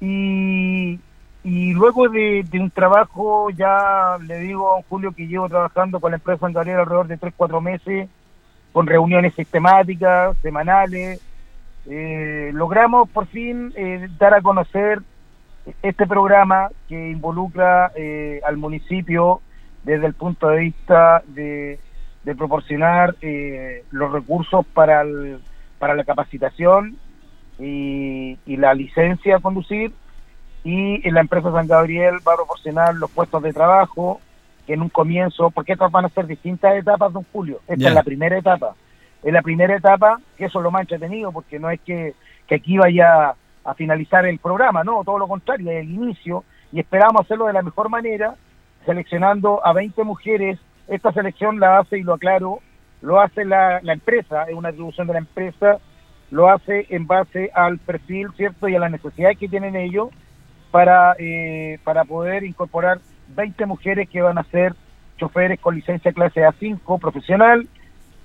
Y, 0.00 1.00
y 1.42 1.72
luego 1.74 2.08
de, 2.08 2.44
un 2.54 2.70
trabajo, 2.70 3.50
ya 3.50 4.18
le 4.26 4.40
digo 4.40 4.76
a 4.76 4.82
Julio 4.88 5.12
que 5.12 5.28
llevo 5.28 5.48
trabajando 5.48 6.00
con 6.00 6.10
la 6.10 6.16
empresa 6.16 6.46
en 6.46 6.52
Gabriel 6.52 6.80
alrededor 6.80 7.06
de 7.06 7.20
3-4 7.20 7.62
meses, 7.62 8.08
con 8.72 8.86
reuniones 8.86 9.32
sistemáticas, 9.34 10.36
semanales, 10.42 11.20
eh, 11.88 12.50
logramos 12.52 13.08
por 13.10 13.26
fin 13.26 13.72
eh, 13.76 14.08
dar 14.18 14.34
a 14.34 14.42
conocer 14.42 15.02
este 15.82 16.04
programa 16.04 16.68
que 16.88 17.10
involucra 17.10 17.92
eh, 17.94 18.40
al 18.44 18.56
municipio 18.56 19.40
desde 19.86 20.06
el 20.06 20.14
punto 20.14 20.48
de 20.48 20.58
vista 20.58 21.22
de, 21.28 21.78
proporcionar 22.36 23.14
los 23.92 24.12
recursos 24.12 24.66
para, 24.74 25.04
para 25.78 25.94
la 25.94 26.02
capacitación 26.02 26.98
y, 27.60 28.36
la 28.46 28.74
licencia 28.74 29.36
a 29.36 29.40
conducir. 29.40 29.92
Y 30.64 31.08
la 31.08 31.20
empresa 31.20 31.52
San 31.52 31.68
Gabriel 31.68 32.16
va 32.26 32.32
a 32.32 32.36
proporcionar 32.36 32.96
los 32.96 33.08
puestos 33.12 33.40
de 33.44 33.52
trabajo 33.52 34.20
que 34.66 34.74
en 34.74 34.82
un 34.82 34.88
comienzo, 34.88 35.52
porque 35.52 35.74
estas 35.74 35.92
van 35.92 36.06
a 36.06 36.08
ser 36.08 36.26
distintas 36.26 36.74
etapas, 36.74 37.12
don 37.12 37.24
Julio, 37.32 37.60
esta 37.68 37.88
es 37.88 37.94
la 37.94 38.02
primera 38.02 38.36
etapa. 38.36 38.74
En 39.22 39.34
la 39.34 39.42
primera 39.42 39.76
etapa, 39.76 40.20
que 40.36 40.46
eso 40.46 40.58
es 40.58 40.64
lo 40.64 40.72
más 40.72 40.80
entretenido, 40.80 41.30
porque 41.30 41.60
no 41.60 41.70
es 41.70 41.80
que, 41.82 42.14
aquí 42.52 42.76
vaya 42.76 43.36
a 43.64 43.74
finalizar 43.74 44.26
el 44.26 44.40
programa, 44.40 44.82
no, 44.82 45.04
todo 45.04 45.18
lo 45.20 45.28
contrario, 45.28 45.70
es 45.70 45.82
el 45.82 45.90
inicio, 45.90 46.42
y 46.72 46.80
esperamos 46.80 47.22
hacerlo 47.22 47.46
de 47.46 47.52
la 47.52 47.62
mejor 47.62 47.88
manera, 47.88 48.34
seleccionando 48.86 49.64
a 49.66 49.72
20 49.74 50.02
mujeres. 50.04 50.58
Esta 50.88 51.12
selección 51.12 51.60
la 51.60 51.78
hace, 51.78 51.98
y 51.98 52.02
lo 52.02 52.14
aclaro, 52.14 52.60
lo 53.02 53.20
hace 53.20 53.44
la, 53.44 53.80
empresa, 53.84 54.44
es 54.44 54.54
una 54.54 54.70
atribución 54.70 55.06
de 55.06 55.12
la 55.14 55.18
empresa, 55.18 55.78
lo 56.30 56.48
hace 56.48 56.86
en 56.88 57.06
base 57.06 57.50
al 57.54 57.78
perfil, 57.78 58.28
¿cierto? 58.36 58.68
Y 58.68 58.74
a 58.74 58.80
las 58.80 58.90
necesidades 58.90 59.38
que 59.38 59.48
tienen 59.48 59.76
ellos 59.76 60.08
para, 60.70 61.14
eh, 61.18 61.78
para 61.84 62.04
poder 62.04 62.44
incorporar 62.44 63.00
20 63.28 63.66
mujeres 63.66 64.08
que 64.08 64.22
van 64.22 64.38
a 64.38 64.44
ser 64.44 64.74
choferes 65.18 65.60
con 65.60 65.74
licencia 65.74 66.12
clase 66.12 66.42
A5 66.42 67.00
profesional 67.00 67.68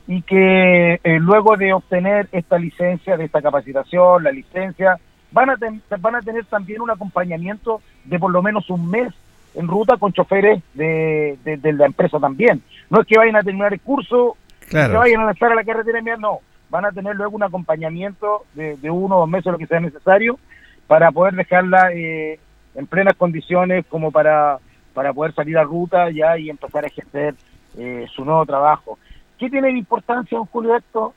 y 0.08 0.22
que 0.24 1.00
eh, 1.04 1.20
luego 1.20 1.58
de 1.58 1.74
obtener 1.74 2.28
esta 2.32 2.58
licencia, 2.58 3.18
de 3.18 3.26
esta 3.26 3.42
capacitación, 3.42 4.24
la 4.24 4.32
licencia, 4.32 4.98
van 5.32 5.52
a, 5.52 5.56
van 6.00 6.16
a 6.16 6.22
tener 6.22 6.46
también 6.46 6.82
un 6.82 6.92
acompañamiento 6.92 7.82
de 8.06 8.20
por 8.20 8.32
lo 8.32 8.42
menos 8.42 8.70
un 8.70 8.90
mes 8.90 9.14
en 9.56 9.68
ruta 9.68 9.98
con 9.98 10.14
choferes 10.14 10.62
de, 10.74 11.38
de, 11.44 11.74
la 11.74 11.86
empresa 11.86 12.20
también. 12.20 12.62
No 12.90 13.02
es 13.02 13.08
que 13.08 13.18
vayan 13.18 13.36
a 13.36 13.44
terminar 13.44 13.74
el 13.74 13.82
curso, 13.82 14.38
que 14.70 14.78
vayan 14.78 15.22
a 15.22 15.26
lanzar 15.26 15.52
a 15.52 15.56
la 15.56 15.64
carretera 15.64 16.02
no, 16.18 16.40
van 16.70 16.86
a 16.86 16.92
tener 16.92 17.16
luego 17.16 17.36
un 17.36 17.44
acompañamiento 17.44 18.46
de, 18.54 18.78
de 18.78 18.90
uno 18.90 19.18
o 19.18 19.20
dos 19.22 19.30
meses, 19.30 19.52
lo 19.52 19.58
que 19.58 19.68
sea 19.68 19.80
necesario, 19.80 20.40
para 20.88 21.12
poder 21.12 21.36
dejarla 21.36 21.92
eh, 21.94 22.40
en 22.76 22.88
plenas 22.88 23.16
condiciones 23.16 23.86
como 23.88 24.12
para, 24.12 24.60
para 24.94 25.14
poder 25.14 25.34
salir 25.34 25.58
a 25.58 25.64
ruta 25.64 26.10
ya 26.12 26.38
y 26.38 26.50
empezar 26.50 26.84
a 26.84 26.88
ejercer 26.88 27.36
eh, 27.78 28.06
su 28.14 28.26
nuevo 28.26 28.46
trabajo. 28.46 28.98
¿Qué 29.38 29.50
tiene 29.50 29.68
de 29.68 29.78
importancia, 29.78 30.40
un 30.40 30.48
Julio, 30.48 30.76
esto? 30.76 31.14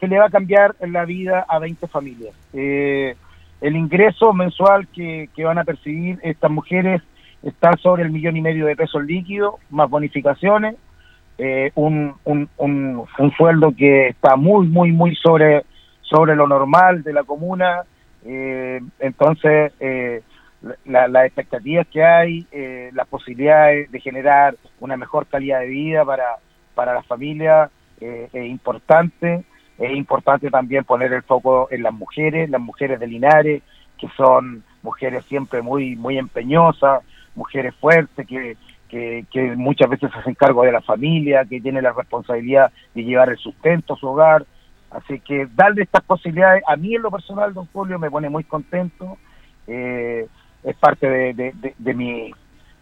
Que 0.00 0.08
le 0.08 0.18
va 0.18 0.26
a 0.26 0.30
cambiar 0.30 0.74
la 0.80 1.04
vida 1.04 1.44
a 1.48 1.58
20 1.58 1.86
familias. 1.86 2.34
Eh, 2.52 3.14
el 3.60 3.76
ingreso 3.76 4.32
mensual 4.32 4.88
que, 4.88 5.28
van 5.38 5.58
a 5.58 5.64
percibir 5.64 6.18
estas 6.22 6.50
mujeres 6.50 7.00
está 7.42 7.72
sobre 7.76 8.02
el 8.02 8.10
millón 8.10 8.36
y 8.36 8.42
medio 8.42 8.66
de 8.66 8.76
pesos 8.76 9.04
líquidos, 9.04 9.54
más 9.70 9.88
bonificaciones, 9.88 10.76
eh, 11.38 11.72
un, 11.74 12.14
un, 12.24 12.48
un, 12.56 13.32
sueldo 13.36 13.74
que 13.76 14.08
está 14.08 14.36
muy, 14.36 14.66
muy, 14.66 14.92
muy 14.92 15.16
sobre, 15.16 15.64
sobre 16.02 16.36
lo 16.36 16.46
normal 16.46 17.02
de 17.02 17.12
la 17.12 17.24
comuna. 17.24 17.82
Eh, 18.24 18.80
entonces, 19.00 19.72
las 20.84 21.24
expectativas 21.24 21.86
que 21.88 22.04
hay, 22.04 22.46
las 22.92 23.08
posibilidades 23.08 23.90
de 23.90 24.00
generar 24.00 24.54
una 24.78 24.96
mejor 24.96 25.26
calidad 25.26 25.60
de 25.60 25.66
vida 25.66 26.04
para 26.04 26.36
para 26.74 26.94
la 26.94 27.02
familia 27.02 27.70
eh, 28.00 28.28
es 28.32 28.46
importante. 28.46 29.44
Es 29.78 29.92
importante 29.92 30.50
también 30.50 30.84
poner 30.84 31.12
el 31.12 31.22
foco 31.22 31.68
en 31.70 31.82
las 31.82 31.92
mujeres, 31.92 32.50
las 32.50 32.60
mujeres 32.60 33.00
de 33.00 33.06
Linares, 33.06 33.62
que 33.98 34.08
son 34.16 34.62
mujeres 34.82 35.24
siempre 35.26 35.62
muy 35.62 35.96
muy 35.96 36.18
empeñosas, 36.18 37.02
mujeres 37.34 37.74
fuertes 37.76 38.26
que, 38.26 38.56
que, 38.88 39.54
muchas 39.56 39.88
veces 39.88 40.10
se 40.12 40.18
hacen 40.18 40.34
cargo 40.34 40.64
de 40.64 40.72
la 40.72 40.82
familia, 40.82 41.44
que 41.44 41.60
tienen 41.60 41.84
la 41.84 41.92
responsabilidad 41.92 42.70
de 42.94 43.04
llevar 43.04 43.30
el 43.30 43.38
sustento 43.38 43.94
a 43.94 43.96
su 43.96 44.06
hogar. 44.06 44.44
Así 44.90 45.18
que 45.20 45.48
darle 45.54 45.82
estas 45.82 46.02
posibilidades, 46.02 46.62
a 46.66 46.76
mí 46.76 46.94
en 46.94 47.02
lo 47.02 47.10
personal, 47.10 47.54
don 47.54 47.66
Julio, 47.72 47.98
me 47.98 48.10
pone 48.10 48.28
muy 48.28 48.44
contento. 48.44 49.16
Eh, 49.66 50.26
es 50.62 50.76
parte 50.76 51.08
de, 51.08 51.32
de, 51.34 51.74
de, 51.78 51.94
mi, 51.94 52.32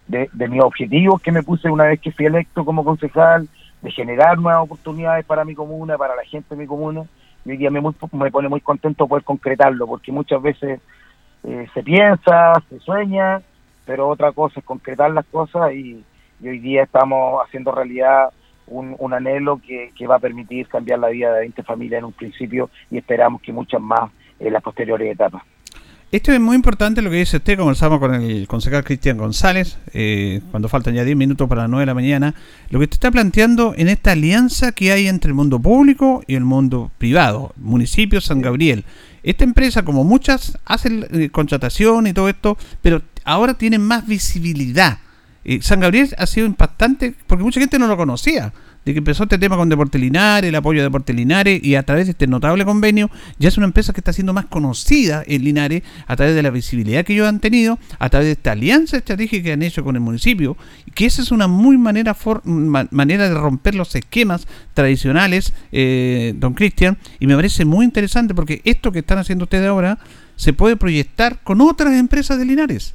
de, 0.08 0.28
de 0.32 0.48
mis 0.48 0.60
objetivos 0.62 1.22
que 1.22 1.32
me 1.32 1.42
puse 1.42 1.70
una 1.70 1.84
vez 1.84 2.00
que 2.00 2.12
fui 2.12 2.26
electo 2.26 2.64
como 2.64 2.84
concejal 2.84 3.48
de 3.80 3.90
generar 3.90 4.38
nuevas 4.38 4.62
oportunidades 4.62 5.24
para 5.24 5.44
mi 5.44 5.54
comuna, 5.54 5.96
para 5.96 6.16
la 6.16 6.24
gente 6.24 6.54
de 6.54 6.60
mi 6.60 6.66
comuna. 6.66 7.04
Y 7.44 7.52
hoy 7.52 7.56
día 7.56 7.70
me, 7.70 7.80
me 7.80 8.30
pone 8.30 8.48
muy 8.48 8.60
contento 8.60 9.06
poder 9.06 9.24
concretarlo, 9.24 9.86
porque 9.86 10.12
muchas 10.12 10.42
veces 10.42 10.80
eh, 11.44 11.66
se 11.72 11.82
piensa, 11.82 12.52
se 12.68 12.78
sueña, 12.80 13.40
pero 13.84 14.08
otra 14.08 14.32
cosa 14.32 14.60
es 14.60 14.66
concretar 14.66 15.10
las 15.10 15.26
cosas 15.26 15.72
y, 15.72 16.04
hoy 16.42 16.58
día 16.58 16.84
estamos 16.84 17.42
haciendo 17.44 17.70
realidad 17.70 18.30
un, 18.66 18.96
un 18.98 19.12
anhelo 19.12 19.60
que, 19.66 19.90
que, 19.94 20.06
va 20.06 20.16
a 20.16 20.20
permitir 20.20 20.68
cambiar 20.68 20.98
la 20.98 21.08
vida 21.08 21.34
de 21.34 21.40
20 21.40 21.62
familias 21.64 21.98
en 21.98 22.06
un 22.06 22.12
principio 22.12 22.70
y 22.90 22.96
esperamos 22.96 23.42
que 23.42 23.52
muchas 23.52 23.80
más 23.80 24.10
en 24.38 24.52
las 24.52 24.62
posteriores 24.62 25.12
etapas. 25.12 25.42
Esto 26.12 26.32
es 26.32 26.40
muy 26.40 26.56
importante 26.56 27.02
lo 27.02 27.10
que 27.10 27.18
dice 27.18 27.36
usted, 27.36 27.56
conversamos 27.56 28.00
con 28.00 28.12
el 28.12 28.48
concejal 28.48 28.82
Cristian 28.82 29.16
González, 29.16 29.78
eh, 29.92 30.40
cuando 30.50 30.68
faltan 30.68 30.94
ya 30.94 31.04
10 31.04 31.16
minutos 31.16 31.48
para 31.48 31.60
las 31.62 31.70
9 31.70 31.82
de 31.82 31.86
la 31.86 31.94
mañana, 31.94 32.34
lo 32.70 32.80
que 32.80 32.86
usted 32.86 32.94
está 32.94 33.12
planteando 33.12 33.74
en 33.76 33.86
esta 33.86 34.10
alianza 34.10 34.72
que 34.72 34.90
hay 34.90 35.06
entre 35.06 35.28
el 35.28 35.34
mundo 35.34 35.60
público 35.60 36.24
y 36.26 36.34
el 36.34 36.42
mundo 36.42 36.90
privado, 36.98 37.52
municipio 37.58 38.20
San 38.20 38.40
Gabriel. 38.40 38.84
Esta 39.22 39.44
empresa, 39.44 39.84
como 39.84 40.02
muchas, 40.02 40.58
hace 40.64 41.06
eh, 41.12 41.30
contratación 41.30 42.08
y 42.08 42.12
todo 42.12 42.28
esto, 42.28 42.58
pero 42.82 43.02
ahora 43.30 43.54
tiene 43.54 43.78
más 43.78 44.06
visibilidad. 44.06 44.98
Eh, 45.44 45.60
San 45.62 45.80
Gabriel 45.80 46.14
ha 46.18 46.26
sido 46.26 46.46
impactante 46.46 47.14
porque 47.26 47.44
mucha 47.44 47.60
gente 47.60 47.78
no 47.78 47.86
lo 47.86 47.96
conocía 47.96 48.52
de 48.84 48.92
que 48.92 48.98
empezó 48.98 49.24
este 49.24 49.38
tema 49.38 49.56
con 49.56 49.68
Deporte 49.68 49.98
Linares, 49.98 50.48
el 50.48 50.54
apoyo 50.54 50.80
de 50.80 50.84
Deporte 50.84 51.12
Linares 51.12 51.62
y 51.62 51.74
a 51.74 51.82
través 51.82 52.06
de 52.06 52.12
este 52.12 52.26
notable 52.26 52.64
convenio 52.64 53.10
ya 53.38 53.48
es 53.48 53.56
una 53.58 53.66
empresa 53.66 53.92
que 53.92 54.00
está 54.00 54.12
siendo 54.12 54.32
más 54.32 54.46
conocida 54.46 55.22
en 55.26 55.44
Linares 55.44 55.82
a 56.06 56.16
través 56.16 56.34
de 56.34 56.42
la 56.42 56.50
visibilidad 56.50 57.04
que 57.04 57.12
ellos 57.12 57.28
han 57.28 57.40
tenido, 57.40 57.78
a 57.98 58.08
través 58.08 58.26
de 58.26 58.32
esta 58.32 58.52
alianza 58.52 58.96
estratégica 58.96 59.44
que 59.44 59.52
han 59.52 59.62
hecho 59.62 59.84
con 59.84 59.96
el 59.96 60.00
municipio, 60.00 60.56
que 60.94 61.06
esa 61.06 61.22
es 61.22 61.30
una 61.30 61.46
muy 61.46 61.76
manera, 61.76 62.16
manera 62.44 63.28
de 63.28 63.34
romper 63.34 63.74
los 63.74 63.94
esquemas 63.94 64.46
tradicionales, 64.74 65.52
eh, 65.72 66.34
don 66.36 66.54
Cristian, 66.54 66.96
y 67.18 67.26
me 67.26 67.36
parece 67.36 67.64
muy 67.64 67.84
interesante 67.84 68.34
porque 68.34 68.62
esto 68.64 68.92
que 68.92 69.00
están 69.00 69.18
haciendo 69.18 69.44
ustedes 69.44 69.68
ahora 69.68 69.98
se 70.36 70.54
puede 70.54 70.76
proyectar 70.76 71.38
con 71.42 71.60
otras 71.60 71.92
empresas 71.94 72.38
de 72.38 72.46
Linares. 72.46 72.94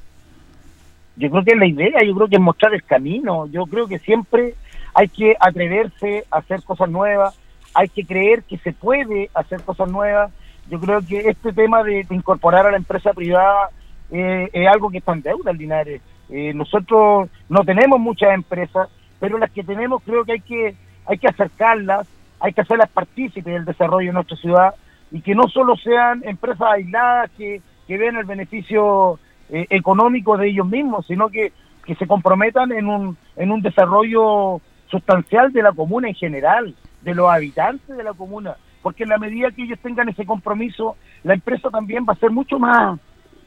Yo 1.17 1.29
creo 1.29 1.43
que 1.43 1.51
es 1.51 1.57
la 1.57 1.65
idea, 1.65 2.03
yo 2.03 2.13
creo 2.15 2.27
que 2.27 2.35
es 2.35 2.41
mostrar 2.41 2.73
el 2.73 2.83
camino, 2.83 3.47
yo 3.47 3.65
creo 3.65 3.87
que 3.87 3.99
siempre 3.99 4.55
hay 4.93 5.07
que 5.07 5.35
atreverse 5.39 6.25
a 6.29 6.37
hacer 6.37 6.63
cosas 6.63 6.89
nuevas, 6.89 7.37
hay 7.73 7.89
que 7.89 8.05
creer 8.05 8.43
que 8.43 8.57
se 8.57 8.73
puede 8.73 9.29
hacer 9.33 9.61
cosas 9.61 9.89
nuevas. 9.89 10.31
Yo 10.69 10.79
creo 10.79 11.01
que 11.01 11.19
este 11.29 11.53
tema 11.53 11.83
de, 11.83 12.05
incorporar 12.09 12.65
a 12.65 12.71
la 12.71 12.77
empresa 12.77 13.13
privada 13.13 13.69
eh, 14.11 14.49
es 14.51 14.67
algo 14.67 14.89
que 14.89 14.97
está 14.97 15.13
en 15.13 15.21
deuda 15.21 15.51
el 15.51 15.57
Linares. 15.57 16.01
Eh, 16.29 16.53
nosotros 16.53 17.29
no 17.49 17.63
tenemos 17.63 17.99
muchas 17.99 18.33
empresas, 18.33 18.89
pero 19.19 19.37
las 19.37 19.51
que 19.51 19.63
tenemos 19.63 20.01
creo 20.03 20.25
que 20.25 20.33
hay 20.33 20.41
que 20.41 20.75
hay 21.05 21.17
que 21.17 21.27
acercarlas, 21.27 22.07
hay 22.39 22.53
que 22.53 22.61
hacerlas 22.61 22.89
partícipes 22.89 23.53
del 23.53 23.65
desarrollo 23.65 24.07
de 24.07 24.13
nuestra 24.13 24.37
ciudad 24.37 24.73
y 25.11 25.21
que 25.21 25.35
no 25.35 25.47
solo 25.47 25.75
sean 25.75 26.23
empresas 26.25 26.67
aisladas 26.73 27.29
que, 27.37 27.61
que 27.87 27.97
vean 27.97 28.15
el 28.15 28.25
beneficio 28.25 29.19
eh, 29.49 29.67
económico 29.69 30.37
de 30.37 30.49
ellos 30.49 30.67
mismos, 30.67 31.05
sino 31.07 31.29
que, 31.29 31.53
que 31.85 31.95
se 31.95 32.07
comprometan 32.07 32.71
en 32.71 32.87
un, 32.87 33.17
en 33.35 33.51
un 33.51 33.61
desarrollo 33.61 34.61
sustancial 34.87 35.51
de 35.51 35.63
la 35.63 35.71
comuna 35.71 36.07
en 36.07 36.15
general. 36.15 36.75
de 37.01 37.13
los 37.13 37.29
habitantes 37.29 37.95
de 37.95 38.03
la 38.03 38.13
comuna, 38.13 38.55
porque 38.81 39.03
en 39.03 39.09
la 39.09 39.19
medida 39.19 39.51
que 39.51 39.63
ellos 39.63 39.77
tengan 39.79 40.09
ese 40.09 40.25
compromiso, 40.25 40.95
la 41.23 41.35
empresa 41.35 41.69
también 41.69 42.03
va 42.03 42.13
a 42.13 42.17
ser 42.17 42.31
mucho 42.31 42.57
más 42.57 42.99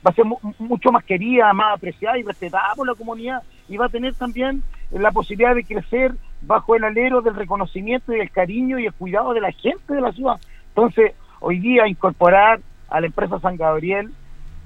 va 0.06 0.10
a 0.10 0.14
ser 0.14 0.24
mucho 0.58 0.92
más 0.92 1.04
querida, 1.04 1.52
más 1.52 1.76
apreciada 1.76 2.18
y 2.18 2.22
respetada 2.22 2.74
por 2.76 2.86
la 2.86 2.94
comunidad 2.94 3.42
y 3.68 3.76
va 3.76 3.86
a 3.86 3.90
tener 3.90 4.14
también 4.14 4.62
la 4.90 5.10
posibilidad 5.10 5.54
de 5.54 5.64
crecer 5.64 6.14
bajo 6.42 6.76
el 6.76 6.84
alero 6.84 7.20
del 7.20 7.34
reconocimiento 7.34 8.14
y 8.14 8.20
el 8.20 8.30
cariño 8.30 8.78
y 8.78 8.86
el 8.86 8.92
cuidado 8.92 9.34
de 9.34 9.40
la 9.40 9.52
gente 9.52 9.94
de 9.94 10.00
la 10.00 10.12
ciudad. 10.12 10.40
Entonces, 10.68 11.12
hoy 11.40 11.58
día 11.58 11.88
incorporar 11.88 12.60
a 12.88 13.00
la 13.00 13.06
empresa 13.06 13.40
San 13.40 13.56
Gabriel 13.56 14.10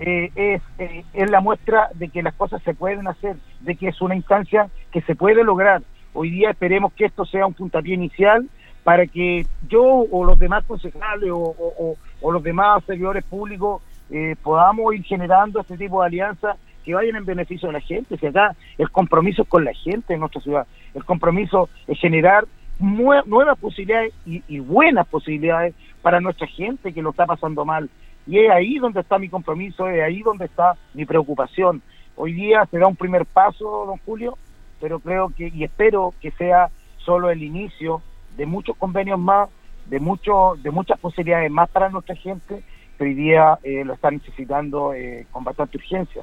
eh, 0.04 0.30
es, 0.34 0.62
eh, 0.78 1.04
es 1.12 1.30
la 1.30 1.40
muestra 1.40 1.90
de 1.94 2.08
que 2.08 2.22
las 2.22 2.34
cosas 2.34 2.62
se 2.62 2.74
pueden 2.74 3.06
hacer, 3.06 3.36
de 3.60 3.76
que 3.76 3.88
es 3.88 4.00
una 4.00 4.16
instancia 4.16 4.68
que 4.90 5.00
se 5.02 5.14
puede 5.14 5.44
lograr. 5.44 5.82
Hoy 6.12 6.30
día 6.30 6.50
esperemos 6.50 6.92
que 6.92 7.06
esto 7.06 7.24
sea 7.24 7.46
un 7.46 7.54
puntapié 7.54 7.94
inicial 7.94 8.48
para 8.84 9.06
que 9.06 9.46
yo 9.68 9.82
o 9.82 10.24
los 10.24 10.38
demás 10.38 10.64
concejales 10.64 11.30
o, 11.32 11.96
o 12.20 12.32
los 12.32 12.42
demás 12.42 12.82
servidores 12.84 13.24
públicos 13.24 13.82
eh, 14.14 14.36
podamos 14.42 14.94
ir 14.94 15.02
generando 15.04 15.60
este 15.60 15.78
tipo 15.78 16.02
de 16.02 16.08
alianzas 16.08 16.58
que 16.84 16.92
vayan 16.92 17.16
en 17.16 17.24
beneficio 17.24 17.68
de 17.68 17.74
la 17.74 17.80
gente. 17.80 18.18
Si 18.18 18.26
acá 18.26 18.54
el 18.76 18.90
compromiso 18.90 19.42
es 19.42 19.48
con 19.48 19.64
la 19.64 19.72
gente 19.72 20.12
en 20.12 20.20
nuestra 20.20 20.42
ciudad, 20.42 20.66
el 20.94 21.04
compromiso 21.04 21.70
es 21.86 21.98
generar 21.98 22.44
nuevas 22.78 23.58
posibilidades 23.58 24.12
y, 24.26 24.58
buenas 24.58 25.06
posibilidades 25.06 25.74
para 26.02 26.20
nuestra 26.20 26.46
gente 26.46 26.92
que 26.92 27.00
lo 27.00 27.10
está 27.10 27.24
pasando 27.24 27.64
mal. 27.64 27.88
Y 28.26 28.38
es 28.38 28.50
ahí 28.50 28.78
donde 28.78 29.00
está 29.00 29.18
mi 29.18 29.28
compromiso, 29.28 29.88
es 29.88 30.02
ahí 30.02 30.22
donde 30.22 30.46
está 30.46 30.74
mi 30.94 31.04
preocupación. 31.04 31.82
Hoy 32.16 32.32
día 32.32 32.66
se 32.70 32.78
da 32.78 32.86
un 32.86 32.96
primer 32.96 33.26
paso, 33.26 33.84
don 33.86 33.98
Julio, 34.04 34.38
pero 34.80 35.00
creo 35.00 35.32
que 35.36 35.50
y 35.52 35.64
espero 35.64 36.14
que 36.20 36.30
sea 36.32 36.70
solo 36.98 37.30
el 37.30 37.42
inicio 37.42 38.02
de 38.36 38.46
muchos 38.46 38.76
convenios 38.76 39.18
más, 39.18 39.48
de 39.86 39.98
mucho, 39.98 40.54
de 40.62 40.70
muchas 40.70 40.98
posibilidades 41.00 41.50
más 41.50 41.68
para 41.70 41.88
nuestra 41.88 42.14
gente 42.14 42.62
hoy 43.02 43.14
día 43.14 43.58
eh, 43.62 43.84
lo 43.84 43.94
están 43.94 44.14
necesitando 44.14 44.94
eh, 44.94 45.26
con 45.30 45.44
bastante 45.44 45.76
urgencia. 45.76 46.22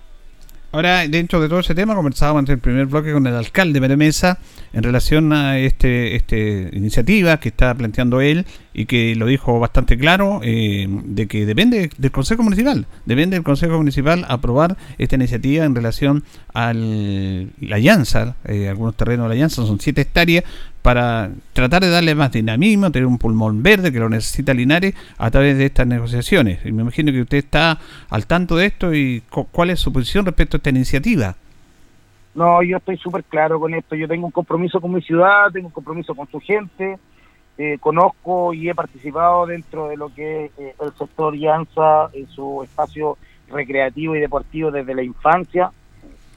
Ahora, 0.72 1.08
dentro 1.08 1.42
de 1.42 1.50
todo 1.50 1.62
ese 1.62 1.74
tema, 1.74 1.96
conversábamos 1.96 2.44
en 2.46 2.54
el 2.54 2.60
primer 2.60 2.86
bloque 2.86 3.12
con 3.12 3.26
el 3.26 3.34
alcalde 3.34 3.80
de 3.80 3.98
Mesa 3.98 4.38
en 4.72 4.84
relación 4.84 5.34
a 5.34 5.58
este, 5.58 6.16
este 6.16 6.70
iniciativa 6.74 7.40
que 7.40 7.50
está 7.50 7.74
planteando 7.74 8.22
él 8.22 8.46
y 8.72 8.86
que 8.86 9.16
lo 9.16 9.26
dijo 9.26 9.60
bastante 9.60 9.98
claro, 9.98 10.42
eh, 10.44 10.86
de 10.88 11.28
que 11.28 11.48
depende 11.48 11.90
del 11.98 12.12
Consejo 12.12 12.44
Municipal, 12.44 12.86
depende 13.06 13.36
del 13.36 13.44
Consejo 13.44 13.78
Municipal 13.78 14.28
aprobar 14.30 14.78
esta 15.00 15.16
iniciativa 15.16 15.66
en 15.66 15.74
relación 15.74 16.24
a 16.54 16.72
la 16.74 17.76
Alianza, 17.76 18.36
eh, 18.46 18.70
algunos 18.70 18.96
terrenos 18.96 19.26
de 19.26 19.30
la 19.30 19.34
Alianza, 19.34 19.66
son 19.66 19.80
siete 19.80 20.02
hectáreas, 20.02 20.44
para 20.90 21.30
tratar 21.54 21.84
de 21.84 21.92
darle 21.92 22.16
más 22.16 22.32
dinamismo, 22.32 22.90
tener 22.92 23.06
un 23.06 23.20
pulmón 23.20 23.62
verde 23.62 23.92
que 23.92 24.00
lo 24.00 24.10
necesita 24.10 24.56
Linares 24.56 24.96
a 25.20 25.30
través 25.30 25.56
de 25.56 25.68
estas 25.68 25.86
negociaciones. 25.86 26.66
Y 26.66 26.72
me 26.72 26.82
imagino 26.82 27.12
que 27.12 27.22
usted 27.22 27.38
está 27.38 27.78
al 28.10 28.26
tanto 28.26 28.56
de 28.56 28.66
esto 28.66 28.92
y 28.92 29.22
cuál 29.52 29.70
es 29.70 29.80
su 29.80 29.94
posición 29.94 30.26
respecto 30.26 30.56
a 30.56 30.58
esta 30.58 30.72
iniciativa. 30.72 31.36
No, 32.34 32.64
yo 32.64 32.78
estoy 32.78 32.98
súper 32.98 33.24
claro 33.24 33.60
con 33.60 33.76
esto. 33.76 33.96
Yo 33.96 34.08
tengo 34.08 34.26
un 34.26 34.32
compromiso 34.32 34.82
con 34.82 34.92
mi 34.92 35.02
ciudad, 35.04 35.52
tengo 35.54 35.68
un 35.68 35.74
compromiso 35.74 36.16
con 36.16 36.28
su 36.28 36.40
gente. 36.40 36.98
Eh, 37.60 37.78
conozco 37.80 38.52
y 38.56 38.68
he 38.68 38.74
participado 38.74 39.46
dentro 39.46 39.90
de 39.90 39.98
lo 39.98 40.12
que 40.12 40.46
es 40.46 40.52
eh, 40.58 40.74
el 40.82 40.92
sector 40.94 41.36
Llanza 41.36 42.10
en 42.14 42.28
su 42.30 42.64
espacio 42.64 43.20
recreativo 43.48 44.16
y 44.16 44.22
deportivo 44.22 44.72
desde 44.72 44.96
la 44.96 45.04
infancia. 45.04 45.70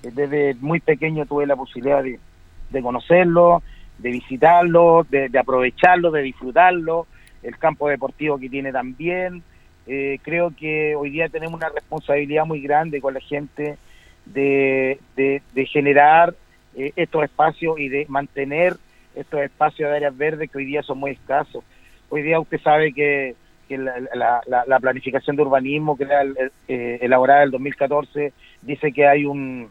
Desde 0.03 0.55
muy 0.61 0.80
pequeño 0.80 1.24
tuve 1.24 1.46
la 1.46 1.57
posibilidad 1.57 2.03
de, 2.03 2.82
conocerlo, 2.82 3.62
de 4.03 4.11
visitarlo, 4.11 5.07
de, 5.09 5.30
aprovecharlo, 5.38 6.11
de 6.11 6.22
disfrutarlo. 6.22 7.07
El 7.42 7.57
campo 7.59 7.88
deportivo 7.88 8.38
que 8.38 8.48
tiene 8.48 8.72
también. 8.72 9.42
creo 9.84 10.53
que 10.57 10.94
hoy 10.94 11.11
día 11.11 11.28
tenemos 11.28 11.55
una 11.55 11.70
responsabilidad 11.70 12.44
muy 12.44 12.61
grande 12.61 13.00
con 13.00 13.14
la 13.14 13.20
gente 13.20 13.78
de, 14.26 14.98
de, 15.16 15.66
generar 15.66 16.34
eh, 16.76 16.92
estos 16.96 17.24
espacios 17.24 17.78
y 17.78 17.88
de 17.88 18.07
mantener 18.09 18.76
estos 19.14 19.40
espacios 19.40 19.90
de 19.90 19.96
áreas 19.96 20.16
verdes 20.16 20.50
que 20.50 20.59
hoy 20.59 20.64
día 20.64 20.82
son 20.82 20.98
muy 20.98 21.12
escasos. 21.12 21.64
Hoy 22.09 22.22
día 22.22 22.40
usted 22.40 22.61
sabe 22.61 22.92
que, 22.92 23.34
la, 23.70 24.80
planificación 24.80 25.34
de 25.34 25.42
urbanismo 25.42 25.96
que 25.96 26.05
era 26.05 26.22
eh, 26.68 26.98
elaborada 27.00 27.40
en 27.40 27.46
el 27.46 27.50
2014 27.53 28.34
dice 28.61 28.92
que 28.92 29.07
hay 29.07 29.24
un 29.24 29.70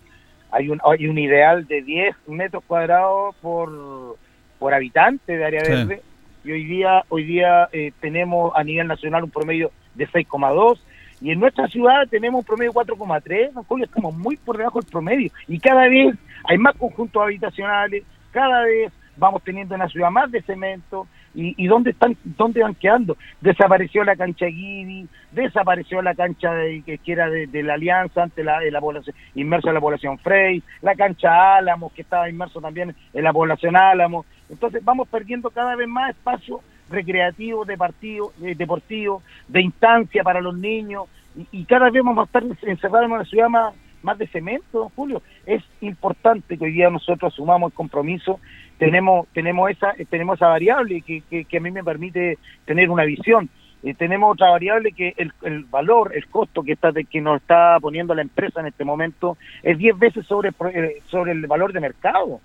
hay 0.50 0.70
un 0.70 0.82
hay 0.84 1.06
un 1.06 1.20
ideal 1.20 1.68
de 1.68 1.84
10 1.84 2.16
metros 2.28 2.64
cuadrados 2.66 3.36
por 3.44 4.18
por 4.62 4.76
habitante 4.76 5.36
de 5.36 5.44
área 5.44 5.64
verde 5.64 6.04
y 6.44 6.52
hoy 6.52 6.66
día 6.66 7.04
hoy 7.10 7.24
día 7.24 7.68
eh, 7.72 7.92
tenemos 8.00 8.54
a 8.56 8.64
nivel 8.64 8.86
nacional 8.86 9.24
un 9.24 9.32
promedio 9.32 9.72
de 9.96 10.08
6,2 10.08 10.78
y 11.20 11.32
en 11.32 11.40
nuestra 11.40 11.68
ciudad 11.68 12.08
tenemos 12.08 12.42
un 12.42 12.46
promedio 12.46 12.72
4,3, 12.72 13.54
Julio, 13.68 13.86
estamos 13.86 14.16
muy 14.16 14.38
por 14.38 14.58
debajo 14.58 14.80
del 14.80 14.90
promedio. 14.90 15.32
Y 15.48 15.60
cada 15.60 15.88
vez 15.88 16.16
hay 16.44 16.60
más 16.60 16.76
conjuntos 16.78 17.24
habitacionales, 17.24 18.04
cada 18.32 18.62
vez 18.62 18.94
vamos 19.18 19.44
teniendo 19.44 19.74
una 19.74 19.88
ciudad 19.88 20.12
más 20.12 20.32
de 20.32 20.44
cemento. 20.44 21.08
¿Y, 21.34 21.68
dónde 21.68 21.92
están 21.92 22.18
dónde 22.24 22.62
van 22.62 22.76
quedando? 22.76 23.16
Desapareció 23.40 24.04
la 24.04 24.16
cancha 24.16 24.48
Guidi, 24.48 25.08
desapareció 25.32 26.02
la 26.02 26.14
cancha 26.14 26.54
de, 26.54 26.84
que 26.84 27.12
era 27.12 27.30
de, 27.30 27.64
la 27.64 27.76
Alianza 27.76 28.24
ante 28.24 28.44
la, 28.44 28.60
la 28.62 28.82
población, 28.82 29.16
inmersa 29.36 29.70
en 29.70 29.76
la 29.76 29.82
población 29.82 30.20
Frey, 30.20 30.62
la 30.82 30.96
cancha 30.96 31.56
Álamo, 31.56 31.92
que 31.96 32.02
estaba 32.02 32.30
inmerso 32.30 32.60
también 32.60 32.96
en 33.14 33.24
la 33.24 33.32
población 33.32 33.78
Álamo. 33.78 34.26
Entonces 34.50 34.84
vamos 34.84 35.08
perdiendo 35.08 35.50
cada 35.52 35.76
vez 35.76 35.88
más 35.88 36.10
espacio 36.10 36.62
recreativo, 36.90 37.64
de 37.64 37.78
partido, 37.78 38.34
deportivo, 38.38 39.24
de 39.48 39.62
instancia 39.62 40.24
para 40.24 40.42
los 40.42 40.58
niños, 40.58 41.06
y, 41.52 41.64
cada 41.66 41.90
vez 41.90 42.04
vamos 42.04 42.24
a 42.24 42.26
estar 42.26 42.44
encerrados 42.64 43.06
en 43.06 43.12
una 43.14 43.26
ciudad 43.26 43.48
más, 43.48 43.74
más 44.04 44.18
de 44.18 44.28
cemento, 44.28 44.80
don 44.80 44.90
Julio. 44.90 45.22
Es 45.46 45.64
importante 45.80 46.58
que 46.58 46.66
hoy 46.66 46.74
día 46.74 46.90
nosotros 46.90 47.34
asumamos 47.34 47.72
el 47.72 47.76
compromiso, 47.76 48.40
tenemos, 48.82 49.28
tenemos 49.32 49.70
esa, 49.70 49.94
tenemos 50.10 50.40
esa 50.40 50.48
variable 50.48 51.04
que, 51.04 51.22
que, 51.48 51.58
a 51.58 51.60
mí 51.60 51.70
me 51.70 51.84
permite 51.84 52.40
tener 52.66 52.90
una 52.90 53.04
visión. 53.04 53.48
Eh, 53.84 53.94
tenemos 53.94 54.34
otra 54.34 54.50
variable 54.50 54.92
que 54.92 55.14
el, 55.18 55.32
el, 55.44 55.66
valor, 55.66 56.14
el 56.16 56.26
costo 56.26 56.64
que 56.64 56.72
está 56.72 56.92
que 56.92 57.22
nos 57.22 57.40
está 57.42 57.78
poniendo 57.80 58.16
la 58.16 58.24
empresa 58.24 58.60
en 58.60 58.66
este 58.66 58.84
momento 58.84 59.38
es 59.62 59.78
10 59.78 60.00
veces 60.00 60.26
sobre, 60.26 60.50
eh, 60.74 60.98
sobre 61.06 61.34
el 61.34 61.46
valor 61.46 61.74
de 61.74 61.80
mercado. 61.80 62.42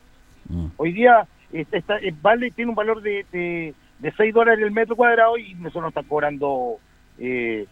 Mm. 0.50 0.66
Hoy 0.76 0.92
día 0.92 1.26
este, 1.54 1.78
está, 1.78 1.96
vale 2.20 2.50
tiene 2.50 2.68
un 2.68 2.76
valor 2.76 3.00
de 3.00 3.74
de 3.98 4.12
6 4.12 4.34
dólares 4.34 4.62
el 4.62 4.72
metro 4.72 4.94
cuadrado 4.94 5.38
y 5.38 5.54
nosotros 5.54 5.84
nos 5.84 5.96
está 5.96 6.02
cobrando 6.02 6.76
eh, 7.18 7.66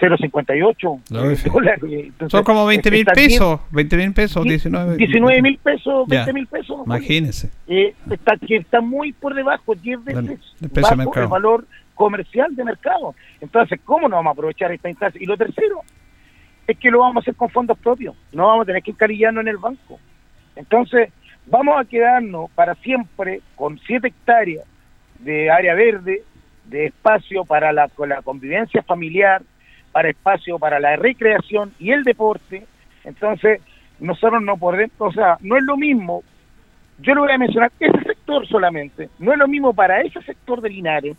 0,58 0.00 1.00
dólares. 1.08 2.12
Son 2.28 2.44
como 2.44 2.66
20 2.66 2.90
mil 2.90 3.04
pesos, 3.04 3.60
20 3.70 3.96
mil 3.96 4.12
pesos, 4.12 4.44
19 4.44 5.42
mil 5.42 5.58
pesos, 5.58 6.08
20 6.08 6.32
mil 6.32 6.46
pesos. 6.46 6.80
Imagínese. 6.86 7.50
Eh, 7.66 7.94
está, 8.10 8.36
que 8.36 8.56
está 8.56 8.80
muy 8.80 9.12
por 9.12 9.34
debajo, 9.34 9.74
10 9.74 10.04
veces 10.04 10.40
bajo 10.60 11.20
el 11.20 11.26
valor 11.28 11.66
comercial 11.94 12.54
de 12.56 12.64
mercado. 12.64 13.14
Entonces, 13.40 13.78
¿cómo 13.84 14.08
no 14.08 14.16
vamos 14.16 14.30
a 14.30 14.32
aprovechar 14.32 14.72
esta 14.72 14.88
instancia? 14.88 15.20
Y 15.22 15.26
lo 15.26 15.36
tercero 15.36 15.82
es 16.66 16.78
que 16.78 16.90
lo 16.90 17.00
vamos 17.00 17.16
a 17.16 17.20
hacer 17.20 17.34
con 17.34 17.50
fondos 17.50 17.78
propios, 17.78 18.14
no 18.32 18.46
vamos 18.46 18.62
a 18.62 18.66
tener 18.66 18.82
que 18.82 18.92
encarillarnos 18.92 19.42
en 19.42 19.48
el 19.48 19.58
banco. 19.58 19.98
Entonces, 20.56 21.10
vamos 21.46 21.78
a 21.78 21.84
quedarnos 21.84 22.50
para 22.52 22.74
siempre 22.76 23.42
con 23.54 23.78
7 23.86 24.08
hectáreas 24.08 24.64
de 25.18 25.50
área 25.50 25.74
verde, 25.74 26.22
de 26.64 26.86
espacio 26.86 27.44
para 27.44 27.72
la, 27.72 27.90
la 28.06 28.22
convivencia 28.22 28.82
familiar, 28.82 29.42
para 29.92 30.10
espacio 30.10 30.58
para 30.58 30.80
la 30.80 30.96
recreación 30.96 31.72
y 31.78 31.90
el 31.90 32.04
deporte. 32.04 32.66
Entonces, 33.04 33.60
nosotros 33.98 34.42
no 34.42 34.56
podemos, 34.56 34.92
o 34.98 35.12
sea, 35.12 35.36
no 35.40 35.56
es 35.56 35.64
lo 35.64 35.76
mismo, 35.76 36.22
yo 36.98 37.14
le 37.14 37.20
voy 37.20 37.32
a 37.32 37.38
mencionar 37.38 37.72
ese 37.80 38.02
sector 38.02 38.46
solamente, 38.46 39.08
no 39.18 39.32
es 39.32 39.38
lo 39.38 39.48
mismo 39.48 39.72
para 39.72 40.00
ese 40.02 40.20
sector 40.22 40.60
de 40.60 40.70
Linares 40.70 41.16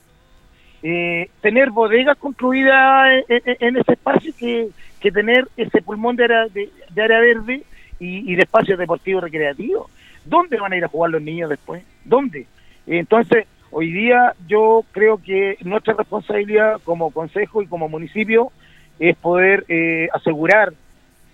eh, 0.84 1.30
tener 1.42 1.70
bodegas 1.70 2.18
construidas 2.18 3.24
en, 3.28 3.78
ese 3.78 3.94
espacio 3.94 4.34
que, 4.38 4.70
que, 5.00 5.12
tener 5.12 5.48
ese 5.56 5.82
pulmón 5.82 6.16
de 6.16 6.24
área, 6.24 6.48
de, 6.48 6.72
área 7.02 7.20
verde 7.20 7.64
y, 8.00 8.36
de 8.36 8.42
espacio 8.42 8.78
deportivo 8.78 9.22
recreativo. 9.22 9.90
¿Dónde 10.26 10.60
van 10.60 10.74
a 10.74 10.78
ir 10.78 10.84
a 10.84 10.88
jugar 10.88 11.12
los 11.12 11.22
niños 11.22 11.52
después? 11.52 11.84
¿Dónde? 12.04 12.48
Entonces, 12.88 13.46
Hoy 13.74 13.90
día 13.90 14.36
yo 14.48 14.84
creo 14.92 15.18
que 15.18 15.58
nuestra 15.62 15.94
responsabilidad 15.94 16.82
como 16.84 17.10
consejo 17.12 17.62
y 17.62 17.68
como 17.68 17.88
municipio 17.88 18.52
es 19.02 19.18
poder 19.18 19.66
eh, 19.68 20.10
asegurar 20.14 20.74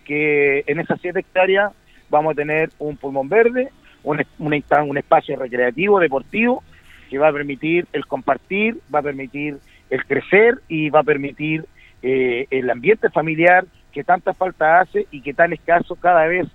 que 0.06 0.64
en 0.68 0.80
esas 0.80 1.02
siete 1.02 1.20
hectáreas 1.20 1.74
vamos 2.10 2.32
a 2.32 2.36
tener 2.36 2.70
un 2.80 2.96
pulmón 2.96 3.28
verde, 3.28 3.70
un, 4.04 4.24
un, 4.40 4.98
espacio 4.98 5.36
recreativo, 5.36 6.00
deportivo, 6.00 6.64
que 7.10 7.18
va 7.18 7.28
a 7.28 7.34
permitir 7.34 7.86
el 7.92 8.06
compartir, 8.06 8.80
va 8.94 9.00
a 9.00 9.04
permitir 9.04 9.58
el 9.90 10.06
crecer 10.06 10.60
y 10.70 10.90
va 10.90 11.02
a 11.02 11.04
permitir 11.04 11.66
eh, 12.02 12.48
el 12.52 12.70
ambiente 12.70 13.10
familiar 13.10 13.66
que 13.92 14.06
tanta 14.06 14.34
falta 14.34 14.80
hace 14.80 15.06
y 15.12 15.22
que 15.22 15.34
tan 15.34 15.52
escaso 15.52 15.96
cada 15.96 16.26
vez 16.26 16.48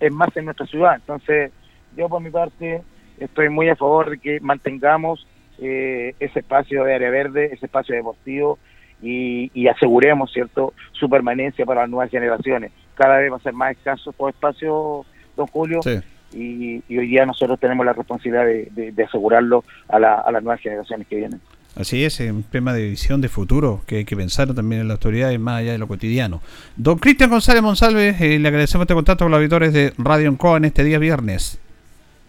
es 0.00 0.12
más 0.12 0.34
en 0.34 0.46
nuestra 0.46 0.66
ciudad. 0.66 0.94
Entonces, 0.94 1.52
yo 1.94 2.08
por 2.08 2.22
mi 2.22 2.30
parte 2.30 2.80
estoy 3.18 3.50
muy 3.50 3.68
a 3.68 3.76
favor 3.76 4.08
de 4.08 4.18
que 4.18 4.40
mantengamos 4.40 5.26
eh, 5.58 6.14
ese 6.20 6.38
espacio 6.38 6.84
de 6.84 6.94
área 6.94 7.10
verde, 7.10 7.50
ese 7.52 7.66
espacio 7.66 7.94
deportivo 7.94 8.58
y, 9.04 9.50
y, 9.54 9.68
aseguremos, 9.68 10.32
¿cierto?, 10.32 10.72
su 10.92 11.08
permanencia 11.08 11.66
para 11.66 11.82
las 11.82 11.90
nuevas 11.90 12.10
generaciones. 12.10 12.72
Cada 12.94 13.18
vez 13.18 13.30
va 13.30 13.36
a 13.36 13.40
ser 13.40 13.52
más 13.52 13.72
escaso 13.72 14.12
todo 14.12 14.30
espacio, 14.30 15.04
don 15.36 15.46
Julio, 15.48 15.80
y, 16.32 16.82
hoy 16.96 17.08
día 17.08 17.26
nosotros 17.26 17.60
tenemos 17.60 17.84
la 17.84 17.92
responsabilidad 17.92 18.46
de, 18.46 19.04
asegurarlo 19.04 19.64
a, 19.88 19.96
a 19.96 20.32
las 20.32 20.42
nuevas 20.42 20.60
generaciones 20.60 21.06
que 21.06 21.16
vienen. 21.16 21.40
Así 21.76 22.04
es, 22.04 22.20
un 22.20 22.44
tema 22.44 22.72
de 22.72 22.88
visión 22.88 23.20
de 23.20 23.28
futuro 23.28 23.82
que 23.86 23.96
hay 23.96 24.04
que 24.04 24.16
pensar 24.16 24.54
también 24.54 24.82
en 24.82 24.88
la 24.88 24.94
autoridad 24.94 25.36
más 25.38 25.60
allá 25.60 25.72
de 25.72 25.78
lo 25.78 25.88
cotidiano. 25.88 26.40
Don 26.76 26.98
Cristian 26.98 27.30
González 27.30 27.62
Monsalve, 27.62 28.16
eh, 28.20 28.38
le 28.38 28.48
agradecemos 28.48 28.84
este 28.84 28.94
contacto 28.94 29.24
con 29.24 29.32
los 29.32 29.38
auditores 29.38 29.72
de 29.72 29.92
Radio 29.98 30.28
Encoa 30.28 30.58
en 30.58 30.66
este 30.66 30.84
día 30.84 30.98
viernes. 31.00 31.58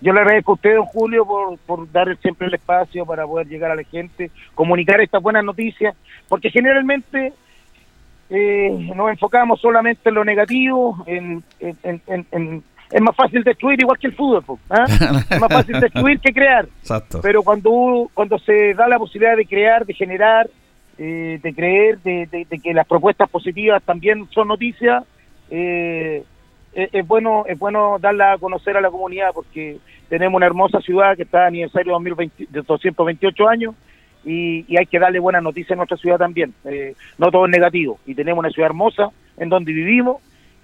Yo 0.05 0.13
le 0.13 0.19
agradezco 0.19 0.51
a 0.51 0.55
usted, 0.55 0.75
don 0.75 0.85
Julio, 0.85 1.25
por, 1.25 1.57
por 1.57 1.91
dar 1.91 2.15
siempre 2.17 2.45
el 2.45 2.53
espacio 2.53 3.07
para 3.07 3.25
poder 3.25 3.47
llegar 3.47 3.71
a 3.71 3.75
la 3.75 3.83
gente, 3.83 4.29
comunicar 4.53 5.01
estas 5.01 5.19
buenas 5.19 5.43
noticias, 5.43 5.95
porque 6.29 6.51
generalmente 6.51 7.33
eh, 8.29 8.91
nos 8.95 9.09
enfocamos 9.09 9.59
solamente 9.59 10.09
en 10.09 10.15
lo 10.15 10.23
negativo, 10.23 11.03
en, 11.07 11.43
en, 11.59 12.01
en 12.05 12.63
es 12.91 13.01
más 13.01 13.15
fácil 13.15 13.43
destruir 13.43 13.81
igual 13.81 13.97
que 13.97 14.05
el 14.05 14.13
fútbol, 14.13 14.59
¿ah? 14.69 14.85
es 14.87 15.39
más 15.39 15.51
fácil 15.51 15.79
destruir 15.79 16.19
que 16.19 16.31
crear. 16.31 16.67
Pero 17.23 17.41
cuando 17.41 18.07
cuando 18.13 18.37
se 18.37 18.75
da 18.75 18.87
la 18.87 18.99
posibilidad 18.99 19.35
de 19.35 19.47
crear, 19.47 19.87
de 19.87 19.93
generar, 19.95 20.47
eh, 20.99 21.39
de 21.41 21.53
creer, 21.55 21.97
de, 22.01 22.47
que 22.63 22.73
las 22.75 22.85
propuestas 22.85 23.27
positivas 23.27 23.81
también 23.81 24.27
son 24.29 24.49
noticias, 24.49 25.03
eh, 25.49 26.23
es, 26.75 27.07
bueno 27.07 27.45
es 27.47 27.57
bueno 27.57 27.97
darla 27.99 28.33
a 28.33 28.37
conocer 28.37 28.75
a 28.75 28.81
la 28.81 28.91
comunidad 28.91 29.29
porque 29.33 29.77
tenemos 30.09 30.35
una 30.35 30.45
hermosa 30.45 30.81
ciudad 30.81 31.15
que 31.15 31.23
está 31.23 31.45
a 31.45 31.47
aniversario 31.47 31.93
2020, 31.93 32.47
de 32.49 32.61
228 32.61 33.47
años 33.47 33.75
y, 34.25 34.65
hay 34.75 34.85
que 34.87 34.99
darle 34.99 35.19
buenas 35.19 35.43
noticias 35.43 35.71
a 35.71 35.75
nuestra 35.75 35.97
ciudad 35.97 36.17
también. 36.17 36.53
Eh, 36.65 36.95
no 37.17 37.31
todo 37.31 37.45
es 37.45 37.51
negativo 37.51 37.99
y 38.05 38.15
tenemos 38.15 38.39
una 38.39 38.49
ciudad 38.49 38.69
hermosa 38.69 39.09
en 39.37 39.49
donde 39.49 39.71
vivimos 39.71 40.17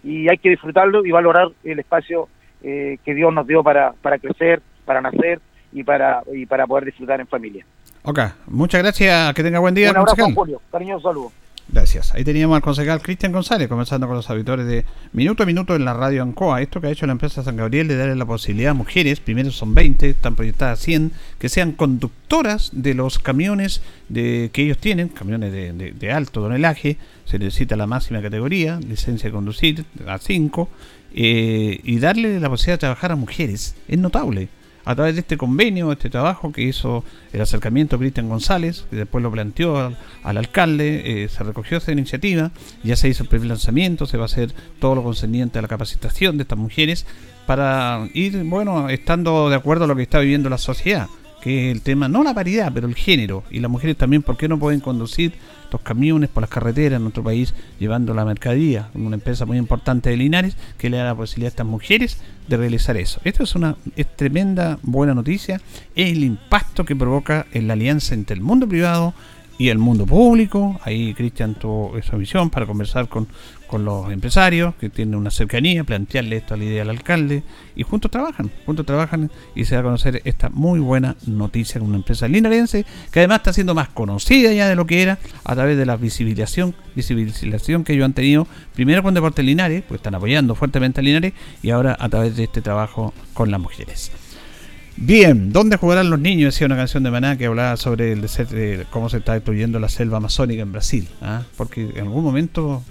y 0.04 0.30
hay 0.30 0.38
que 0.38 0.50
disfrutarlo 0.50 1.06
y 1.06 1.12
valorar 1.12 1.50
el 1.64 1.80
espacio 1.80 2.28
eh, 2.64 2.98
que 3.06 3.14
Dios 3.14 3.34
nos 3.34 3.48
dio 3.48 3.64
para, 3.64 3.94
para 4.02 4.18
crecer, 4.18 4.62
para 4.86 5.02
nacer 5.02 5.40
y 5.72 5.84
para, 5.84 6.24
y 6.34 6.46
para 6.46 6.68
poder 6.68 6.86
disfrutar 6.86 7.22
en 7.22 7.28
familia. 7.28 7.66
Ok, 8.04 8.20
muchas 8.48 8.82
gracias, 8.82 9.34
que 9.34 9.44
tenga 9.44 9.60
buen 9.60 9.76
día. 9.76 9.92
Un 9.92 9.98
abrazo, 9.98 10.32
Julio, 10.34 10.62
cariñoso 10.72 11.10
saludo. 11.10 11.32
Gracias. 11.68 12.14
Ahí 12.14 12.24
teníamos 12.26 12.56
al 12.56 12.62
concejal 12.62 13.02
Cristian 13.02 13.32
González 13.32 13.70
conversando 13.70 14.06
con 14.06 14.18
los 14.18 14.30
auditores 14.30 14.66
de 14.66 14.84
Minuto 15.14 15.44
a 15.44 15.46
Minuto 15.46 15.76
en 15.76 15.86
la 15.86 15.94
radio 15.94 16.22
Ancoa. 16.22 16.62
Esto 16.62 16.82
que 16.82 16.88
ha 16.88 16.92
hecho 16.92 17.06
la 17.06 17.14
empresa 17.14 17.44
San 17.44 17.56
Gabriel 17.56 17.88
de 17.88 17.96
darle 17.96 18.16
la 18.16 18.26
posibilidad 18.26 18.72
a 18.72 18.74
mujeres, 18.74 19.22
primero 19.22 19.52
son 19.52 19.74
20, 19.74 20.10
están 20.10 20.36
proyectadas 20.36 20.80
100, 20.80 21.14
que 21.40 21.48
sean 21.48 21.72
conductoras 21.72 22.72
de 22.74 22.94
los 22.94 23.20
camiones 23.20 23.82
de, 24.10 24.50
que 24.52 24.64
ellos 24.64 24.80
tienen, 24.80 25.08
camiones 25.08 25.54
de, 25.54 25.94
de, 25.94 26.12
alto 26.12 26.42
tonelaje, 26.42 26.98
se 27.26 27.40
necesita 27.40 27.78
la 27.78 27.88
máxima 27.88 28.22
categoría, 28.22 28.80
licencia 28.80 29.30
de 29.30 29.34
conducir 29.34 29.86
a 30.08 30.18
5, 30.18 30.70
eh, 31.14 31.80
y 31.84 32.00
darle 32.00 32.40
la 32.40 32.50
posibilidad 32.50 32.76
de 32.76 32.80
trabajar 32.80 33.12
a 33.14 33.16
mujeres. 33.16 33.76
Es 33.88 33.98
notable 33.98 34.50
a 34.86 34.96
través 34.96 35.16
de 35.16 35.22
este 35.22 35.38
convenio, 35.38 35.92
este 35.92 36.10
trabajo 36.10 36.52
que 36.52 36.62
hizo 36.64 37.04
el 37.34 37.42
acercamiento 37.42 37.98
Cristian 38.00 38.30
González, 38.30 38.86
que 38.90 38.96
después 38.96 39.22
lo 39.24 39.32
planteó 39.32 39.96
al, 40.24 40.38
alcalde, 40.38 41.24
eh, 41.24 41.30
se 41.30 41.44
recogió 41.44 41.78
esa 41.78 41.92
iniciativa, 41.92 42.52
ya 42.84 42.96
se 42.96 43.10
hizo 43.10 43.24
el 43.24 43.30
primer 43.30 43.48
lanzamiento, 43.48 44.06
se 44.06 44.18
va 44.18 44.24
a 44.24 44.26
hacer 44.26 44.54
todo 44.80 44.96
lo 44.96 45.04
concerniente 45.04 45.60
a 45.60 45.62
la 45.62 45.68
capacitación 45.68 46.38
de 46.38 46.44
estas 46.44 46.58
mujeres 46.58 47.06
para 47.46 48.08
ir, 48.14 48.44
bueno, 48.44 48.90
estando 48.90 49.50
de 49.50 49.56
acuerdo 49.56 49.86
a 49.86 49.88
lo 49.88 49.96
que 49.96 50.04
está 50.04 50.20
viviendo 50.20 50.50
la 50.50 50.58
sociedad, 50.58 51.08
que 51.42 51.70
es 51.70 51.76
el 51.76 51.82
tema, 51.82 52.08
no 52.08 52.24
la 52.24 52.34
paridad, 52.34 52.72
pero 52.74 52.88
el 52.88 52.96
género, 52.96 53.44
y 53.52 53.60
las 53.60 53.72
mujeres 53.72 53.98
también, 53.98 54.24
¿por 54.24 54.38
qué 54.38 54.48
no 54.48 54.60
pueden 54.60 54.80
conducir 54.80 55.34
estos 55.72 55.82
camiones 55.82 56.30
por 56.30 56.44
las 56.44 56.50
carreteras 56.50 56.98
en 56.98 57.04
nuestro 57.04 57.24
país 57.24 57.54
llevando 57.80 58.14
la 58.14 58.26
mercadería, 58.26 58.90
una 58.94 59.16
empresa 59.16 59.46
muy 59.46 59.58
importante 59.58 60.10
de 60.10 60.18
Linares 60.18 60.58
que 60.78 60.90
le 60.90 60.98
da 60.98 61.06
la 61.06 61.16
posibilidad 61.16 61.48
a 61.48 61.52
estas 61.52 61.66
mujeres 61.66 62.18
de 62.50 62.58
realizar 62.58 62.98
eso. 62.98 63.22
Esto 63.24 63.44
es 63.44 63.56
una 63.56 63.78
es 63.96 64.06
tremenda 64.18 64.80
buena 64.82 65.14
noticia, 65.14 65.62
el 65.96 66.26
impacto 66.26 66.84
que 66.84 66.94
provoca 66.94 67.46
en 67.54 67.68
la 67.68 67.74
alianza 67.74 68.14
entre 68.14 68.36
el 68.36 68.42
mundo 68.42 68.68
privado 68.68 69.14
y 69.58 69.70
el 69.70 69.78
mundo 69.78 70.06
público. 70.06 70.78
Ahí 70.84 71.14
Cristian 71.14 71.56
tuvo 71.56 71.98
esa 71.98 72.18
visión 72.18 72.50
para 72.50 72.66
conversar 72.66 73.08
con, 73.08 73.30
con 73.72 73.86
los 73.86 74.12
empresarios 74.12 74.76
que 74.76 74.90
tienen 74.90 75.16
una 75.16 75.32
cercanía, 75.32 75.86
plantearle 75.86 76.36
esto 76.36 76.54
a 76.54 76.58
la 76.58 76.66
idea 76.66 76.82
al 76.82 76.90
alcalde 76.90 77.42
y 77.74 77.84
juntos 77.84 78.12
trabajan, 78.12 78.52
juntos 78.66 78.86
trabajan 78.86 79.32
y 79.56 79.64
se 79.64 79.76
va 79.76 79.82
a 79.82 79.84
conocer 79.84 80.22
esta 80.26 80.50
muy 80.50 80.82
buena 80.82 81.16
noticia 81.26 81.80
con 81.80 81.88
una 81.88 81.98
empresa 81.98 82.28
linarense 82.28 82.86
que 83.12 83.20
además 83.20 83.38
está 83.38 83.54
siendo 83.54 83.74
más 83.74 83.88
conocida 83.88 84.52
ya 84.52 84.68
de 84.68 84.76
lo 84.76 84.86
que 84.86 85.02
era 85.02 85.20
a 85.46 85.56
través 85.56 85.78
de 85.78 85.86
la 85.86 85.96
visibilización, 85.96 86.76
visibilización 86.96 87.86
que 87.86 87.94
ellos 87.94 88.04
han 88.04 88.14
tenido 88.14 88.46
primero 88.76 89.02
con 89.02 89.14
Deportes 89.14 89.46
Linares, 89.46 89.84
pues 89.88 90.00
están 90.00 90.16
apoyando 90.16 90.54
fuertemente 90.54 91.00
a 91.00 91.04
Linares 91.04 91.32
y 91.64 91.70
ahora 91.70 91.96
a 91.98 92.10
través 92.10 92.36
de 92.36 92.44
este 92.44 92.62
trabajo 92.62 93.14
con 93.34 93.52
las 93.52 93.62
mujeres. 93.62 94.12
Bien, 94.98 95.54
¿dónde 95.54 95.78
jugarán 95.78 96.10
los 96.10 96.20
niños? 96.20 96.54
Decía 96.54 96.68
una 96.68 96.76
canción 96.76 97.04
de 97.04 97.12
Maná 97.12 97.38
que 97.38 97.46
hablaba 97.46 97.78
sobre 97.78 98.12
el, 98.12 98.28
cómo 98.90 99.08
se 99.08 99.18
está 99.18 99.34
destruyendo 99.34 99.80
la 99.80 99.88
selva 99.88 100.18
amazónica 100.18 100.62
en 100.62 100.74
Brasil. 100.74 101.08
¿ah? 101.22 101.44
Porque 101.56 101.90
en 101.96 102.02
algún 102.02 102.24
momento 102.24 102.84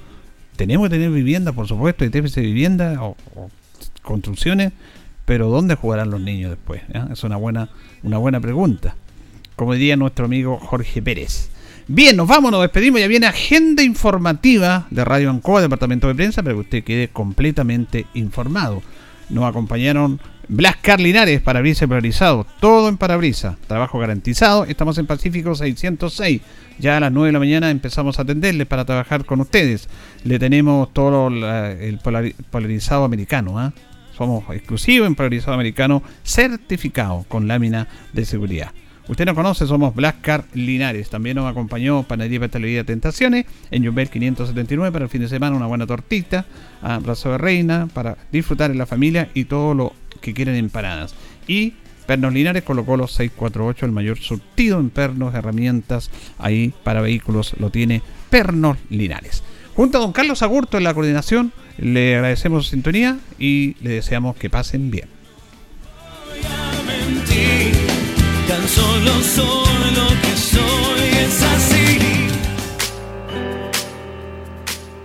tenemos 0.61 0.91
que 0.91 0.97
tener 0.97 1.11
vivienda, 1.11 1.55
por 1.55 1.67
supuesto, 1.67 2.05
y 2.05 2.11
TPC 2.11 2.37
vivienda 2.43 3.03
o, 3.03 3.17
construcciones, 4.03 4.75
pero 5.25 5.49
¿dónde 5.49 5.75
jugarán 5.75 6.11
los 6.11 6.21
niños 6.21 6.51
después? 6.51 6.83
¿Ah? 6.93 7.09
Es 7.11 7.25
una 7.25 7.39
buena, 7.39 7.71
una 8.03 8.19
buena 8.19 8.41
pregunta. 8.41 8.95
Como 9.57 9.73
diría 9.73 9.97
nuestro 9.97 10.27
amigo 10.27 10.59
Jorge 10.59 11.01
Pérez. 11.01 11.49
Bien, 11.89 12.15
nos 12.15 12.29
vamos, 12.29 12.53
nos 12.53 12.61
despedimos. 12.61 13.01
Ya 13.01 13.09
viene 13.09 13.27
agenda 13.27 13.83
informativa 13.83 14.87
de 14.91 15.03
Radio 15.03 15.31
Ancoa, 15.31 15.63
Departamento 15.63 16.09
de 16.09 16.15
Prensa, 16.15 16.43
para 16.43 16.55
que 16.55 16.61
usted 16.61 16.85
quede 16.85 17.09
completamente 17.09 18.05
informado. 18.13 18.83
Nos 19.31 19.45
acompañaron 19.45 20.21
Blas 20.53 20.75
Carlinares, 20.83 21.41
parabrisa 21.41 21.87
polarizado, 21.87 22.45
todo 22.59 22.89
en 22.89 22.97
parabrisa, 22.97 23.57
trabajo 23.69 24.01
garantizado. 24.01 24.65
Estamos 24.65 24.99
en 24.99 25.07
Pacífico 25.07 25.55
606. 25.55 26.41
Ya 26.81 26.97
a 26.97 27.01
las 27.01 27.13
9 27.13 27.29
de 27.29 27.33
la 27.33 27.39
mañana 27.39 27.71
empezamos 27.71 28.19
a 28.19 28.23
atenderles 28.23 28.67
para 28.67 28.85
trabajar 28.85 29.25
con 29.25 29.41
ustedes. 29.41 29.89
Le 30.25 30.41
tenemos 30.41 30.93
todo 30.93 31.29
el 31.29 32.01
polarizado 32.51 33.05
americano. 33.05 33.61
¿ah? 33.61 33.73
Somos 34.19 34.43
exclusivos 34.51 35.07
en 35.07 35.15
polarizado 35.15 35.53
americano 35.53 36.03
certificado 36.25 37.25
con 37.29 37.47
lámina 37.47 37.87
de 38.13 38.25
seguridad. 38.25 38.73
Usted 39.07 39.27
nos 39.27 39.37
conoce, 39.37 39.69
somos 39.69 39.95
Blascar 39.95 40.47
Linares. 40.55 41.11
También 41.11 41.37
nos 41.37 41.49
acompañó 41.49 42.03
Panadería 42.03 42.41
Pastelería 42.41 42.83
Tentaciones 42.83 43.47
en 43.71 43.85
Jumbel 43.85 44.11
579 44.11 44.91
para 44.91 45.05
el 45.05 45.11
fin 45.11 45.21
de 45.21 45.29
semana, 45.29 45.55
una 45.55 45.67
buena 45.67 45.87
tortita, 45.87 46.45
a 46.83 46.99
brazo 46.99 47.31
de 47.31 47.39
reina 47.39 47.89
para 47.95 48.17
disfrutar 48.33 48.73
en 48.73 48.79
la 48.79 48.87
familia 48.87 49.29
y 49.33 49.45
todo 49.45 49.75
lo 49.75 49.95
que 50.21 50.35
quieren 50.35 50.55
empanadas. 50.57 51.15
Y 51.47 51.75
Pernos 52.07 52.33
Linares 52.33 52.65
colocó 52.65 52.97
los 52.97 53.13
648, 53.13 53.87
el 53.87 53.93
mayor 53.93 54.19
surtido 54.19 54.81
en 54.81 54.91
pernos, 54.91 55.35
herramientas 55.35 56.11
ahí 56.39 56.75
para 56.83 57.01
vehículos 57.01 57.55
lo 57.59 57.71
tiene 57.71 58.03
Pernos 58.31 58.79
Linares. 58.89 59.45
Junto 59.77 59.99
a 59.99 60.01
don 60.01 60.13
Carlos 60.13 60.43
Agurto 60.43 60.77
en 60.77 60.85
la 60.85 60.93
coordinación, 60.93 61.53
le 61.79 62.17
agradecemos 62.17 62.65
su 62.65 62.71
sintonía 62.73 63.19
y 63.39 63.77
le 63.81 63.91
deseamos 63.91 64.37
que 64.37 64.51
pasen 64.51 64.91
bien. 64.91 65.09